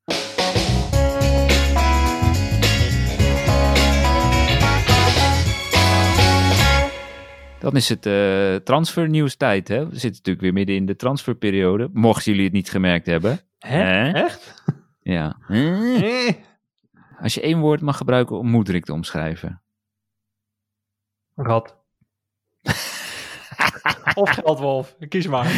Dan 7.58 7.76
is 7.76 7.88
het 7.88 8.06
eh 8.06 8.54
transfernieuwstijd. 8.54 9.68
Hè? 9.68 9.78
We 9.78 9.92
zitten 9.92 10.10
natuurlijk 10.10 10.40
weer 10.40 10.52
midden 10.52 10.76
in 10.76 10.86
de 10.86 10.96
transferperiode. 10.96 11.88
Mochten 11.92 12.30
jullie 12.30 12.46
het 12.46 12.54
niet 12.54 12.70
gemerkt 12.70 13.06
hebben. 13.06 13.40
Hè? 13.58 14.10
Echt? 14.12 14.62
Ja. 15.00 15.36
Eh. 15.48 16.32
Als 17.20 17.34
je 17.34 17.40
één 17.40 17.60
woord 17.60 17.80
mag 17.80 17.96
gebruiken 17.96 18.38
om 18.38 18.48
Moedrik 18.48 18.84
te 18.84 18.92
omschrijven. 18.92 19.62
Rat. 21.34 21.81
of 24.14 24.30
Geldwolf, 24.30 24.96
kies 25.08 25.26
maar. 25.26 25.52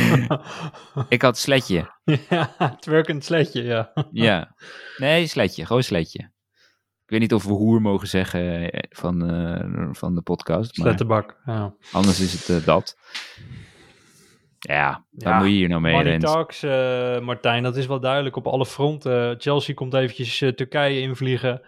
Ik 1.08 1.22
had 1.22 1.38
sletje. 1.38 1.90
ja, 2.28 2.76
twerkend 2.80 3.24
sletje, 3.24 3.62
ja. 3.62 3.92
Ja. 4.10 4.54
Nee, 4.96 5.26
sletje. 5.26 5.66
Gewoon 5.66 5.82
sletje. 5.82 6.32
Ik 7.04 7.10
weet 7.10 7.20
niet 7.20 7.34
of 7.34 7.44
we 7.44 7.52
hoer 7.52 7.80
mogen 7.80 8.08
zeggen 8.08 8.70
eh, 8.70 8.82
van, 8.90 9.30
eh, 9.30 9.88
van 9.92 10.14
de 10.14 10.22
podcast. 10.22 10.74
Slettenbak, 10.74 11.40
ja. 11.44 11.74
anders 11.92 12.20
is 12.20 12.32
het 12.32 12.60
eh, 12.60 12.66
dat. 12.66 12.96
Ja, 14.58 15.04
Ja, 15.10 15.38
moet 15.38 15.46
je 15.46 15.52
hier 15.52 15.68
nou 15.68 15.80
mee, 15.80 15.94
Money? 15.94 16.18
Talks, 16.18 16.62
Martijn, 17.20 17.62
dat 17.62 17.76
is 17.76 17.86
wel 17.86 18.00
duidelijk 18.00 18.36
op 18.36 18.46
alle 18.46 18.66
fronten. 18.66 19.40
Chelsea 19.40 19.74
komt 19.74 19.94
eventjes 19.94 20.38
Turkije 20.38 21.00
invliegen. 21.00 21.62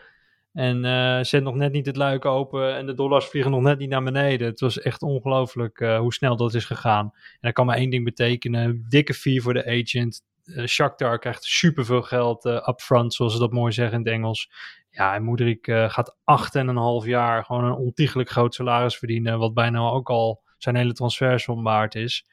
En 0.57 0.85
eh 0.85 1.19
zet 1.23 1.43
nog 1.43 1.55
net 1.55 1.73
niet 1.73 1.87
het 1.87 1.97
luik 1.97 2.25
open. 2.25 2.77
En 2.77 2.87
de 2.87 2.95
dollars 2.95 3.27
vliegen 3.27 3.51
nog 3.51 3.61
net 3.61 3.79
niet 3.79 3.89
naar 3.89 4.03
beneden. 4.03 4.47
Het 4.47 4.61
was 4.61 4.81
echt 4.81 5.03
ongelooflijk 5.03 5.81
eh, 5.81 5.99
hoe 5.99 6.13
snel 6.13 6.37
dat 6.37 6.55
is 6.55 6.65
gegaan. 6.65 7.05
En 7.05 7.39
dat 7.41 7.53
kan 7.53 7.67
maar 7.67 7.77
één 7.77 7.91
ding 7.91 8.05
betekenen. 8.05 8.87
Dikke 8.89 9.15
fee 9.15 9.43
voor 9.43 9.55
de 9.55 9.67
agent. 9.67 10.23
Eh 10.45 10.65
Shakhtar 10.65 11.19
krijgt 11.19 11.45
superveel 11.45 12.03
geld 12.03 12.45
upfront, 12.45 13.15
zoals 13.15 13.33
ze 13.33 13.39
dat 13.39 13.53
mooi 13.53 13.73
zeggen 13.73 13.99
in 13.99 14.05
het 14.05 14.13
Engels. 14.13 14.51
Ja, 14.91 15.15
en 15.15 15.23
Moedrik 15.23 15.67
eh, 15.67 15.91
gaat 15.91 16.17
acht 16.25 16.55
en 16.55 16.69
een 16.69 16.77
half 16.77 17.07
jaar 17.07 17.45
gewoon 17.45 17.65
een 17.65 17.77
ontiegelijk 17.77 18.31
groot 18.31 18.55
salaris 18.55 18.97
verdienen. 18.97 19.39
Wat 19.39 19.55
bijna 19.55 19.79
ook 19.79 20.11
al 20.11 20.43
zijn 20.59 20.77
hele 20.77 20.93
transfersom 20.93 21.63
waard 21.63 21.95
is. 21.95 22.27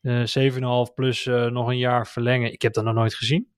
Eh 0.00 0.24
7,5 0.88 0.94
plus 0.94 1.24
nog 1.24 1.68
een 1.68 1.78
jaar 1.78 2.06
verlengen. 2.06 2.52
Ik 2.52 2.62
heb 2.62 2.72
dat 2.72 2.84
nog 2.84 2.94
nooit 2.94 3.14
gezien. 3.14 3.48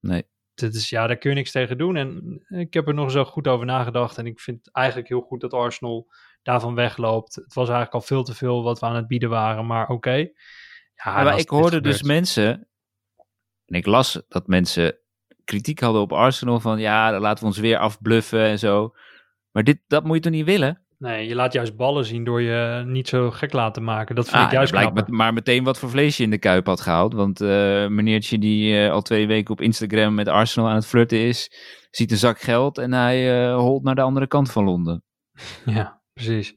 Nee. 0.00 0.31
Dit 0.54 0.74
is, 0.74 0.88
ja, 0.88 1.06
daar 1.06 1.16
kun 1.16 1.30
je 1.30 1.36
niks 1.36 1.50
tegen 1.50 1.78
doen. 1.78 1.96
En 1.96 2.42
ik 2.48 2.74
heb 2.74 2.88
er 2.88 2.94
nog 2.94 3.10
zo 3.10 3.24
goed 3.24 3.48
over 3.48 3.66
nagedacht. 3.66 4.18
En 4.18 4.26
ik 4.26 4.40
vind 4.40 4.64
het 4.64 4.74
eigenlijk 4.74 5.08
heel 5.08 5.20
goed 5.20 5.40
dat 5.40 5.54
Arsenal 5.54 6.12
daarvan 6.42 6.74
wegloopt. 6.74 7.34
Het 7.34 7.54
was 7.54 7.68
eigenlijk 7.68 7.94
al 7.94 8.00
veel 8.00 8.24
te 8.24 8.34
veel 8.34 8.62
wat 8.62 8.80
we 8.80 8.86
aan 8.86 8.96
het 8.96 9.06
bieden 9.06 9.28
waren. 9.28 9.66
Maar 9.66 9.88
oké. 9.88 10.14
Ja, 10.14 10.28
Ja, 10.94 11.22
maar 11.22 11.38
ik 11.38 11.48
hoorde 11.48 11.80
dus 11.80 12.02
mensen, 12.02 12.68
en 13.66 13.76
ik 13.76 13.86
las 13.86 14.22
dat 14.28 14.46
mensen 14.46 14.98
kritiek 15.44 15.80
hadden 15.80 16.02
op 16.02 16.12
Arsenal 16.12 16.60
van 16.60 16.78
ja, 16.78 17.10
dan 17.10 17.20
laten 17.20 17.40
we 17.40 17.48
ons 17.48 17.58
weer 17.58 17.78
afbluffen 17.78 18.44
en 18.44 18.58
zo. 18.58 18.94
Maar 19.50 19.64
dit, 19.64 19.80
dat 19.86 20.04
moet 20.04 20.14
je 20.16 20.22
toch 20.22 20.32
niet 20.32 20.44
willen? 20.44 20.81
Nee, 21.02 21.28
je 21.28 21.34
laat 21.34 21.52
juist 21.52 21.76
ballen 21.76 22.04
zien 22.04 22.24
door 22.24 22.40
je 22.42 22.82
niet 22.86 23.08
zo 23.08 23.30
gek 23.30 23.52
laten 23.52 23.84
maken. 23.84 24.14
Dat 24.14 24.24
vind 24.28 24.36
Ah, 24.40 24.46
ik 24.46 24.52
juist 24.52 24.72
blijkt 24.72 24.94
met- 24.94 25.08
maar 25.08 25.32
meteen 25.32 25.64
wat 25.64 25.78
voor 25.78 25.90
vlees 25.90 26.16
je 26.16 26.22
in 26.22 26.30
de 26.30 26.38
kuip 26.38 26.66
had 26.66 26.80
gehaald. 26.80 27.14
Want 27.14 27.40
eh 27.40 27.86
meneertje 27.86 28.38
die 28.38 28.78
eh, 28.84 28.90
al 28.92 29.02
twee 29.02 29.26
weken 29.26 29.52
op 29.52 29.60
Instagram 29.60 30.14
met 30.14 30.28
Arsenal 30.28 30.68
aan 30.68 30.74
het 30.74 30.86
flirten 30.86 31.18
is, 31.18 31.50
ziet 31.90 32.10
een 32.10 32.16
zak 32.16 32.40
geld 32.40 32.78
en 32.78 32.92
hij 32.92 33.44
eh, 33.48 33.54
holt 33.56 33.82
naar 33.82 33.94
de 33.94 34.00
andere 34.00 34.26
kant 34.26 34.52
van 34.52 34.64
Londen. 34.64 35.02
Ja, 35.64 36.00
precies. 36.12 36.54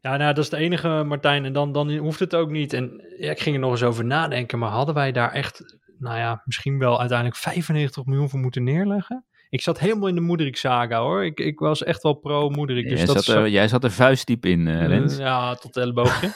Ja, 0.00 0.16
nou, 0.16 0.34
dat 0.34 0.44
is 0.44 0.50
de 0.50 0.56
enige, 0.56 1.02
Martijn. 1.06 1.44
En 1.44 1.52
dan, 1.52 1.72
dan 1.72 1.96
hoeft 1.96 2.18
het 2.20 2.34
ook 2.34 2.50
niet. 2.50 2.72
En 2.72 3.14
ja, 3.18 3.30
ik 3.30 3.40
ging 3.40 3.54
er 3.54 3.60
nog 3.60 3.70
eens 3.70 3.82
over 3.82 4.04
nadenken. 4.04 4.58
Maar 4.58 4.70
hadden 4.70 4.94
wij 4.94 5.12
daar 5.12 5.32
echt, 5.32 5.78
nou 5.98 6.18
ja, 6.18 6.42
misschien 6.44 6.78
wel 6.78 6.98
uiteindelijk 6.98 7.38
95 7.38 8.04
miljoen 8.04 8.28
voor 8.28 8.38
moeten 8.40 8.64
neerleggen? 8.64 9.26
Ik 9.52 9.60
zat 9.60 9.78
helemaal 9.78 10.08
in 10.08 10.14
de 10.14 10.20
Moederik-saga, 10.20 11.00
hoor. 11.00 11.24
Ik, 11.24 11.40
ik 11.40 11.58
was 11.58 11.82
echt 11.82 12.02
wel 12.02 12.14
pro-Moederik. 12.14 12.88
Dus 12.88 12.98
jij, 12.98 13.06
dat 13.06 13.24
zat 13.24 13.36
er, 13.36 13.48
jij 13.48 13.68
zat 13.68 13.84
er 13.84 13.90
vuistdiep 13.90 14.46
in, 14.46 14.86
Rens. 14.86 15.16
Ja, 15.16 15.54
tot 15.54 15.76
elleboogje. 15.76 16.32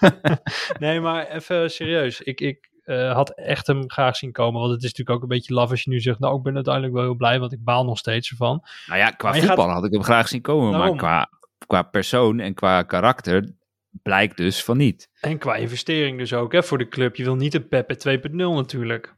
nee, 0.78 1.00
maar 1.00 1.26
even 1.26 1.70
serieus. 1.70 2.20
Ik, 2.20 2.40
ik 2.40 2.70
eh, 2.84 3.12
had 3.12 3.30
echt 3.30 3.66
hem 3.66 3.90
graag 3.90 4.16
zien 4.16 4.32
komen. 4.32 4.60
Want 4.60 4.72
het 4.72 4.82
is 4.82 4.88
natuurlijk 4.88 5.16
ook 5.16 5.22
een 5.22 5.36
beetje 5.36 5.54
laf 5.54 5.70
als 5.70 5.82
je 5.82 5.90
nu 5.90 6.00
zegt... 6.00 6.18
nou, 6.18 6.36
ik 6.36 6.42
ben 6.42 6.54
uiteindelijk 6.54 6.94
wel 6.94 7.02
heel 7.02 7.14
blij, 7.14 7.40
want 7.40 7.52
ik 7.52 7.64
baal 7.64 7.84
nog 7.84 7.98
steeds 7.98 8.30
ervan. 8.30 8.62
Nou 8.86 8.98
ja, 8.98 9.10
qua 9.10 9.32
voetbal 9.32 9.56
gaat- 9.56 9.74
had 9.74 9.84
ik 9.84 9.92
hem 9.92 10.02
graag 10.02 10.28
zien 10.28 10.40
komen. 10.40 10.72
Daarom. 10.72 10.88
Maar 10.88 10.98
qua, 10.98 11.28
qua 11.66 11.82
persoon 11.82 12.40
en 12.40 12.54
qua 12.54 12.82
karakter 12.82 13.54
blijkt 14.02 14.36
dus 14.36 14.64
van 14.64 14.76
niet. 14.76 15.08
En 15.20 15.38
qua 15.38 15.54
investering 15.56 16.18
dus 16.18 16.32
ook, 16.32 16.52
hè, 16.52 16.62
voor 16.62 16.78
de 16.78 16.88
club. 16.88 17.16
Je 17.16 17.24
wil 17.24 17.36
niet 17.36 17.54
een 17.54 17.68
Pepe 17.68 18.20
2.0 18.28 18.36
natuurlijk. 18.36 19.14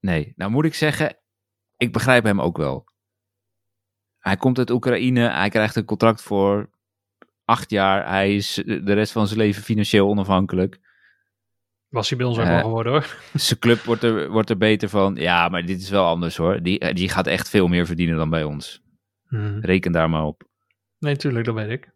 Nee, 0.00 0.32
nou 0.36 0.50
moet 0.50 0.64
ik 0.64 0.74
zeggen, 0.74 1.16
ik 1.86 1.92
begrijp 1.92 2.24
hem 2.24 2.40
ook 2.40 2.56
wel. 2.56 2.84
Hij 4.18 4.36
komt 4.36 4.58
uit 4.58 4.70
Oekraïne, 4.70 5.28
hij 5.30 5.48
krijgt 5.48 5.76
een 5.76 5.84
contract 5.84 6.22
voor 6.22 6.70
acht 7.44 7.70
jaar. 7.70 8.08
Hij 8.08 8.34
is 8.34 8.54
de 8.64 8.92
rest 8.92 9.12
van 9.12 9.26
zijn 9.26 9.38
leven 9.38 9.62
financieel 9.62 10.08
onafhankelijk. 10.08 10.78
Was 11.88 12.08
hij 12.08 12.18
bij 12.18 12.26
ons 12.26 12.38
ook 12.38 12.44
Eh, 12.44 12.50
wel 12.50 12.60
geworden, 12.60 12.92
hoor. 12.92 13.16
Zijn 13.34 13.58
club 13.58 13.78
wordt 13.80 14.02
er, 14.02 14.30
wordt 14.30 14.50
er 14.50 14.56
beter 14.56 14.88
van. 14.88 15.14
Ja, 15.14 15.48
maar 15.48 15.66
dit 15.66 15.80
is 15.80 15.90
wel 15.90 16.06
anders 16.06 16.36
hoor. 16.36 16.62
Die, 16.62 16.94
die 16.94 17.08
gaat 17.08 17.26
echt 17.26 17.48
veel 17.48 17.66
meer 17.68 17.86
verdienen 17.86 18.16
dan 18.16 18.30
bij 18.30 18.44
ons. 18.44 18.82
Mhm. 19.28 19.58
Reken 19.60 19.92
daar 19.92 20.10
maar 20.10 20.24
op. 20.24 20.42
Nee, 20.98 21.16
tuurlijk, 21.16 21.44
dat 21.44 21.54
weet 21.54 21.70
ik. 21.70 21.92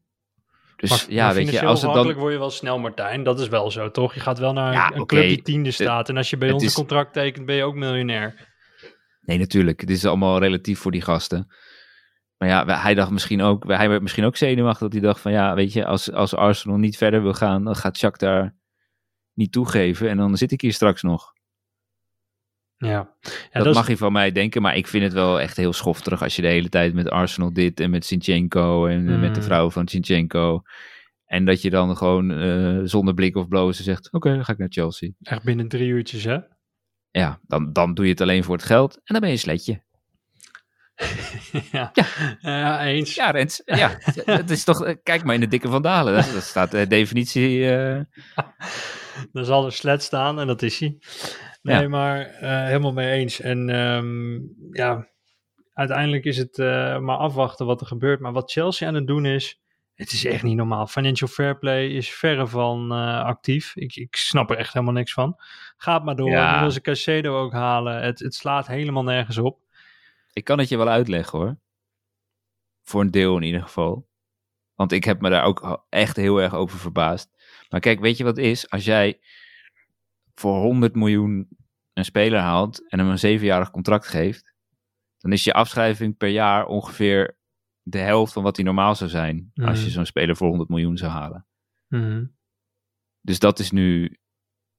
Dus 0.76 0.90
Maar, 0.90 1.04
ja, 1.14 1.24
maar 1.26 1.34
weet 1.34 1.50
je, 1.50 1.66
als 1.66 1.82
het 1.82 1.92
dan... 1.92 2.12
word 2.14 2.32
je 2.32 2.38
wel 2.38 2.50
snel, 2.50 2.78
Martijn. 2.78 3.22
Dat 3.22 3.40
is 3.40 3.48
wel 3.48 3.70
zo, 3.70 3.90
toch? 3.90 4.14
Je 4.14 4.20
gaat 4.20 4.38
wel 4.38 4.52
naar 4.52 4.72
Ja, 4.72 4.94
een 4.94 5.06
club 5.06 5.22
die 5.28 5.42
tiende 5.42 5.70
staat. 5.70 6.08
En 6.08 6.16
als 6.16 6.30
je 6.30 6.36
bij 6.36 6.46
het 6.48 6.56
ons 6.56 6.64
is- 6.64 6.70
een 6.70 6.76
contract 6.76 7.12
tekent, 7.12 7.46
ben 7.46 7.54
je 7.56 7.62
ook 7.62 7.74
miljonair. 7.74 8.56
Nee, 9.28 9.38
natuurlijk. 9.38 9.80
Het 9.80 9.90
is 9.90 10.04
allemaal 10.04 10.38
relatief 10.38 10.78
voor 10.78 10.90
die 10.90 11.02
gasten. 11.02 11.46
Maar 12.36 12.48
ja, 12.48 12.80
hij 12.80 12.94
dacht 12.94 13.10
misschien 13.10 13.42
ook, 13.42 13.66
hij 13.66 13.88
werd 13.88 14.02
misschien 14.02 14.24
ook 14.24 14.36
zenuwachtig 14.36 14.80
dat 14.80 14.92
hij 14.92 15.00
dacht 15.00 15.20
van 15.20 15.32
ja, 15.32 15.54
weet 15.54 15.72
je, 15.72 15.84
als, 15.86 16.12
als 16.12 16.34
Arsenal 16.34 16.76
niet 16.76 16.96
verder 16.96 17.22
wil 17.22 17.32
gaan, 17.34 17.64
dan 17.64 17.76
gaat 17.76 18.00
Jacques 18.00 18.30
daar 18.30 18.54
niet 19.34 19.52
toegeven 19.52 20.08
en 20.08 20.16
dan 20.16 20.36
zit 20.36 20.52
ik 20.52 20.60
hier 20.60 20.72
straks 20.72 21.02
nog. 21.02 21.32
Ja, 22.76 23.14
ja 23.52 23.62
dat, 23.62 23.74
mag 23.74 23.88
je 23.88 23.96
van 23.96 24.12
mij 24.12 24.32
denken, 24.32 24.62
maar 24.62 24.76
ik 24.76 24.86
vind 24.86 25.04
het 25.04 25.12
wel 25.12 25.40
echt 25.40 25.56
heel 25.56 25.72
schofterig 25.72 26.22
als 26.22 26.36
je 26.36 26.42
de 26.42 26.48
hele 26.48 26.68
tijd 26.68 26.94
met 26.94 27.10
Arsenal 27.10 27.52
dit 27.52 27.80
en 27.80 27.90
met 27.90 28.04
Sinchenko 28.04 28.86
en 28.86 29.08
eh, 29.08 29.20
met 29.20 29.34
de 29.34 29.40
Mm. 29.40 29.46
vrouw 29.46 29.70
van 29.70 29.88
Sinchenko. 29.88 30.62
En 31.24 31.44
dat 31.44 31.62
je 31.62 31.70
dan 31.70 31.96
gewoon 31.96 32.30
eh, 32.30 32.80
zonder 32.84 33.14
blik 33.14 33.36
of 33.36 33.48
blozen 33.48 33.84
zegt, 33.84 34.12
oké, 34.12 34.34
dan 34.34 34.44
ga 34.44 34.52
ik 34.52 34.58
naar 34.58 34.70
Chelsea. 34.70 35.10
echt 35.22 35.42
binnen 35.44 35.68
drie 35.68 35.88
uurtjes, 35.88 36.24
hè? 36.24 36.38
Ja, 37.10 37.40
dan, 37.46 37.72
dan 37.72 37.94
doe 37.94 38.04
je 38.04 38.10
het 38.10 38.20
alleen 38.20 38.44
voor 38.44 38.54
het 38.56 38.64
geld 38.64 38.94
en 38.94 39.00
dan 39.04 39.20
ben 39.20 39.28
je 39.28 39.34
een 39.34 39.40
sletje. 39.40 39.82
ja. 41.72 41.92
Ja, 42.40 42.84
eens. 42.84 43.14
Ja, 43.14 43.30
Rens. 43.30 43.62
Ja, 43.64 43.98
het 44.24 44.50
is 44.50 44.64
toch, 44.64 44.84
eh, 44.84 44.94
kijk 45.02 45.24
maar 45.24 45.34
in 45.34 45.40
de 45.40 45.46
dikke 45.48 45.68
vandalen. 45.68 46.14
Dat, 46.14 46.32
dat 46.32 46.42
staat 46.42 46.70
de 46.70 46.86
definitie. 46.86 47.70
eh, 47.76 48.00
Dan 49.32 49.44
zal 49.44 49.64
er 49.66 49.72
slet 49.72 50.02
staan 50.02 50.40
en 50.40 50.46
dat 50.46 50.62
is 50.62 50.78
hij. 50.80 50.98
Nee, 51.62 51.80
Ja. 51.82 51.88
maar 51.88 52.20
eh, 52.26 52.64
helemaal 52.64 52.92
mee 52.92 53.10
eens. 53.10 53.40
En 53.40 53.70
ehm, 53.70 54.34
ja, 54.70 55.08
uiteindelijk 55.72 56.24
is 56.24 56.36
het 56.36 56.58
eh, 56.58 56.98
maar 56.98 57.16
afwachten 57.16 57.66
wat 57.66 57.80
er 57.80 57.86
gebeurt. 57.86 58.20
Maar 58.20 58.32
wat 58.32 58.52
Chelsea 58.52 58.88
aan 58.88 58.94
het 58.94 59.06
doen 59.06 59.24
is, 59.26 59.60
het 59.98 60.12
is 60.12 60.24
echt 60.24 60.42
niet 60.42 60.56
normaal. 60.56 60.86
Financial 60.86 61.28
fair 61.28 61.58
play 61.58 61.86
is 61.86 62.10
verre 62.10 62.46
van 62.46 62.92
eh, 62.92 63.24
actief. 63.24 63.76
Ik, 63.76 63.96
ik 63.96 64.16
snap 64.16 64.50
er 64.50 64.56
echt 64.56 64.72
helemaal 64.72 64.94
niks 64.94 65.12
van. 65.12 65.36
Gaat 65.76 66.04
maar 66.04 66.16
door. 66.16 66.30
Ja. 66.30 66.54
Nu 66.54 66.60
wil 66.60 66.70
ze 66.70 66.80
Caicedo 66.80 67.38
ook 67.38 67.52
halen. 67.52 68.02
Het, 68.02 68.18
het 68.18 68.34
slaat 68.34 68.66
helemaal 68.66 69.02
nergens 69.02 69.38
op. 69.38 69.60
ik 70.32 70.44
kan 70.44 70.58
het 70.58 70.68
je 70.68 70.76
wel 70.76 70.88
uitleggen 70.88 71.38
hoor. 71.38 71.58
Voor 72.82 73.00
een 73.00 73.10
deel 73.10 73.36
in 73.36 73.42
ieder 73.42 73.62
geval. 73.62 74.08
Want 74.74 74.92
ik 74.92 75.04
heb 75.04 75.20
me 75.20 75.30
daar 75.30 75.44
ook 75.44 75.86
echt 75.88 76.16
heel 76.16 76.42
erg 76.42 76.54
over 76.54 76.78
verbaasd. 76.78 77.30
Maar 77.68 77.80
kijk, 77.80 78.00
weet 78.00 78.16
je 78.16 78.24
wat 78.24 78.38
is? 78.38 78.70
Als 78.70 78.84
jij 78.84 79.20
voor 80.34 80.56
100 80.56 80.94
miljoen 80.94 81.48
een 81.92 82.04
speler 82.04 82.40
haalt 82.40 82.88
en 82.88 82.98
hem 82.98 83.08
een 83.08 83.18
zevenjarig 83.18 83.70
contract 83.70 84.06
geeft, 84.06 84.52
dan 85.18 85.32
is 85.32 85.44
je 85.44 85.52
afschrijving 85.52 86.16
per 86.16 86.28
jaar 86.28 86.66
ongeveer 86.66 87.37
de 87.90 87.98
helft 87.98 88.32
van 88.32 88.42
wat 88.42 88.56
die 88.56 88.64
normaal 88.64 88.94
zou 88.94 89.10
zijn. 89.10 89.50
Als 89.54 89.78
je 89.78 89.84
Mhm. 89.84 89.94
zo'n 89.94 90.06
speler 90.06 90.36
voor 90.36 90.48
100 90.48 90.68
miljoen 90.68 90.96
zou 90.96 91.12
halen. 91.12 91.46
Mhm. 91.88 92.24
Dus 93.20 93.38
dat 93.38 93.58
is 93.58 93.70
nu 93.70 94.18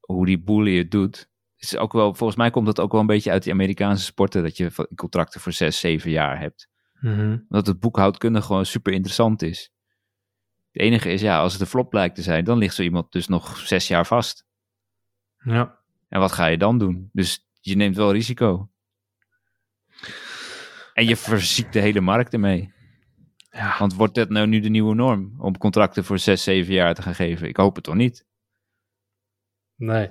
hoe 0.00 0.26
die 0.26 0.38
boelie 0.42 0.78
het 0.78 0.90
doet. 0.90 1.28
Is 1.56 1.76
ook 1.76 1.92
wel, 1.92 2.14
volgens 2.14 2.38
mij 2.38 2.50
komt 2.50 2.66
dat 2.66 2.80
ook 2.80 2.92
wel 2.92 3.00
een 3.00 3.06
beetje 3.06 3.30
uit 3.30 3.42
die 3.42 3.52
Amerikaanse 3.52 4.04
sporten, 4.04 4.42
dat 4.42 4.56
je 4.56 4.88
contracten 4.94 5.40
voor 5.40 5.52
zes, 5.52 5.78
zeven 5.80 6.10
jaar 6.10 6.38
hebt. 6.38 6.68
Mhm. 7.00 7.38
Omdat 7.48 7.66
het 7.66 7.80
boekhoudkundig 7.80 8.44
gewoon 8.44 8.66
super 8.66 8.92
interessant 8.92 9.42
is. 9.42 9.72
Het 10.72 10.82
enige 10.82 11.10
is, 11.12 11.20
ja, 11.20 11.40
als 11.40 11.52
het 11.52 11.60
een 11.60 11.66
flop 11.66 11.90
blijkt 11.90 12.14
te 12.14 12.22
zijn, 12.22 12.44
dan 12.44 12.58
ligt 12.58 12.74
zo 12.74 12.82
iemand 12.82 13.12
dus 13.12 13.28
nog 13.28 13.56
zes 13.58 13.88
jaar 13.88 14.06
vast. 14.06 14.46
Ja. 15.44 15.78
En 16.08 16.20
wat 16.20 16.32
ga 16.32 16.46
je 16.46 16.58
dan 16.58 16.78
doen? 16.78 17.10
Dus 17.12 17.48
je 17.60 17.76
neemt 17.76 17.96
wel 17.96 18.12
risico. 18.12 18.70
En 20.94 21.04
je 21.06 21.16
verziekt 21.16 21.72
de 21.72 21.80
hele 21.80 22.00
markt 22.00 22.32
ermee. 22.32 22.72
Ja. 23.50 23.78
Want 23.78 23.94
wordt 23.94 24.14
dat 24.14 24.28
nou 24.28 24.46
nu 24.46 24.60
de 24.60 24.68
nieuwe 24.68 24.94
norm? 24.94 25.34
Om 25.38 25.58
contracten 25.58 26.04
voor 26.04 26.18
zes, 26.18 26.42
zeven 26.42 26.72
jaar 26.74 26.94
te 26.94 27.02
gaan 27.02 27.14
geven? 27.14 27.48
Ik 27.48 27.56
hoop 27.56 27.74
het 27.74 27.84
toch 27.84 27.94
niet? 27.94 28.26
Nee, 29.76 30.08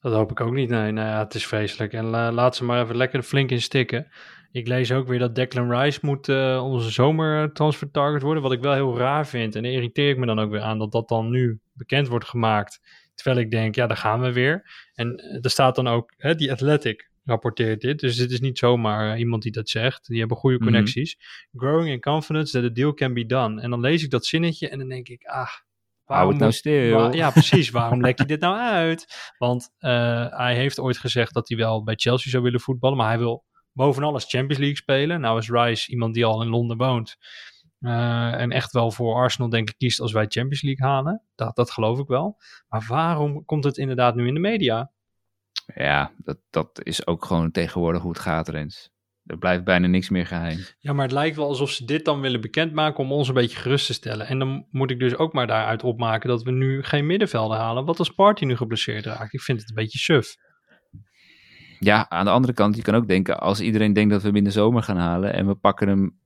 dat 0.00 0.12
hoop 0.12 0.30
ik 0.30 0.40
ook 0.40 0.52
niet. 0.52 0.68
Nee, 0.68 0.92
nou 0.92 1.08
ja, 1.08 1.18
het 1.18 1.34
is 1.34 1.46
vreselijk. 1.46 1.92
En 1.92 2.04
la- 2.04 2.32
laat 2.32 2.56
ze 2.56 2.64
maar 2.64 2.82
even 2.82 2.96
lekker 2.96 3.22
flink 3.22 3.50
in 3.50 3.62
stikken. 3.62 4.12
Ik 4.50 4.66
lees 4.68 4.92
ook 4.92 5.08
weer 5.08 5.18
dat 5.18 5.34
Declan 5.34 5.72
Rice 5.72 5.98
moet 6.02 6.28
eh, 6.28 6.60
onze 6.64 6.90
zomertransfer 6.90 7.90
target 7.90 8.22
worden. 8.22 8.42
Wat 8.42 8.52
ik 8.52 8.60
wel 8.60 8.72
heel 8.74 8.98
raar 8.98 9.26
vind. 9.26 9.54
En 9.56 9.62
daar 9.62 9.72
irriteer 9.72 10.10
ik 10.10 10.16
me 10.18 10.26
dan 10.26 10.38
ook 10.40 10.50
weer 10.50 10.60
aan 10.60 10.78
dat 10.78 10.92
dat 10.92 11.08
dan 11.08 11.30
nu 11.30 11.60
bekend 11.72 12.08
wordt 12.08 12.28
gemaakt. 12.28 12.80
Terwijl 13.14 13.38
ik 13.44 13.50
denk, 13.50 13.74
ja, 13.74 13.86
daar 13.86 13.96
gaan 13.96 14.20
we 14.20 14.32
weer. 14.32 14.70
En 14.94 15.16
eh, 15.16 15.44
er 15.44 15.50
staat 15.50 15.74
dan 15.74 15.88
ook, 15.88 16.12
hè, 16.16 16.34
die 16.34 16.52
Athletic 16.52 17.10
rapporteert 17.24 17.80
dit. 17.80 18.00
Dus 18.00 18.16
dit 18.16 18.30
is 18.30 18.40
niet 18.40 18.58
zomaar 18.58 19.12
eh, 19.12 19.18
iemand 19.18 19.42
die 19.42 19.52
dat 19.52 19.68
zegt. 19.68 20.06
Die 20.06 20.18
hebben 20.18 20.36
goede 20.36 20.56
Mhm. 20.56 20.64
connecties. 20.64 21.16
Growing 21.52 21.88
in 21.90 22.00
confidence 22.00 22.52
that 22.60 22.70
a 22.70 22.74
deal 22.74 22.94
can 22.94 23.14
be 23.14 23.26
done. 23.26 23.60
En 23.60 23.70
dan 23.70 23.80
lees 23.80 24.02
ik 24.04 24.10
dat 24.10 24.26
zinnetje 24.26 24.68
en 24.68 24.78
dan 24.78 24.88
denk 24.88 25.08
ik, 25.08 25.24
ah, 25.24 25.48
Hou 26.04 26.28
het 26.30 26.38
nou 26.38 26.52
stil. 26.52 26.96
Waar- 26.96 27.14
ja, 27.14 27.30
precies. 27.30 27.70
Waarom 27.80 28.00
lek 28.00 28.18
je 28.18 28.24
dit 28.24 28.40
nou 28.40 28.56
uit? 28.58 29.32
Want 29.38 29.70
eh, 29.78 30.26
hij 30.36 30.54
heeft 30.54 30.80
ooit 30.80 30.98
gezegd 30.98 31.34
dat 31.34 31.48
hij 31.48 31.56
wel 31.56 31.82
bij 31.82 31.94
Chelsea 31.96 32.30
zou 32.30 32.42
willen 32.42 32.60
voetballen, 32.60 32.96
maar 32.96 33.08
hij 33.08 33.18
wil 33.18 33.44
boven 33.72 34.02
alles 34.02 34.24
Champions 34.24 34.58
League 34.58 34.76
spelen. 34.76 35.20
Nou 35.20 35.38
is 35.38 35.50
Rice 35.50 35.90
iemand 35.90 36.14
die 36.14 36.24
al 36.24 36.42
in 36.42 36.48
Londen 36.48 36.76
woont. 36.76 37.16
eh, 37.78 38.40
en 38.40 38.50
echt 38.50 38.72
wel 38.72 38.90
voor 38.90 39.14
Arsenal 39.14 39.48
denk 39.50 39.68
ik 39.70 39.74
kiest 39.78 40.00
als 40.00 40.12
wij 40.12 40.24
Champions 40.28 40.62
League 40.62 40.86
halen. 40.86 41.22
Dat, 41.34 41.56
dat 41.56 41.70
geloof 41.70 41.98
ik 41.98 42.06
wel. 42.06 42.36
Maar 42.68 42.84
waarom 42.88 43.44
komt 43.44 43.64
het 43.64 43.76
inderdaad 43.76 44.14
nu 44.14 44.26
in 44.26 44.34
de 44.34 44.40
media? 44.40 44.90
Ja, 45.74 46.12
dat, 46.16 46.38
dat 46.50 46.80
is 46.82 47.06
ook 47.06 47.24
gewoon 47.24 47.50
tegenwoordig 47.50 48.02
hoe 48.02 48.10
het 48.10 48.20
gaat, 48.20 48.48
Rens. 48.48 48.90
Er 49.26 49.38
blijft 49.38 49.64
bijna 49.64 49.86
niks 49.86 50.08
meer 50.08 50.26
geheim. 50.26 50.58
Ja, 50.78 50.92
maar 50.92 51.04
het 51.04 51.14
lijkt 51.14 51.36
wel 51.36 51.48
alsof 51.48 51.70
ze 51.70 51.84
dit 51.84 52.04
dan 52.04 52.20
willen 52.20 52.40
bekendmaken 52.40 53.04
om 53.04 53.12
ons 53.12 53.28
een 53.28 53.34
beetje 53.34 53.58
gerust 53.58 53.86
te 53.86 53.92
stellen. 53.92 54.26
En 54.26 54.38
dan 54.38 54.66
moet 54.70 54.90
ik 54.90 54.98
dus 54.98 55.16
ook 55.16 55.32
maar 55.32 55.46
daaruit 55.46 55.82
opmaken 55.82 56.28
dat 56.28 56.42
we 56.42 56.50
nu 56.50 56.82
geen 56.82 57.06
middenvelden 57.06 57.58
halen. 57.58 57.84
Wat 57.84 57.98
als 57.98 58.10
Party 58.10 58.44
nu 58.44 58.56
geblesseerd 58.56 59.04
raakt? 59.04 59.32
Ik 59.32 59.40
vind 59.40 59.60
het 59.60 59.68
een 59.68 59.74
beetje 59.74 59.98
suf. 59.98 60.36
Ja, 61.78 62.08
aan 62.08 62.24
de 62.24 62.30
andere 62.30 62.52
kant, 62.52 62.76
je 62.76 62.82
kan 62.82 62.94
ook 62.94 63.08
denken, 63.08 63.40
als 63.40 63.60
iedereen 63.60 63.92
denkt 63.92 64.10
dat 64.10 64.20
we 64.20 64.26
hem 64.26 64.36
in 64.36 64.44
de 64.44 64.50
zomer 64.50 64.82
gaan 64.82 64.96
halen 64.96 65.32
en 65.32 65.46
we 65.46 65.54
pakken 65.54 65.88
hem, 65.88 66.18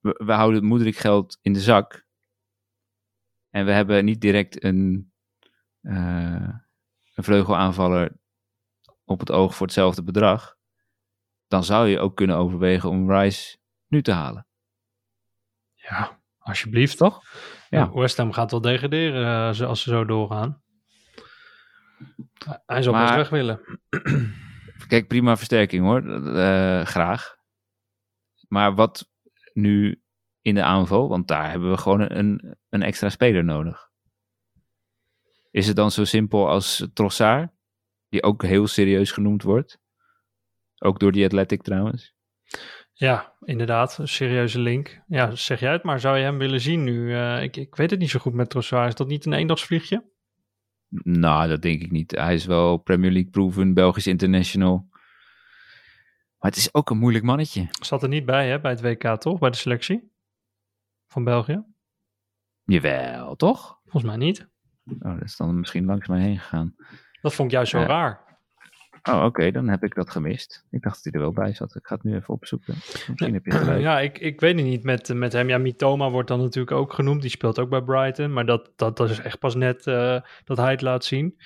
we, 0.00 0.20
we 0.24 0.32
houden 0.32 0.60
het 0.60 0.68
moederlijk 0.68 0.96
geld 0.96 1.38
in 1.42 1.52
de 1.52 1.60
zak 1.60 2.06
en 3.50 3.64
we 3.64 3.72
hebben 3.72 4.04
niet 4.04 4.20
direct 4.20 4.64
een, 4.64 5.12
eh, 5.80 6.48
een 7.14 7.24
vleugelaanvaller 7.24 8.16
op 9.04 9.18
het 9.20 9.30
oog 9.30 9.54
voor 9.54 9.66
hetzelfde 9.66 10.02
bedrag, 10.02 10.56
dan 11.48 11.64
zou 11.64 11.88
je 11.88 11.98
ook 11.98 12.16
kunnen 12.16 12.36
overwegen 12.36 12.90
om 12.90 13.10
Rice 13.12 13.58
nu 13.86 14.02
te 14.02 14.12
halen. 14.12 14.46
Ja, 15.74 16.20
alsjeblieft 16.38 16.96
toch? 16.96 17.22
Ja. 17.68 17.92
West 17.92 18.16
Ham 18.16 18.32
gaat 18.32 18.50
wel 18.50 18.60
degraderen 18.60 19.54
eh, 19.54 19.66
als 19.68 19.82
ze 19.82 19.90
zo 19.90 20.04
doorgaan. 20.04 20.62
Hij 22.66 22.82
zal 22.82 22.92
best 22.92 23.04
Maar- 23.04 23.16
weg 23.16 23.28
willen. 23.28 23.60
Kijk, 24.88 25.08
prima 25.08 25.36
versterking 25.36 25.84
hoor, 25.84 26.26
eh, 26.36 26.84
graag. 26.84 27.36
Maar 28.48 28.74
wat 28.74 29.10
nu 29.52 30.02
in 30.40 30.54
de 30.54 30.62
aanval? 30.62 31.08
Want 31.08 31.28
daar 31.28 31.50
hebben 31.50 31.70
we 31.70 31.76
gewoon 31.76 32.00
een, 32.00 32.56
een 32.68 32.82
extra 32.82 33.08
speler 33.08 33.44
nodig. 33.44 33.90
Is 35.50 35.66
het 35.66 35.76
dan 35.76 35.90
zo 35.90 36.04
simpel 36.04 36.48
als 36.48 36.88
Trossard, 36.92 37.50
die 38.14 38.22
ook 38.22 38.42
heel 38.42 38.66
serieus 38.66 39.12
genoemd 39.12 39.42
wordt? 39.42 39.78
Ook 40.78 40.98
door 40.98 41.12
die 41.12 41.24
Athletic 41.24 41.62
trouwens. 41.62 42.14
Ja, 42.92 43.34
inderdaad. 43.40 43.98
Een 43.98 44.08
serieuze 44.08 44.60
link. 44.60 45.02
Ja, 45.06 45.34
zeg 45.34 45.60
jij 45.60 45.72
het 45.72 45.82
maar. 45.82 46.00
Zou 46.00 46.16
je 46.16 46.24
hem 46.24 46.38
willen 46.38 46.60
zien 46.60 46.84
nu? 46.84 47.14
Eh, 47.14 47.42
ik, 47.42 47.56
ik 47.56 47.74
weet 47.74 47.90
het 47.90 47.98
niet 48.00 48.10
zo 48.10 48.18
goed 48.18 48.34
met 48.34 48.50
Trossard. 48.50 48.88
Is 48.88 48.94
dat 48.94 49.08
niet 49.08 49.26
een 49.26 49.32
eendagsvliegje? 49.32 50.12
Nou, 51.02 51.48
dat 51.48 51.62
denk 51.62 51.82
ik 51.82 51.90
niet. 51.90 52.10
Hij 52.10 52.34
is 52.34 52.44
wel 52.44 52.76
Premier 52.76 53.10
League 53.10 53.30
proven, 53.30 53.74
Belgisch 53.74 54.06
international. 54.06 54.86
Maar 56.38 56.50
het 56.50 56.56
is 56.56 56.74
ook 56.74 56.90
een 56.90 56.98
moeilijk 56.98 57.24
mannetje. 57.24 57.68
Zat 57.80 58.02
er 58.02 58.08
niet 58.08 58.24
bij 58.24 58.48
hè, 58.48 58.60
bij 58.60 58.70
het 58.70 58.80
WK 58.80 59.20
toch? 59.20 59.38
Bij 59.38 59.50
de 59.50 59.56
selectie 59.56 60.12
van 61.06 61.24
België? 61.24 61.64
Jawel, 62.64 63.36
toch? 63.36 63.80
Volgens 63.82 64.04
mij 64.04 64.16
niet. 64.16 64.48
Oh, 64.86 65.14
dat 65.14 65.22
is 65.22 65.36
dan 65.36 65.58
misschien 65.58 65.84
langs 65.84 66.08
mij 66.08 66.20
heen 66.20 66.38
gegaan. 66.38 66.74
Dat 67.24 67.34
vond 67.34 67.48
ik 67.48 67.54
juist 67.54 67.70
zo 67.70 67.78
Ja. 67.78 67.86
raar. 67.86 68.22
Oh, 69.10 69.24
oké, 69.24 69.50
dan 69.50 69.68
heb 69.68 69.82
ik 69.84 69.94
dat 69.94 70.10
gemist. 70.10 70.64
Ik 70.70 70.82
dacht 70.82 70.94
dat 70.94 71.04
hij 71.04 71.12
er 71.12 71.20
wel 71.20 71.32
bij 71.44 71.54
zat. 71.54 71.74
Ik 71.74 71.86
ga 71.86 71.94
het 71.94 72.04
nu 72.04 72.14
even 72.14 72.34
opzoeken. 72.34 72.74
Misschien 73.08 73.34
heb 73.34 73.44
je 73.44 73.50
gelijk. 73.50 73.80
Ja, 73.80 74.00
ik, 74.00 74.18
ik 74.18 74.40
weet 74.40 74.56
het 74.56 74.64
niet 74.64 74.82
met, 74.84 75.14
met 75.14 75.32
hem. 75.32 75.48
Ja, 75.48 75.58
Mitoma 75.58 76.10
wordt 76.10 76.28
dan 76.28 76.40
natuurlijk 76.40 76.76
ook 76.76 76.92
genoemd. 76.92 77.20
Die 77.20 77.30
speelt 77.30 77.58
ook 77.58 77.68
bij 77.68 77.82
Brighton. 77.82 78.32
Maar 78.32 78.46
dat, 78.46 78.70
dat, 78.76 78.96
dat 78.96 79.10
is 79.10 79.20
echt 79.20 79.38
pas 79.38 79.54
net 79.54 79.86
eh, 79.86 80.20
dat 80.44 80.56
hij 80.56 80.70
het 80.70 80.80
laat 80.82 81.04
zien. 81.04 81.38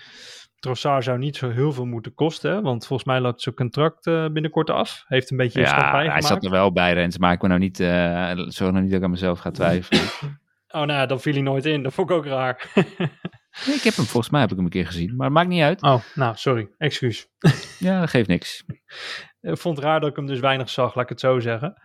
Trossard 0.58 1.04
zou 1.04 1.18
niet 1.18 1.36
zo 1.36 1.50
heel 1.50 1.72
veel 1.72 1.84
moeten 1.86 2.14
kosten. 2.14 2.50
hè, 2.52 2.60
Want 2.62 2.86
volgens 2.86 3.08
mij 3.08 3.20
loopt 3.20 3.42
zijn 3.42 3.54
contract 3.54 4.06
eh, 4.06 4.26
binnenkort 4.28 4.70
af. 4.70 5.04
Heeft 5.06 5.30
een 5.30 5.36
beetje 5.36 5.60
Ja, 5.60 5.90
hij 5.90 6.04
gemaakt. 6.04 6.24
zat 6.24 6.44
er 6.44 6.50
wel 6.50 6.72
bij, 6.72 6.92
Rens. 6.92 7.18
Maar 7.18 7.32
ik 7.32 7.40
wil 7.40 7.48
nou 7.48 7.60
niet, 7.60 7.80
eh 7.80 8.32
zorg 8.34 8.70
nou 8.70 8.80
niet 8.82 8.90
dat 8.90 8.98
ik 8.98 9.04
aan 9.04 9.10
mezelf 9.10 9.38
ga 9.38 9.50
twijfelen. 9.50 10.02
Oh, 10.70 10.74
nou 10.80 10.92
ja, 10.92 11.06
dan 11.06 11.20
viel 11.20 11.32
hij 11.32 11.42
nooit 11.42 11.64
in. 11.66 11.82
Dat 11.82 11.94
vond 11.94 12.10
ik 12.10 12.16
ook 12.16 12.26
raar. 12.26 12.70
Nee, 13.66 13.76
ik 13.76 13.82
heb 13.82 13.94
hem, 13.94 14.04
volgens 14.04 14.32
mij 14.32 14.40
heb 14.40 14.50
ik 14.50 14.56
hem 14.56 14.64
een 14.64 14.70
keer 14.70 14.86
gezien. 14.86 15.16
Maar 15.16 15.26
het 15.26 15.34
maakt 15.34 15.48
niet 15.48 15.62
uit. 15.62 15.82
oh, 15.82 16.02
nou, 16.14 16.36
sorry. 16.36 16.68
Excuus. 16.78 17.28
Ja, 17.78 18.00
dat 18.00 18.10
geeft 18.10 18.28
niks. 18.28 18.64
Ik 19.40 19.58
vond 19.58 19.76
het 19.76 19.84
raar 19.86 20.00
dat 20.00 20.08
ik 20.10 20.16
hem 20.16 20.26
dus 20.26 20.40
weinig 20.40 20.70
zag, 20.70 20.94
laat 20.94 21.04
ik 21.04 21.10
het 21.10 21.20
zo 21.20 21.40
zeggen. 21.40 21.82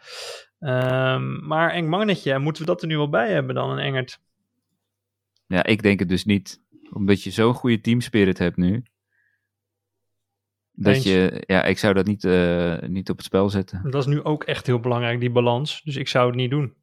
Ehm, 0.59 1.45
maar 1.47 1.71
eng 1.71 1.88
mannetje, 1.88 2.39
moeten 2.39 2.61
we 2.61 2.67
dat 2.67 2.82
er 2.82 2.88
nu 2.88 2.97
wel 2.97 3.09
bij 3.09 3.32
hebben 3.32 3.55
dan, 3.55 3.69
een 3.69 3.80
Engert? 3.80 4.19
Ja, 5.47 5.63
ik 5.63 5.82
denk 5.82 5.99
het 5.99 6.09
dus 6.09 6.26
niet. 6.26 6.61
Omdat 6.91 7.24
je 7.24 7.32
zo'n 7.32 7.53
goede 7.53 7.82
teamspirit 7.82 8.38
hebt 8.38 8.57
nu. 8.57 8.84
Dat 10.71 10.95
Eens. 10.95 11.03
je, 11.03 11.43
ja, 11.45 11.63
ik 11.63 11.78
zou 11.78 11.93
dat 11.93 12.05
niet, 12.05 12.24
eh, 12.24 12.80
niet 12.82 13.09
op 13.09 13.17
het 13.17 13.26
spel 13.26 13.49
zetten. 13.49 13.82
Dat 13.84 14.01
is 14.01 14.13
nu 14.13 14.24
ook 14.24 14.43
echt 14.43 14.67
heel 14.67 14.80
belangrijk, 14.80 15.19
die 15.19 15.32
balans. 15.32 15.82
Dus 15.84 15.95
ik 15.95 16.07
zou 16.07 16.28
het 16.28 16.36
niet 16.36 16.49
doen. 16.49 16.74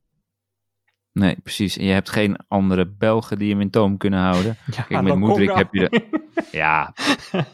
Nee, 1.12 1.36
precies. 1.42 1.76
En 1.76 1.84
je 1.84 1.92
hebt 1.92 2.10
geen 2.10 2.36
andere 2.48 2.86
Belgen 2.88 3.38
die 3.38 3.50
hem 3.50 3.60
in 3.60 3.70
toom 3.70 3.96
kunnen 3.96 4.20
houden. 4.20 4.56
Ja, 4.76 4.82
Kijk, 4.82 5.02
met 5.02 5.14
Moedrik 5.14 5.50
heb 5.50 5.74
je 5.74 5.88
de... 5.88 6.18
Ja, 6.58 6.94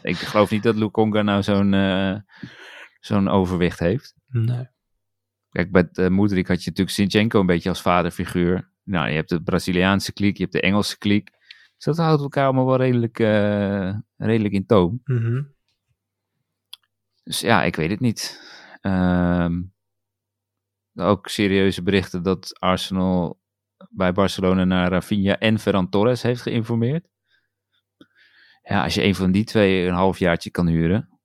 ik 0.01 0.15
geloof 0.15 0.51
niet 0.51 0.63
dat 0.63 0.75
Lukonga 0.75 1.21
nou 1.21 1.43
zo'n 1.43 1.73
eh, 1.73 2.15
zo'n 2.99 3.27
overwicht 3.27 3.79
heeft. 3.79 4.15
Nee. 4.27 4.67
Kijk, 5.49 5.71
bij 5.71 5.89
uh, 5.93 6.07
Moedrik 6.07 6.47
had 6.47 6.63
je 6.63 6.69
natuurlijk 6.69 6.95
Sinchenko 6.95 7.39
een 7.39 7.45
beetje 7.45 7.69
als 7.69 7.81
vaderfiguur. 7.81 8.71
Nou, 8.83 9.09
je 9.09 9.15
hebt 9.15 9.29
de 9.29 9.43
Braziliaanse 9.43 10.13
kliek, 10.13 10.37
je 10.37 10.41
hebt 10.41 10.55
de 10.55 10.61
Engelse 10.61 10.97
kliek. 10.97 11.29
Dus 11.75 11.85
dat 11.85 11.97
houdt 11.97 12.21
elkaar 12.21 12.45
allemaal 12.45 12.65
wel 12.65 12.77
redelijk, 12.77 13.19
eh, 13.19 13.95
redelijk 14.17 14.53
in 14.53 14.65
toom. 14.65 15.01
Mhm. 15.03 15.43
Dus 17.23 17.39
ja, 17.39 17.63
ik 17.63 17.75
weet 17.75 17.89
het 17.89 17.99
niet. 17.99 18.41
Ehm, 18.81 19.61
ook 20.95 21.27
serieuze 21.27 21.83
berichten 21.83 22.23
dat 22.23 22.59
Arsenal 22.59 23.39
bij 23.89 24.11
Barcelona 24.11 24.63
naar 24.63 24.91
Rafinha 24.91 25.37
en 25.37 25.59
Ferran 25.59 25.89
Torres 25.89 26.21
heeft 26.21 26.41
geïnformeerd. 26.41 27.07
Ja, 28.63 28.83
als 28.83 28.93
je 28.93 29.03
een 29.03 29.15
van 29.15 29.31
die 29.31 29.43
twee 29.43 29.87
een 29.87 29.93
halfjaartje 29.93 30.51
kan 30.51 30.67
huren. 30.67 31.17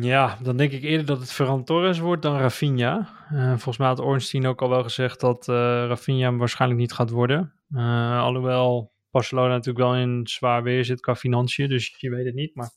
Ja, 0.00 0.38
dan 0.42 0.56
denk 0.56 0.72
ik 0.72 0.82
eerder 0.82 1.06
dat 1.06 1.20
het 1.20 1.32
Ferran 1.32 1.64
Torres 1.64 1.98
wordt 1.98 2.22
dan 2.22 2.38
Rafinha. 2.38 3.08
Eh, 3.30 3.48
volgens 3.48 3.78
mij 3.78 3.86
had 3.86 4.00
Ornstein 4.00 4.46
ook 4.46 4.62
al 4.62 4.68
wel 4.68 4.82
gezegd 4.82 5.20
dat 5.20 5.48
eh 5.48 5.54
Rafinha 5.88 6.36
waarschijnlijk 6.36 6.80
niet 6.80 6.92
gaat 6.92 7.10
worden. 7.10 7.54
Eh, 7.70 8.20
alhoewel 8.20 8.92
Barcelona 9.10 9.48
natuurlijk 9.48 9.84
wel 9.84 9.96
in 9.96 10.26
zwaar 10.26 10.62
weer 10.62 10.84
zit 10.84 11.00
qua 11.00 11.14
financiën, 11.14 11.68
dus 11.68 11.94
je 11.98 12.10
weet 12.10 12.24
het 12.24 12.34
niet. 12.34 12.54
Maar 12.54 12.70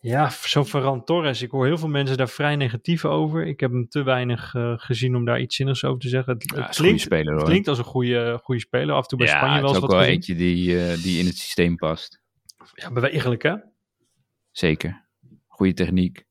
ja, 0.00 0.30
zo'n 0.30 0.66
Ferran 0.66 1.04
Torres, 1.04 1.42
ik 1.42 1.50
hoor 1.50 1.66
heel 1.66 1.78
veel 1.78 1.88
mensen 1.88 2.16
daar 2.16 2.28
vrij 2.28 2.56
negatief 2.56 3.04
over. 3.04 3.46
Ik 3.46 3.60
heb 3.60 3.70
hem 3.70 3.88
te 3.88 4.02
weinig 4.02 4.54
eh, 4.54 4.72
gezien 4.76 5.16
om 5.16 5.24
daar 5.24 5.40
iets 5.40 5.56
zinnigs 5.56 5.84
over 5.84 6.00
te 6.00 6.08
zeggen. 6.08 6.32
Het, 6.32 6.52
Ja, 6.54 6.60
het 6.60 6.70
is 6.70 6.76
klinkt, 6.76 7.00
speler 7.00 7.34
het 7.34 7.44
klinkt 7.44 7.68
als 7.68 7.78
een 7.78 7.84
goede, 7.84 8.40
goede 8.42 8.60
speler. 8.60 8.94
Af 8.94 9.02
en 9.02 9.08
toe 9.08 9.18
bij 9.18 9.26
ja, 9.26 9.36
Spanje 9.36 9.52
het 9.52 9.62
wel 9.62 9.70
is 9.70 9.76
eens 9.76 9.84
ook 9.84 9.90
wat 9.90 10.00
wel 10.00 10.00
gezien. 10.00 10.14
eentje 10.14 10.34
die, 10.34 10.84
eh, 10.84 11.02
die 11.02 11.18
in 11.18 11.26
het 11.26 11.36
systeem 11.36 11.76
past. 11.76 12.20
Ja, 12.74 12.92
bewegelijk 12.92 13.42
hè? 13.42 13.54
Zeker. 14.50 15.06
Goede 15.46 15.74
techniek. 15.74 16.26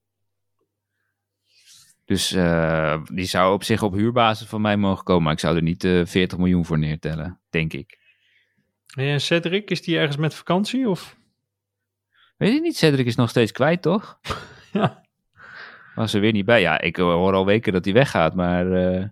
Dus 2.05 2.31
eh, 2.31 3.01
die 3.13 3.25
zou 3.25 3.53
op 3.53 3.63
zich 3.63 3.83
op 3.83 3.93
huurbasis 3.93 4.47
van 4.47 4.61
mij 4.61 4.77
mogen 4.77 5.03
komen. 5.03 5.23
Maar 5.23 5.33
ik 5.33 5.39
zou 5.39 5.55
er 5.55 5.61
niet 5.61 5.83
eh 5.83 6.01
40 6.05 6.37
miljoen 6.37 6.65
voor 6.65 6.79
neertellen, 6.79 7.41
denk 7.49 7.73
ik. 7.73 7.97
En 8.95 9.21
Cedric, 9.21 9.69
is 9.69 9.81
die 9.81 9.97
ergens 9.97 10.17
met 10.17 10.33
vakantie? 10.33 10.89
Of? 10.89 11.17
Weet 12.37 12.53
je 12.53 12.59
niet, 12.61 12.77
Cedric 12.77 13.05
is 13.05 13.15
nog 13.15 13.29
steeds 13.29 13.51
kwijt, 13.51 13.81
toch? 13.81 14.19
Ja. 14.73 15.05
Was 15.95 16.13
er 16.13 16.21
weer 16.21 16.31
niet 16.31 16.45
bij. 16.45 16.61
Ja, 16.61 16.79
ik 16.81 16.95
hoor 16.95 17.33
al 17.33 17.45
weken 17.45 17.73
dat 17.73 17.85
hij 17.85 17.93
weggaat, 17.93 18.35
maar 18.35 18.71
eh, 18.71 19.07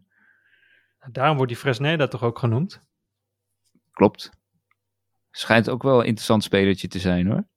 Daarom 1.11 1.35
wordt 1.35 1.51
die 1.51 1.61
Fresneda 1.61 2.07
toch 2.07 2.23
ook 2.23 2.39
genoemd? 2.39 2.81
klopt. 3.91 4.29
Schijnt 5.31 5.69
ook 5.69 5.83
wel 5.83 5.99
een 5.99 6.05
interessant 6.05 6.43
spelertje 6.43 6.87
te 6.87 6.99
zijn, 6.99 7.27
hoor. 7.27 7.47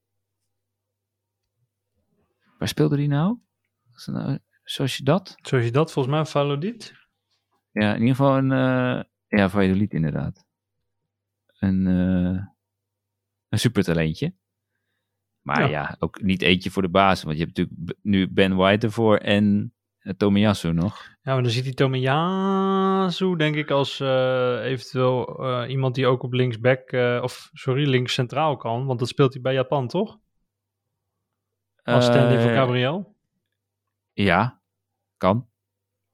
Waar 2.58 2.68
speelde 2.68 2.96
hij 2.96 3.06
nou? 3.06 3.38
Nou 4.06 4.38
zoals 4.62 4.96
je 4.96 5.02
dat? 5.04 5.34
Zoals 5.42 5.64
je 5.64 5.70
dat 5.70 5.92
volgens 5.92 6.14
mij 6.14 6.24
Valodit. 6.24 6.94
Ja, 7.72 7.94
in 7.94 8.00
ieder 8.00 8.16
geval 8.16 8.36
een... 8.36 8.52
eh 8.52 9.02
ja, 9.26 9.48
Valladolid 9.48 9.92
inderdaad. 9.92 10.44
Een, 11.58 11.86
eh 11.86 12.46
een 13.48 13.58
supertalentje. 13.58 14.34
Maar 15.48 15.60
Ja. 15.60 15.66
ja. 15.68 15.96
ook 15.98 16.22
niet 16.22 16.42
eentje 16.42 16.70
voor 16.70 16.82
de 16.82 16.88
basis. 16.88 17.24
Want 17.24 17.38
je 17.38 17.44
hebt 17.44 17.56
natuurlijk 17.56 17.98
nu 18.02 18.28
Ben 18.32 18.56
White 18.56 18.86
ervoor 18.86 19.16
en 19.16 19.72
uh, 20.02 20.12
Tomiyasu 20.16 20.72
nog. 20.72 21.02
Ja, 21.22 21.32
maar 21.34 21.42
dan 21.42 21.52
ziet 21.52 21.64
hij 21.64 21.72
Tomiyasu 21.74 23.36
denk 23.36 23.54
ik 23.56 23.70
als 23.70 24.00
eh, 24.00 24.64
eventueel 24.64 25.44
eh, 25.44 25.70
iemand 25.70 25.94
die 25.94 26.06
ook 26.06 26.22
op 26.22 26.32
linksback, 26.32 26.90
eh, 26.90 27.20
of 27.22 27.50
sorry, 27.52 27.88
links 27.88 28.12
centraal 28.14 28.56
kan. 28.56 28.86
Want 28.86 28.98
dat 28.98 29.08
speelt 29.08 29.32
hij 29.32 29.42
bij 29.42 29.52
Japan, 29.54 29.88
toch? 29.88 30.18
Als 31.82 32.04
Stanley 32.04 32.40
voor 32.40 32.50
Eh, 32.50 32.56
Gabriel. 32.56 33.16
Ja, 34.12 34.60
kan. 35.16 35.46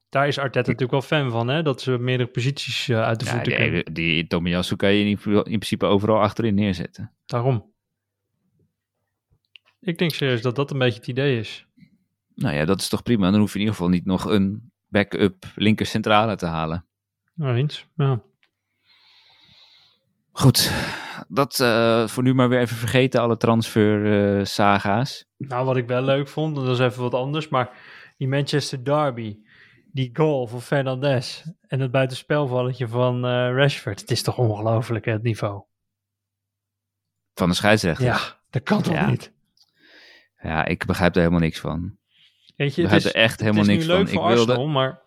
Daar 0.08 0.26
is 0.28 0.38
Arteta 0.38 0.58
natuurlijk 0.70 0.90
wel 0.90 1.02
fan 1.20 1.30
van, 1.30 1.48
hè? 1.48 1.62
Dat 1.62 1.80
ze 1.80 1.98
meerdere 1.98 2.30
posities 2.30 2.88
eh, 2.88 3.02
uit 3.02 3.18
de 3.20 3.24
Ja, 3.24 3.30
voeten 3.30 3.56
kunnen. 3.56 3.84
die, 3.84 3.92
die 3.94 4.26
Tomiyasu 4.26 4.76
kan 4.76 4.92
je 4.92 5.00
in, 5.04 5.18
in 5.34 5.42
principe 5.42 5.86
overal 5.86 6.20
achterin 6.20 6.54
neerzetten. 6.54 7.12
Daarom. 7.26 7.72
Ik 9.84 9.98
denk 9.98 10.10
serieus 10.14 10.42
dat 10.42 10.56
dat 10.56 10.70
een 10.70 10.78
beetje 10.78 10.98
het 10.98 11.08
idee 11.08 11.38
is. 11.38 11.66
Nou 12.34 12.54
ja, 12.54 12.64
dat 12.64 12.80
is 12.80 12.88
toch 12.88 13.02
prima. 13.02 13.30
Dan 13.30 13.40
hoef 13.40 13.48
je 13.48 13.54
in 13.54 13.60
ieder 13.60 13.74
geval 13.76 13.90
niet 13.90 14.04
nog 14.04 14.24
een 14.24 14.72
backup 14.88 15.44
linker 15.54 15.86
centrale 15.86 16.36
te 16.36 16.46
halen. 16.46 16.86
Nou, 17.34 17.56
eens. 17.56 17.86
Ja. 17.96 18.20
Goed, 20.32 20.70
dat 21.28 21.60
eh, 21.60 22.06
voor 22.06 22.22
nu 22.22 22.34
maar 22.34 22.48
weer 22.48 22.60
even 22.60 22.76
vergeten, 22.76 23.20
alle 23.20 23.36
transfer 23.36 24.38
eh, 24.38 24.44
saga's. 24.44 25.24
Nou, 25.36 25.64
wat 25.66 25.76
ik 25.76 25.86
wel 25.86 26.02
leuk 26.02 26.28
vond, 26.28 26.56
en 26.56 26.64
dat 26.64 26.72
is 26.78 26.84
even 26.86 27.02
wat 27.02 27.14
anders, 27.14 27.48
maar 27.48 27.70
die 28.16 28.28
Manchester 28.28 28.84
Derby, 28.84 29.38
die 29.92 30.10
goal 30.12 30.46
van 30.46 30.62
Fernandes 30.62 31.50
en 31.66 31.80
het 31.80 31.90
buitenspelvalletje 31.90 32.88
van 32.88 33.24
eh, 33.24 33.30
Rashford, 33.54 34.00
het 34.00 34.10
is 34.10 34.22
toch 34.22 34.38
ongelooflijk, 34.38 35.04
het 35.04 35.22
niveau. 35.22 35.62
Van 37.34 37.48
de 37.48 37.54
scheidsrechter. 37.54 38.04
Ja, 38.06 38.18
dat 38.50 38.62
kan 38.62 38.82
toch 38.82 38.94
Ja. 38.94 39.06
niet? 39.10 39.32
Ja, 40.44 40.64
ik 40.64 40.84
begrijp 40.86 41.12
er 41.14 41.18
helemaal 41.20 41.40
niks 41.40 41.60
van. 41.60 41.96
Weet 42.56 42.74
je, 42.74 42.82
Ik 42.82 42.88
het 42.88 43.04
is, 43.04 43.14
er 43.14 43.20
echt 43.20 43.40
helemaal 43.40 43.62
het 43.62 43.70
is 43.70 43.76
niks 43.76 43.86
nu 43.88 43.94
leuk 43.94 44.08
van. 44.08 44.14
voor 44.22 44.30
Ik 44.30 44.34
wilde... 44.36 44.52
Arsenal, 44.52 44.72
maar 44.72 45.00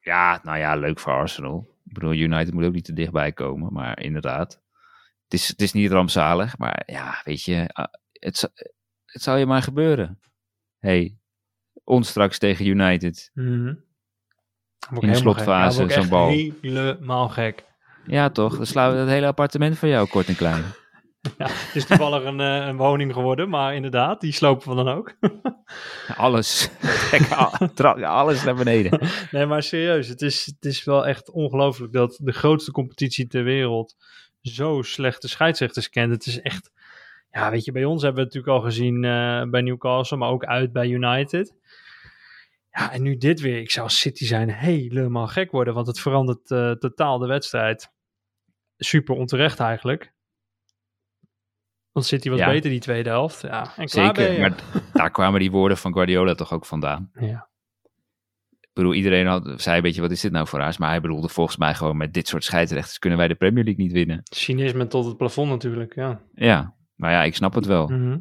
Ja, 0.00 0.40
nou 0.42 0.58
ja, 0.58 0.76
leuk 0.76 0.98
voor 0.98 1.12
Arsenal. 1.12 1.68
Ik 1.84 1.92
bedoel, 1.92 2.12
United 2.12 2.54
moet 2.54 2.64
ook 2.64 2.72
niet 2.72 2.84
te 2.84 2.92
dichtbij 2.92 3.32
komen, 3.32 3.72
maar 3.72 4.00
inderdaad. 4.00 4.60
Het 5.24 5.32
is, 5.34 5.48
het 5.48 5.62
is 5.62 5.72
niet 5.72 5.90
rampzalig, 5.90 6.58
maar 6.58 6.82
ja, 6.86 7.20
weet 7.24 7.42
je, 7.42 7.68
ah, 7.72 7.86
het, 8.12 8.36
zou- 8.36 8.52
het 9.04 9.22
zou 9.22 9.38
je 9.38 9.46
maar 9.46 9.62
gebeuren. 9.62 10.20
hey, 10.78 11.16
ons 11.84 12.08
straks 12.08 12.38
tegen 12.38 12.66
United. 12.66 13.30
Mhm. 13.34 13.74
In 15.00 15.08
de 15.08 15.14
slotfase, 15.14 15.88
zo'n 15.90 16.08
bal. 16.08 16.28
helemaal 16.28 17.28
gek. 17.28 17.64
Ja, 18.06 18.30
toch? 18.30 18.56
Dan 18.56 18.66
slaan 18.66 18.92
we 18.92 18.98
het 18.98 19.08
hele 19.08 19.26
appartement 19.26 19.78
van 19.78 19.88
jou 19.88 20.08
kort 20.08 20.28
en 20.28 20.36
klein. 20.36 20.64
Ja, 21.38 21.46
het 21.46 21.74
is 21.74 21.86
toevallig 21.86 22.24
een, 22.24 22.40
eh, 22.40 22.66
een 22.66 22.76
woning 22.76 23.12
geworden, 23.12 23.48
maar 23.48 23.74
inderdaad, 23.74 24.20
die 24.20 24.32
slopen 24.32 24.68
we 24.68 24.74
dan 24.74 24.88
ook. 24.88 25.14
Alles. 26.16 26.70
Alles 28.02 28.44
naar 28.44 28.54
beneden. 28.54 29.00
nee, 29.30 29.46
maar 29.46 29.62
serieus, 29.62 30.08
het 30.08 30.22
is, 30.22 30.46
het 30.46 30.64
is 30.64 30.84
wel 30.84 31.06
echt 31.06 31.30
ongelooflijk 31.30 31.92
dat 31.92 32.18
de 32.22 32.32
grootste 32.32 32.70
competitie 32.70 33.26
ter 33.26 33.44
wereld 33.44 33.94
zo 34.40 34.82
slechte 34.82 35.28
scheidsrechters 35.28 35.88
kent. 35.88 36.12
Het 36.12 36.26
is 36.26 36.40
echt, 36.40 36.70
ja, 37.30 37.50
weet 37.50 37.64
je, 37.64 37.72
bij 37.72 37.84
ons 37.84 38.02
hebben 38.02 38.22
we 38.22 38.26
het 38.26 38.34
natuurlijk 38.34 38.64
al 38.64 38.70
gezien 38.70 39.04
eh, 39.04 39.42
bij 39.50 39.60
Newcastle, 39.60 40.16
maar 40.16 40.30
ook 40.30 40.44
uit 40.44 40.72
bij 40.72 40.88
United. 40.88 41.54
Ja, 42.70 42.92
en 42.92 43.02
nu 43.02 43.16
dit 43.16 43.40
weer. 43.40 43.58
Ik 43.58 43.70
zou 43.70 43.84
als 43.84 43.98
City 43.98 44.24
zijn 44.24 44.50
helemaal 44.50 45.26
gek 45.26 45.50
worden, 45.50 45.74
want 45.74 45.86
het 45.86 46.00
verandert 46.00 46.50
eh, 46.50 46.70
totaal 46.70 47.18
de 47.18 47.26
wedstrijd. 47.26 47.90
Super 48.76 49.14
onterecht 49.14 49.60
eigenlijk. 49.60 50.14
Want 51.96 52.08
City 52.08 52.30
was 52.30 52.38
Ja. 52.38 52.48
beter 52.48 52.70
die 52.70 52.80
tweede 52.80 53.08
helft. 53.08 53.42
Ja, 53.42 53.72
en 53.76 53.88
Zeker, 53.88 54.40
maar 54.40 54.54
daar 54.92 55.10
kwamen 55.10 55.40
die 55.40 55.50
woorden 55.50 55.76
van 55.76 55.92
Guardiola 55.92 56.34
toch 56.34 56.52
ook 56.52 56.66
vandaan. 56.66 57.10
Ja. 57.20 57.48
Ik 58.60 58.70
bedoel, 58.72 58.94
iedereen 58.94 59.26
had, 59.26 59.52
zei 59.56 59.76
een 59.76 59.82
beetje, 59.82 60.00
wat 60.00 60.10
is 60.10 60.20
dit 60.20 60.32
nou 60.32 60.46
voor 60.46 60.60
huis? 60.60 60.78
Maar 60.78 60.88
hij 60.88 61.00
bedoelde 61.00 61.28
volgens 61.28 61.56
mij 61.56 61.74
gewoon, 61.74 61.96
met 61.96 62.14
dit 62.14 62.28
soort 62.28 62.44
scheidsrechters 62.44 62.98
kunnen 62.98 63.18
wij 63.18 63.28
de 63.28 63.34
Premier 63.34 63.64
League 63.64 63.82
niet 63.84 63.92
winnen. 63.92 64.20
Cynisme 64.24 64.86
tot 64.86 65.04
het 65.04 65.16
plafond 65.16 65.50
natuurlijk, 65.50 65.94
ja. 65.94 66.20
Ja, 66.34 66.74
maar 66.94 67.10
ja, 67.12 67.22
ik 67.22 67.34
snap 67.34 67.54
het 67.54 67.66
wel. 67.66 67.88
Mhm. 67.88 68.18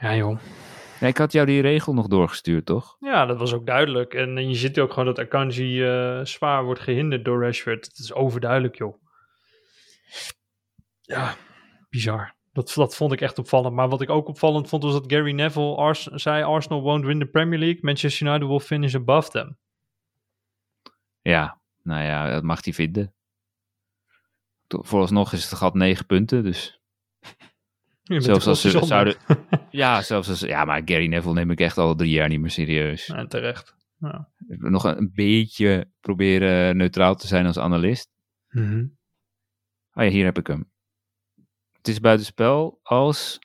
Ja, 0.00 0.14
joh. 0.16 0.38
Ja, 1.00 1.06
ik 1.06 1.16
had 1.18 1.32
jou 1.32 1.46
die 1.46 1.60
regel 1.60 1.94
nog 1.94 2.06
doorgestuurd, 2.06 2.66
toch? 2.66 2.96
Ja, 3.00 3.26
dat 3.26 3.38
was 3.38 3.52
ook 3.52 3.66
duidelijk. 3.66 4.14
En, 4.14 4.48
je 4.48 4.54
ziet 4.54 4.80
ook 4.80 4.90
gewoon 4.90 5.06
dat 5.14 5.18
Akanji 5.18 5.84
eh, 5.84 6.24
zwaar 6.24 6.64
wordt 6.64 6.80
gehinderd 6.80 7.24
door 7.24 7.42
Rashford. 7.42 7.86
Het 7.86 7.98
is 7.98 8.12
overduidelijk, 8.12 8.76
joh. 8.76 9.02
Ja, 11.02 11.36
bizar. 11.90 12.34
Dat, 12.52 12.72
dat 12.74 12.96
vond 12.96 13.12
ik 13.12 13.20
echt 13.20 13.38
opvallend. 13.38 13.74
Maar 13.74 13.88
wat 13.88 14.00
ik 14.00 14.10
ook 14.10 14.28
opvallend 14.28 14.68
vond, 14.68 14.82
was 14.82 14.92
dat 14.92 15.12
Gary 15.12 15.32
Neville 15.32 15.76
Ars 15.76 16.02
zei... 16.02 16.42
Arsenal 16.42 16.82
won't 16.82 17.04
win 17.04 17.18
the 17.18 17.26
Premier 17.26 17.58
League. 17.58 17.78
Manchester 17.82 18.26
United 18.26 18.48
will 18.48 18.58
finish 18.58 18.94
above 18.94 19.30
them. 19.30 19.56
Ja, 21.22 21.60
nou 21.82 22.02
ja, 22.02 22.30
dat 22.30 22.42
mag 22.42 22.64
hij 22.64 22.72
vinden. 22.72 23.14
Vooralsnog 24.68 25.32
is 25.32 25.50
het 25.50 25.58
gat 25.58 25.74
negen 25.74 26.06
punten, 26.06 26.42
dus 26.42 26.80
zelfs 28.02 28.46
als 28.46 28.60
ze 28.60 28.84
zouden... 28.84 29.16
Ja, 29.70 30.02
zelfs 30.02 30.28
als... 30.28 30.40
Ja, 30.40 30.64
maar 30.64 30.82
Gary 30.84 31.06
Neville 31.06 31.34
neem 31.34 31.50
ik 31.50 31.60
echt 31.60 31.78
al 31.78 31.94
drie 31.94 32.10
jaar 32.10 32.28
niet 32.28 32.40
meer 32.40 32.50
serieus. 32.50 33.06
Ja, 33.06 33.26
terecht. 33.26 33.74
Ja. 33.98 34.28
Nog 34.46 34.84
een, 34.84 35.10
beetje 35.14 35.90
proberen 36.00 36.76
neutraal 36.76 37.14
te 37.14 37.26
zijn 37.26 37.46
als 37.46 37.58
analist. 37.58 38.10
Mhm. 38.48 38.86
Oh 39.94 40.04
ja, 40.04 40.10
hier 40.10 40.24
heb 40.24 40.38
ik 40.38 40.46
hem. 40.46 40.71
Het 41.82 41.90
is 41.90 42.00
buitenspel 42.00 42.80
als 42.82 43.38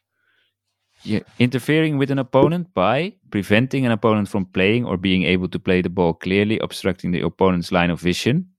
je 1.01 1.25
interfering 1.35 1.97
with 1.97 2.11
an 2.11 2.19
opponent 2.19 2.73
by 2.73 3.17
preventing 3.29 3.85
an 3.85 3.91
opponent 3.91 4.29
from 4.29 4.51
playing 4.51 4.85
or 4.85 4.99
being 4.99 5.27
able 5.27 5.47
to 5.49 5.59
play 5.59 5.81
the 5.81 5.89
ball 5.89 6.17
clearly, 6.17 6.59
obstructing 6.59 7.13
the 7.15 7.25
opponent's 7.25 7.69
line 7.69 7.91
of 7.91 7.99
vision. 7.99 8.57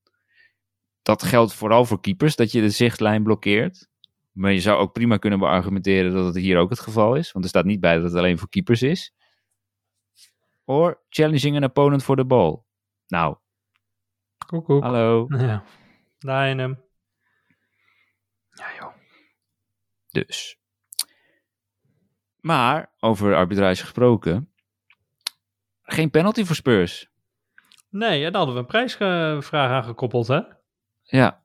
Dat 1.02 1.22
geldt 1.22 1.54
vooral 1.54 1.84
voor 1.84 2.00
keepers, 2.00 2.36
dat 2.36 2.52
je 2.52 2.60
de 2.60 2.70
zichtlijn 2.70 3.22
blokkeert. 3.22 3.88
Maar 4.32 4.52
je 4.52 4.60
zou 4.60 4.78
ook 4.78 4.92
prima 4.92 5.16
kunnen 5.16 5.38
beargumenteren 5.38 6.12
dat 6.12 6.24
het 6.24 6.36
hier 6.36 6.58
ook 6.58 6.70
het 6.70 6.80
geval 6.80 7.14
is, 7.14 7.32
want 7.32 7.44
er 7.44 7.50
staat 7.50 7.64
niet 7.64 7.80
bij 7.80 7.94
dat 7.94 8.04
het 8.04 8.14
alleen 8.14 8.38
voor 8.38 8.48
keepers 8.48 8.82
is. 8.82 9.14
Or 10.64 11.02
challenging 11.08 11.56
an 11.56 11.64
opponent 11.64 12.02
for 12.02 12.16
the 12.16 12.24
ball. 12.24 12.62
Nou, 13.06 13.36
Koek, 14.46 14.64
koek. 14.64 14.82
hallo. 14.82 15.26
Ja, 15.28 15.64
daar 16.18 16.48
in 16.48 16.58
hem. 16.58 16.84
Ja, 18.50 18.66
joh. 18.78 18.97
Dus. 20.11 20.59
Maar, 22.40 22.92
over 23.00 23.34
arbitrage 23.34 23.80
gesproken. 23.80 24.52
Geen 25.82 26.11
penalty 26.11 26.44
voor 26.44 26.56
Spurs. 26.56 27.11
Nee, 27.90 28.20
ja, 28.20 28.30
daar 28.30 28.36
hadden 28.36 28.54
we 28.54 28.61
een 28.61 28.66
prijsvraag 28.66 29.70
aan 29.70 29.84
gekoppeld, 29.84 30.26
hè? 30.26 30.40
Ja. 31.02 31.42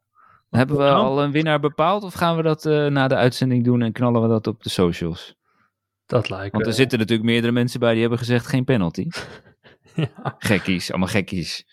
Hebben 0.50 0.78
we 0.78 0.90
al 0.90 1.24
een 1.24 1.32
winnaar 1.32 1.60
bepaald 1.60 2.04
of 2.04 2.14
gaan 2.14 2.36
we 2.36 2.44
dat 2.44 2.66
eh, 2.66 2.88
na 2.88 3.08
de 3.08 3.16
uitzending 3.16 3.64
doen 3.64 3.82
en 3.82 3.92
knallen 3.92 4.22
we 4.22 4.28
dat 4.28 4.48
op 4.48 4.64
de 4.64 4.70
socials? 4.70 5.36
Dat 6.06 6.30
lijkt 6.30 6.54
Want 6.54 6.66
er 6.66 6.74
zitten 6.74 7.00
natuurlijk 7.00 7.30
meerdere 7.30 7.54
mensen 7.54 7.80
bij 7.80 7.92
die 7.92 8.02
hebben 8.02 8.20
gezegd 8.20 8.48
geen 8.48 8.64
penalty. 8.64 9.08
Ja. 9.96 10.36
Gekkies, 10.38 10.90
allemaal 10.90 11.08
gekkies. 11.08 11.66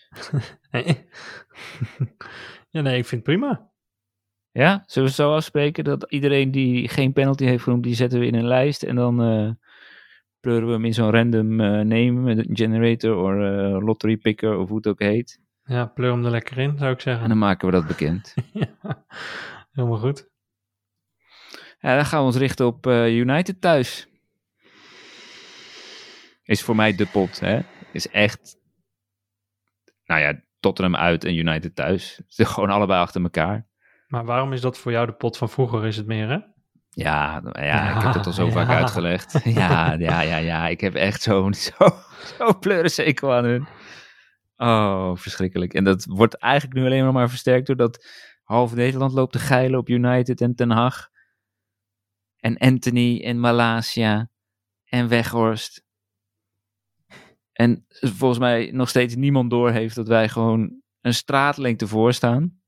Nee. 0.71 0.83
ja, 2.69 2.81
nee, 2.81 2.97
ik 2.97 3.05
vind 3.05 3.11
het 3.11 3.23
prima. 3.23 3.70
Ja, 4.51 4.83
zullen 4.85 5.09
we 5.09 5.15
zo 5.15 5.35
afspreken 5.35 5.83
dat 5.83 6.05
iedereen 6.09 6.51
die 6.51 6.87
geen 6.87 7.13
penalty 7.13 7.45
heeft 7.45 7.63
genoemd, 7.63 7.83
die 7.83 7.95
zetten 7.95 8.19
we 8.19 8.25
in 8.25 8.35
een 8.35 8.47
lijst 8.47 8.83
en 8.83 8.95
dan 8.95 9.21
eh 9.21 9.49
pleuren 10.39 10.67
we 10.67 10.73
hem 10.73 10.85
in 10.85 10.93
zo'n 10.93 11.11
random 11.11 11.59
eh 11.59 11.67
name 11.67 12.45
generator 12.49 13.15
of 13.15 13.31
eh, 13.31 13.85
lottery 13.85 14.17
picker 14.17 14.57
of 14.57 14.67
hoe 14.67 14.77
het 14.77 14.87
ook 14.87 14.99
heet. 14.99 15.39
Ja, 15.63 15.85
pleur 15.85 16.11
hem 16.11 16.25
er 16.25 16.31
lekker 16.31 16.57
in, 16.57 16.77
zou 16.77 16.91
ik 16.91 17.01
zeggen. 17.01 17.23
En 17.23 17.29
dan 17.29 17.37
maken 17.37 17.67
we 17.67 17.73
dat 17.73 17.87
bekend. 17.87 18.33
Ja, 18.53 19.05
helemaal 19.71 19.97
goed. 19.97 20.29
Ja, 21.79 21.95
dan 21.95 22.05
gaan 22.05 22.19
we 22.19 22.25
ons 22.25 22.37
richten 22.37 22.65
op 22.65 22.87
United 22.87 23.61
thuis. 23.61 24.07
Is 26.43 26.61
voor 26.61 26.75
mij 26.75 26.95
de 26.95 27.05
pot, 27.05 27.39
hè? 27.39 27.59
Is 27.91 28.07
echt. 28.07 28.57
Nou 30.05 30.21
ja, 30.21 30.41
Tottenham 30.59 30.95
uit 30.95 31.23
en 31.23 31.35
United 31.35 31.75
thuis. 31.75 32.21
Is 32.27 32.47
gewoon 32.47 32.69
allebei 32.69 33.01
achter 33.01 33.21
elkaar. 33.21 33.69
Maar 34.11 34.25
waarom 34.25 34.53
is 34.53 34.61
dat 34.61 34.77
voor 34.77 34.91
jou 34.91 35.05
de 35.05 35.13
pot 35.13 35.37
van 35.37 35.49
vroeger, 35.49 35.85
is 35.85 35.97
het 35.97 36.05
meer, 36.05 36.29
hè? 36.29 36.37
Ja, 36.89 37.41
ja, 37.51 37.95
ik 37.95 38.01
heb 38.03 38.13
het 38.13 38.25
al 38.25 38.33
zo 38.33 38.45
Ja, 38.47 38.51
vaak 38.51 38.69
uitgelegd. 38.69 39.39
Ja, 39.43 39.93
ja, 39.93 40.21
ja, 40.21 40.37
ja. 40.37 40.67
Ik 40.67 40.81
heb 40.81 40.95
echt 40.95 41.21
zo'n 41.21 41.53
zo, 41.67 41.73
zo 42.37 42.59
pleurensekel 42.59 43.33
aan 43.33 43.43
hun. 43.43 43.67
Oh, 44.55 45.15
verschrikkelijk. 45.15 45.73
En 45.73 45.83
dat 45.83 46.05
wordt 46.05 46.37
eigenlijk 46.37 46.79
nu 46.79 46.85
alleen 46.85 47.13
maar 47.13 47.29
versterkt 47.29 47.67
doordat 47.67 48.07
half 48.43 48.73
Nederland 48.75 49.11
loopt 49.11 49.31
te 49.31 49.39
geilen 49.39 49.79
op 49.79 49.89
United 49.89 50.41
en 50.41 50.55
Ten 50.55 50.71
Hag. 50.71 51.09
En 52.37 52.57
Anthony 52.57 53.21
en 53.23 53.39
Malasia 53.39 54.29
en 54.85 55.07
Weghorst. 55.07 55.83
En 57.51 57.85
volgens 57.89 58.39
mij 58.39 58.71
nog 58.71 58.89
steeds 58.89 59.15
niemand 59.15 59.49
door 59.49 59.71
heeft 59.71 59.95
dat 59.95 60.07
wij 60.07 60.29
gewoon 60.29 60.81
een 61.01 61.13
straatlengte 61.13 61.87
voor 61.87 62.13
staan. 62.13 62.60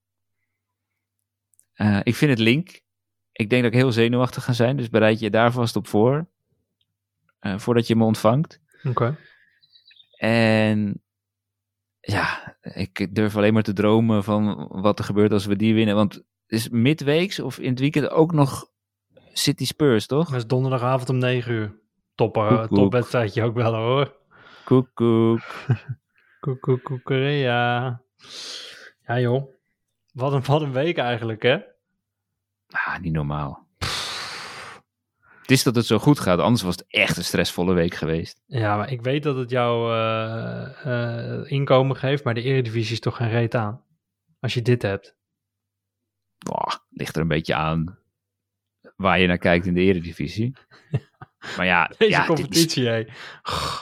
Eh, 1.73 1.99
ik 2.03 2.15
vind 2.15 2.31
het 2.31 2.39
link. 2.39 2.81
Ik 3.31 3.49
denk 3.49 3.63
dat 3.63 3.71
ik 3.73 3.77
heel 3.77 3.91
zenuwachtig 3.91 4.43
ga 4.43 4.53
zijn, 4.53 4.77
dus 4.77 4.89
bereid 4.89 5.19
je 5.19 5.29
daar 5.29 5.51
vast 5.51 5.75
op 5.75 5.87
voor. 5.87 6.27
eh, 7.39 7.57
voordat 7.57 7.87
je 7.87 7.95
me 7.95 8.03
ontvangt. 8.03 8.59
Oké. 8.83 9.17
En 10.17 11.01
ja, 11.99 12.57
ik 12.61 13.15
durf 13.15 13.35
alleen 13.37 13.53
maar 13.53 13.63
te 13.63 13.73
dromen 13.73 14.23
van 14.23 14.67
wat 14.71 14.99
er 14.99 15.05
gebeurt 15.05 15.31
als 15.31 15.45
we 15.45 15.55
die 15.55 15.73
winnen. 15.73 15.95
Want 15.95 16.13
het 16.13 16.23
is 16.47 16.69
midweeks 16.69 17.39
of 17.39 17.59
in 17.59 17.69
het 17.69 17.79
weekend 17.79 18.09
ook 18.09 18.31
nog 18.33 18.71
City 19.33 19.65
Spurs, 19.65 20.05
toch? 20.07 20.27
Dat 20.29 20.37
is 20.37 20.47
donderdagavond 20.47 21.09
om 21.09 21.17
9 21.17 21.51
uur. 21.51 21.79
Topper, 22.15 22.67
koek. 22.67 22.77
topwedstrijdje 22.77 23.43
ook 23.43 23.55
wel 23.55 23.73
hoor. 23.75 24.15
Koek, 24.65 24.89
koek. 24.93 25.39
Koek, 26.39 26.61
koek, 26.61 26.83
koek, 26.83 27.03
Korea. 27.03 28.01
Ja 29.07 29.19
joh. 29.19 29.51
Wat 30.13 30.33
een, 30.33 30.43
wat 30.43 30.61
een 30.61 30.71
week 30.71 30.97
eigenlijk, 30.97 31.41
hè? 31.41 31.57
Ah, 32.69 32.99
niet 32.99 33.13
normaal. 33.13 33.67
Het 35.41 35.51
is 35.51 35.63
dat 35.63 35.75
het 35.75 35.85
zo 35.85 35.99
goed 35.99 36.19
gaat, 36.19 36.39
anders 36.39 36.61
was 36.61 36.75
het 36.75 36.85
echt 36.87 37.17
een 37.17 37.23
stressvolle 37.23 37.73
week 37.73 37.93
geweest. 37.93 38.41
Ja, 38.45 38.77
maar 38.77 38.91
ik 38.91 39.01
weet 39.01 39.23
dat 39.23 39.35
het 39.35 39.49
jou 39.49 39.93
eh, 39.93 40.85
eh, 40.85 41.51
inkomen 41.51 41.95
geeft, 41.95 42.23
maar 42.23 42.33
de 42.33 42.41
Eredivisie 42.41 42.93
is 42.93 42.99
toch 42.99 43.15
geen 43.15 43.29
reet 43.29 43.55
aan. 43.55 43.83
Als 44.39 44.53
je 44.53 44.61
dit 44.61 44.81
hebt. 44.81 45.15
Boah, 46.37 46.73
ligt 46.89 47.15
er 47.15 47.21
een 47.21 47.27
beetje 47.27 47.55
aan 47.55 48.03
waar 48.95 49.19
je 49.19 49.27
naar 49.27 49.37
kijkt 49.37 49.65
in 49.65 49.73
de 49.73 49.81
eredivisie. 49.81 50.53
Maar 51.57 51.65
ja, 51.65 51.91
Deze 51.97 52.11
ja, 52.11 52.25
competitie, 52.25 52.87
hé. 52.87 53.03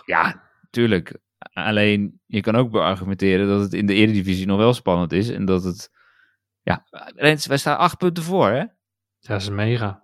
Ja, 0.05 0.49
tuurlijk. 0.69 1.17
Alleen, 1.53 2.19
je 2.25 2.41
kan 2.41 2.55
ook 2.55 2.71
beargumenteren 2.71 3.47
dat 3.47 3.61
het 3.61 3.73
in 3.73 3.85
de 3.85 3.93
Eredivisie 3.93 4.45
nog 4.45 4.57
wel 4.57 4.73
spannend 4.73 5.11
is. 5.11 5.29
En 5.29 5.45
dat 5.45 5.63
het... 5.63 5.91
Ja, 6.61 6.85
Rens, 7.15 7.45
wij 7.45 7.57
staan 7.57 7.77
acht 7.77 7.97
punten 7.97 8.23
voor, 8.23 8.47
hè? 8.47 8.57
Ja, 8.57 8.69
dat 9.19 9.41
is 9.41 9.49
mega. 9.49 10.03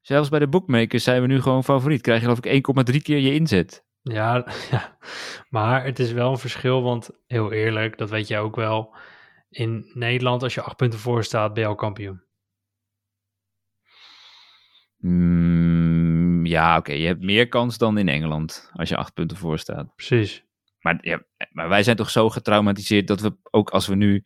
Zelfs 0.00 0.28
bij 0.28 0.38
de 0.38 0.48
bookmakers 0.48 1.04
zijn 1.04 1.20
we 1.20 1.26
nu 1.26 1.40
gewoon 1.40 1.64
favoriet. 1.64 2.00
Krijg 2.00 2.18
je 2.18 2.24
geloof 2.24 2.44
ik 2.44 2.90
1,3 2.94 3.02
keer 3.02 3.18
je 3.18 3.34
inzet. 3.34 3.84
Ja, 4.02 4.46
ja, 4.70 4.96
maar 5.48 5.84
het 5.84 5.98
is 5.98 6.12
wel 6.12 6.30
een 6.30 6.38
verschil, 6.38 6.82
want 6.82 7.10
heel 7.26 7.52
eerlijk, 7.52 7.98
dat 7.98 8.10
weet 8.10 8.28
jij 8.28 8.40
ook 8.40 8.56
wel. 8.56 8.94
In 9.48 9.90
Nederland, 9.94 10.42
als 10.42 10.54
je 10.54 10.62
acht 10.62 10.76
punten 10.76 10.98
voor 10.98 11.24
staat, 11.24 11.54
ben 11.54 11.62
je 11.62 11.68
al 11.68 11.74
kampioen. 11.74 12.22
Mm, 14.96 16.46
ja, 16.46 16.76
oké. 16.76 16.92
Je 16.92 17.06
hebt 17.06 17.22
meer 17.22 17.48
kans 17.48 17.78
dan 17.78 17.98
in 17.98 18.08
Engeland 18.08 18.70
als 18.72 18.88
je 18.88 18.96
acht 18.96 19.14
punten 19.14 19.36
voor 19.36 19.58
staat. 19.58 19.94
Precies. 19.94 20.44
Maar, 20.80 20.98
ja, 21.00 21.22
maar 21.50 21.68
wij 21.68 21.82
zijn 21.82 21.96
toch 21.96 22.10
zo 22.10 22.30
getraumatiseerd 22.30 23.06
dat 23.06 23.20
we 23.20 23.36
ook 23.50 23.70
als 23.70 23.86
we 23.86 23.94
nu 23.94 24.24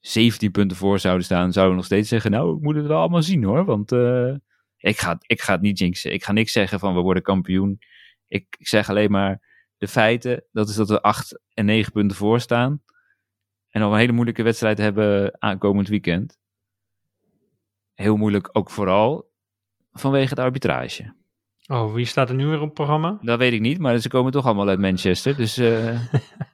17 0.00 0.50
punten 0.50 0.76
voor 0.76 0.98
zouden 0.98 1.24
staan, 1.24 1.52
zouden 1.52 1.74
we 1.74 1.80
nog 1.80 1.84
steeds 1.84 2.08
zeggen, 2.08 2.30
nou, 2.30 2.56
ik 2.56 2.62
moet 2.62 2.76
het 2.76 2.86
wel 2.86 3.00
allemaal 3.00 3.22
zien 3.22 3.44
hoor. 3.44 3.64
Want 3.64 3.92
eh, 3.92 4.34
ik, 4.76 4.98
ga, 4.98 5.18
ik 5.20 5.40
ga 5.40 5.52
het 5.52 5.60
niet 5.60 5.78
jinxen. 5.78 6.12
Ik 6.12 6.24
ga 6.24 6.32
niks 6.32 6.52
zeggen 6.52 6.78
van 6.78 6.94
we 6.94 7.00
worden 7.00 7.22
kampioen. 7.22 7.78
Ik, 8.28 8.56
ik 8.58 8.68
zeg 8.68 8.88
alleen 8.88 9.10
maar 9.10 9.40
de 9.78 9.88
feiten. 9.88 10.44
Dat 10.52 10.68
is 10.68 10.74
dat 10.74 10.88
we 10.88 11.02
8 11.02 11.40
en 11.54 11.64
9 11.64 11.92
punten 11.92 12.16
voor 12.16 12.40
staan. 12.40 12.82
En 13.68 13.82
al 13.82 13.92
een 13.92 13.98
hele 13.98 14.12
moeilijke 14.12 14.42
wedstrijd 14.42 14.78
hebben 14.78 15.36
aankomend 15.38 15.88
weekend. 15.88 16.38
Heel 17.94 18.16
moeilijk 18.16 18.48
ook 18.52 18.70
vooral 18.70 19.30
vanwege 19.92 20.34
de 20.34 20.40
arbitrage. 20.40 21.14
Oh, 21.66 21.94
wie 21.94 22.04
staat 22.04 22.28
er 22.28 22.34
nu 22.34 22.46
weer 22.46 22.60
op 22.60 22.64
het 22.64 22.74
programma? 22.74 23.18
Dat 23.22 23.38
weet 23.38 23.52
ik 23.52 23.60
niet, 23.60 23.78
maar 23.78 23.98
ze 23.98 24.08
komen 24.08 24.32
toch 24.32 24.44
allemaal 24.44 24.68
uit 24.68 24.78
Manchester. 24.78 25.36
Dus 25.36 25.56
eh, 25.56 26.00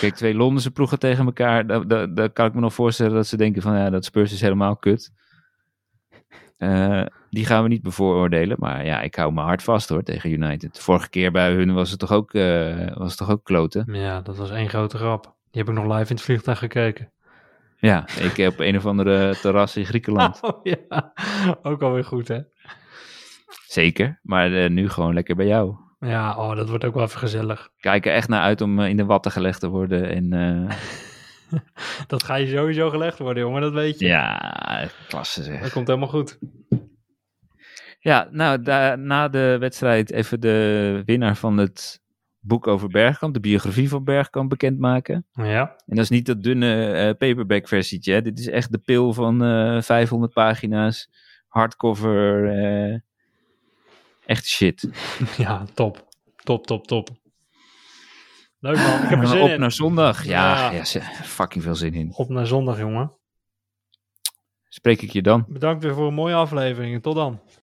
kijk, 0.00 0.14
twee 0.14 0.34
Londense 0.34 0.70
ploegen 0.70 0.98
tegen 0.98 1.24
elkaar. 1.24 1.66
Daar, 1.66 1.86
daar, 1.88 2.14
daar 2.14 2.30
kan 2.30 2.46
ik 2.46 2.54
me 2.54 2.60
nog 2.60 2.74
voorstellen 2.74 3.14
dat 3.14 3.26
ze 3.26 3.36
denken 3.36 3.62
van 3.62 3.76
ja, 3.76 3.90
dat 3.90 4.04
Spurs 4.04 4.32
is 4.32 4.40
helemaal 4.40 4.76
kut. 4.76 5.12
Eh, 6.56 7.02
die 7.30 7.46
gaan 7.46 7.62
we 7.62 7.68
niet 7.68 7.82
bevooroordelen. 7.82 8.56
Maar 8.60 8.84
ja, 8.84 9.00
ik 9.00 9.14
hou 9.14 9.32
me 9.32 9.40
hard 9.40 9.62
vast 9.62 9.88
hoor 9.88 10.02
tegen 10.02 10.30
United. 10.30 10.80
Vorige 10.80 11.08
keer 11.08 11.30
bij 11.30 11.52
hun 11.52 11.74
was 11.74 11.90
het 11.90 11.98
toch 11.98 12.12
ook, 12.12 12.34
eh, 12.34 12.96
was 12.96 13.08
het 13.08 13.18
toch 13.18 13.30
ook 13.30 13.44
kloten. 13.44 13.94
Ja, 13.94 14.20
dat 14.20 14.36
was 14.36 14.50
één 14.50 14.68
grote 14.68 14.96
grap. 14.96 15.22
Die 15.50 15.62
heb 15.62 15.68
ik 15.68 15.82
nog 15.82 15.96
live 15.96 16.10
in 16.10 16.16
het 16.16 16.24
vliegtuig 16.24 16.58
gekeken. 16.58 17.10
Ja, 17.76 18.06
ik 18.20 18.36
heb 18.36 18.52
op 18.52 18.60
een 18.60 18.76
of 18.76 18.86
andere 18.86 19.36
terras 19.40 19.76
in 19.76 19.86
Griekenland. 19.86 20.40
Oh 20.42 20.60
ja, 20.62 21.12
ook 21.62 21.82
alweer 21.82 22.04
goed 22.04 22.28
hè? 22.28 22.40
Zeker, 23.66 24.20
maar 24.22 24.52
eh, 24.52 24.70
nu 24.70 24.88
gewoon 24.88 25.14
lekker 25.14 25.36
bij 25.36 25.46
jou. 25.46 25.76
Ja, 26.00 26.36
oh, 26.36 26.56
dat 26.56 26.68
wordt 26.68 26.84
ook 26.84 26.94
wel 26.94 27.02
even 27.04 27.18
gezellig. 27.18 27.68
Kijk 27.80 28.06
er 28.06 28.12
echt 28.12 28.28
naar 28.28 28.40
uit 28.42 28.60
om 28.60 28.80
eh, 28.80 28.88
in 28.88 28.96
de 28.96 29.04
watten 29.04 29.32
gelegd 29.32 29.60
te 29.60 29.68
worden. 29.68 30.08
En 30.10 30.32
eh, 30.32 30.76
Dat 32.06 32.22
ga 32.22 32.34
je 32.34 32.46
sowieso 32.46 32.90
gelegd 32.90 33.18
worden, 33.18 33.42
jongen, 33.42 33.60
dat 33.60 33.72
weet 33.72 33.98
je. 33.98 34.06
ja, 34.06 34.88
klasse 35.08 35.42
zeg. 35.42 35.60
Dat 35.62 35.72
komt 35.72 35.86
helemaal 35.86 36.08
goed. 36.08 36.38
Ja, 38.00 38.28
nou, 38.30 38.62
da- 38.62 38.96
na 38.96 39.28
de 39.28 39.56
wedstrijd 39.60 40.10
even 40.12 40.40
de 40.40 41.02
winnaar 41.04 41.36
van 41.36 41.56
het 41.58 42.00
boek 42.40 42.66
over 42.66 42.88
Bergkamp, 42.88 43.34
de 43.34 43.40
biografie 43.40 43.88
van 43.88 44.04
Bergkamp, 44.04 44.48
bekendmaken. 44.50 45.26
Ja, 45.32 45.60
En 45.86 45.94
dat 45.96 46.04
is 46.04 46.10
niet 46.10 46.26
dat 46.26 46.42
dunne 46.42 46.84
eh, 46.92 47.06
paperback 47.06 47.68
versietje. 47.68 48.12
Hè? 48.12 48.22
Dit 48.22 48.38
is 48.38 48.48
echt 48.48 48.72
de 48.72 48.78
pil 48.78 49.12
van 49.12 49.44
eh 49.44 49.80
500 49.82 50.32
pagina's, 50.32 51.08
hardcover, 51.48 52.44
echt 54.28 54.46
shit. 54.46 54.88
ja, 55.36 55.64
top. 55.74 56.06
Top, 56.36 56.66
top, 56.66 56.86
top. 56.86 57.08
Leuk 58.60 58.76
man, 58.76 59.02
ik 59.02 59.08
heb 59.08 59.20
er 59.20 59.26
zin 59.26 59.40
Op 59.42 59.48
in. 59.48 59.60
naar 59.60 59.72
zondag. 59.72 60.24
Ja, 60.24 60.70
Ja. 60.70 60.84
fucking 61.24 61.64
veel 61.64 61.74
zin 61.74 61.94
in. 61.94 62.12
Op 62.14 62.28
naar 62.28 62.46
zondag, 62.46 62.78
jongen. 62.78 63.12
Spreek 64.68 65.02
ik 65.02 65.10
je 65.12 65.22
dan. 65.22 65.44
Bedankt 65.48 65.82
weer 65.82 65.94
voor 65.94 66.06
een 66.06 66.14
mooie 66.14 66.34
aflevering. 66.34 67.02
Tot 67.02 67.14
dan. 67.14 67.40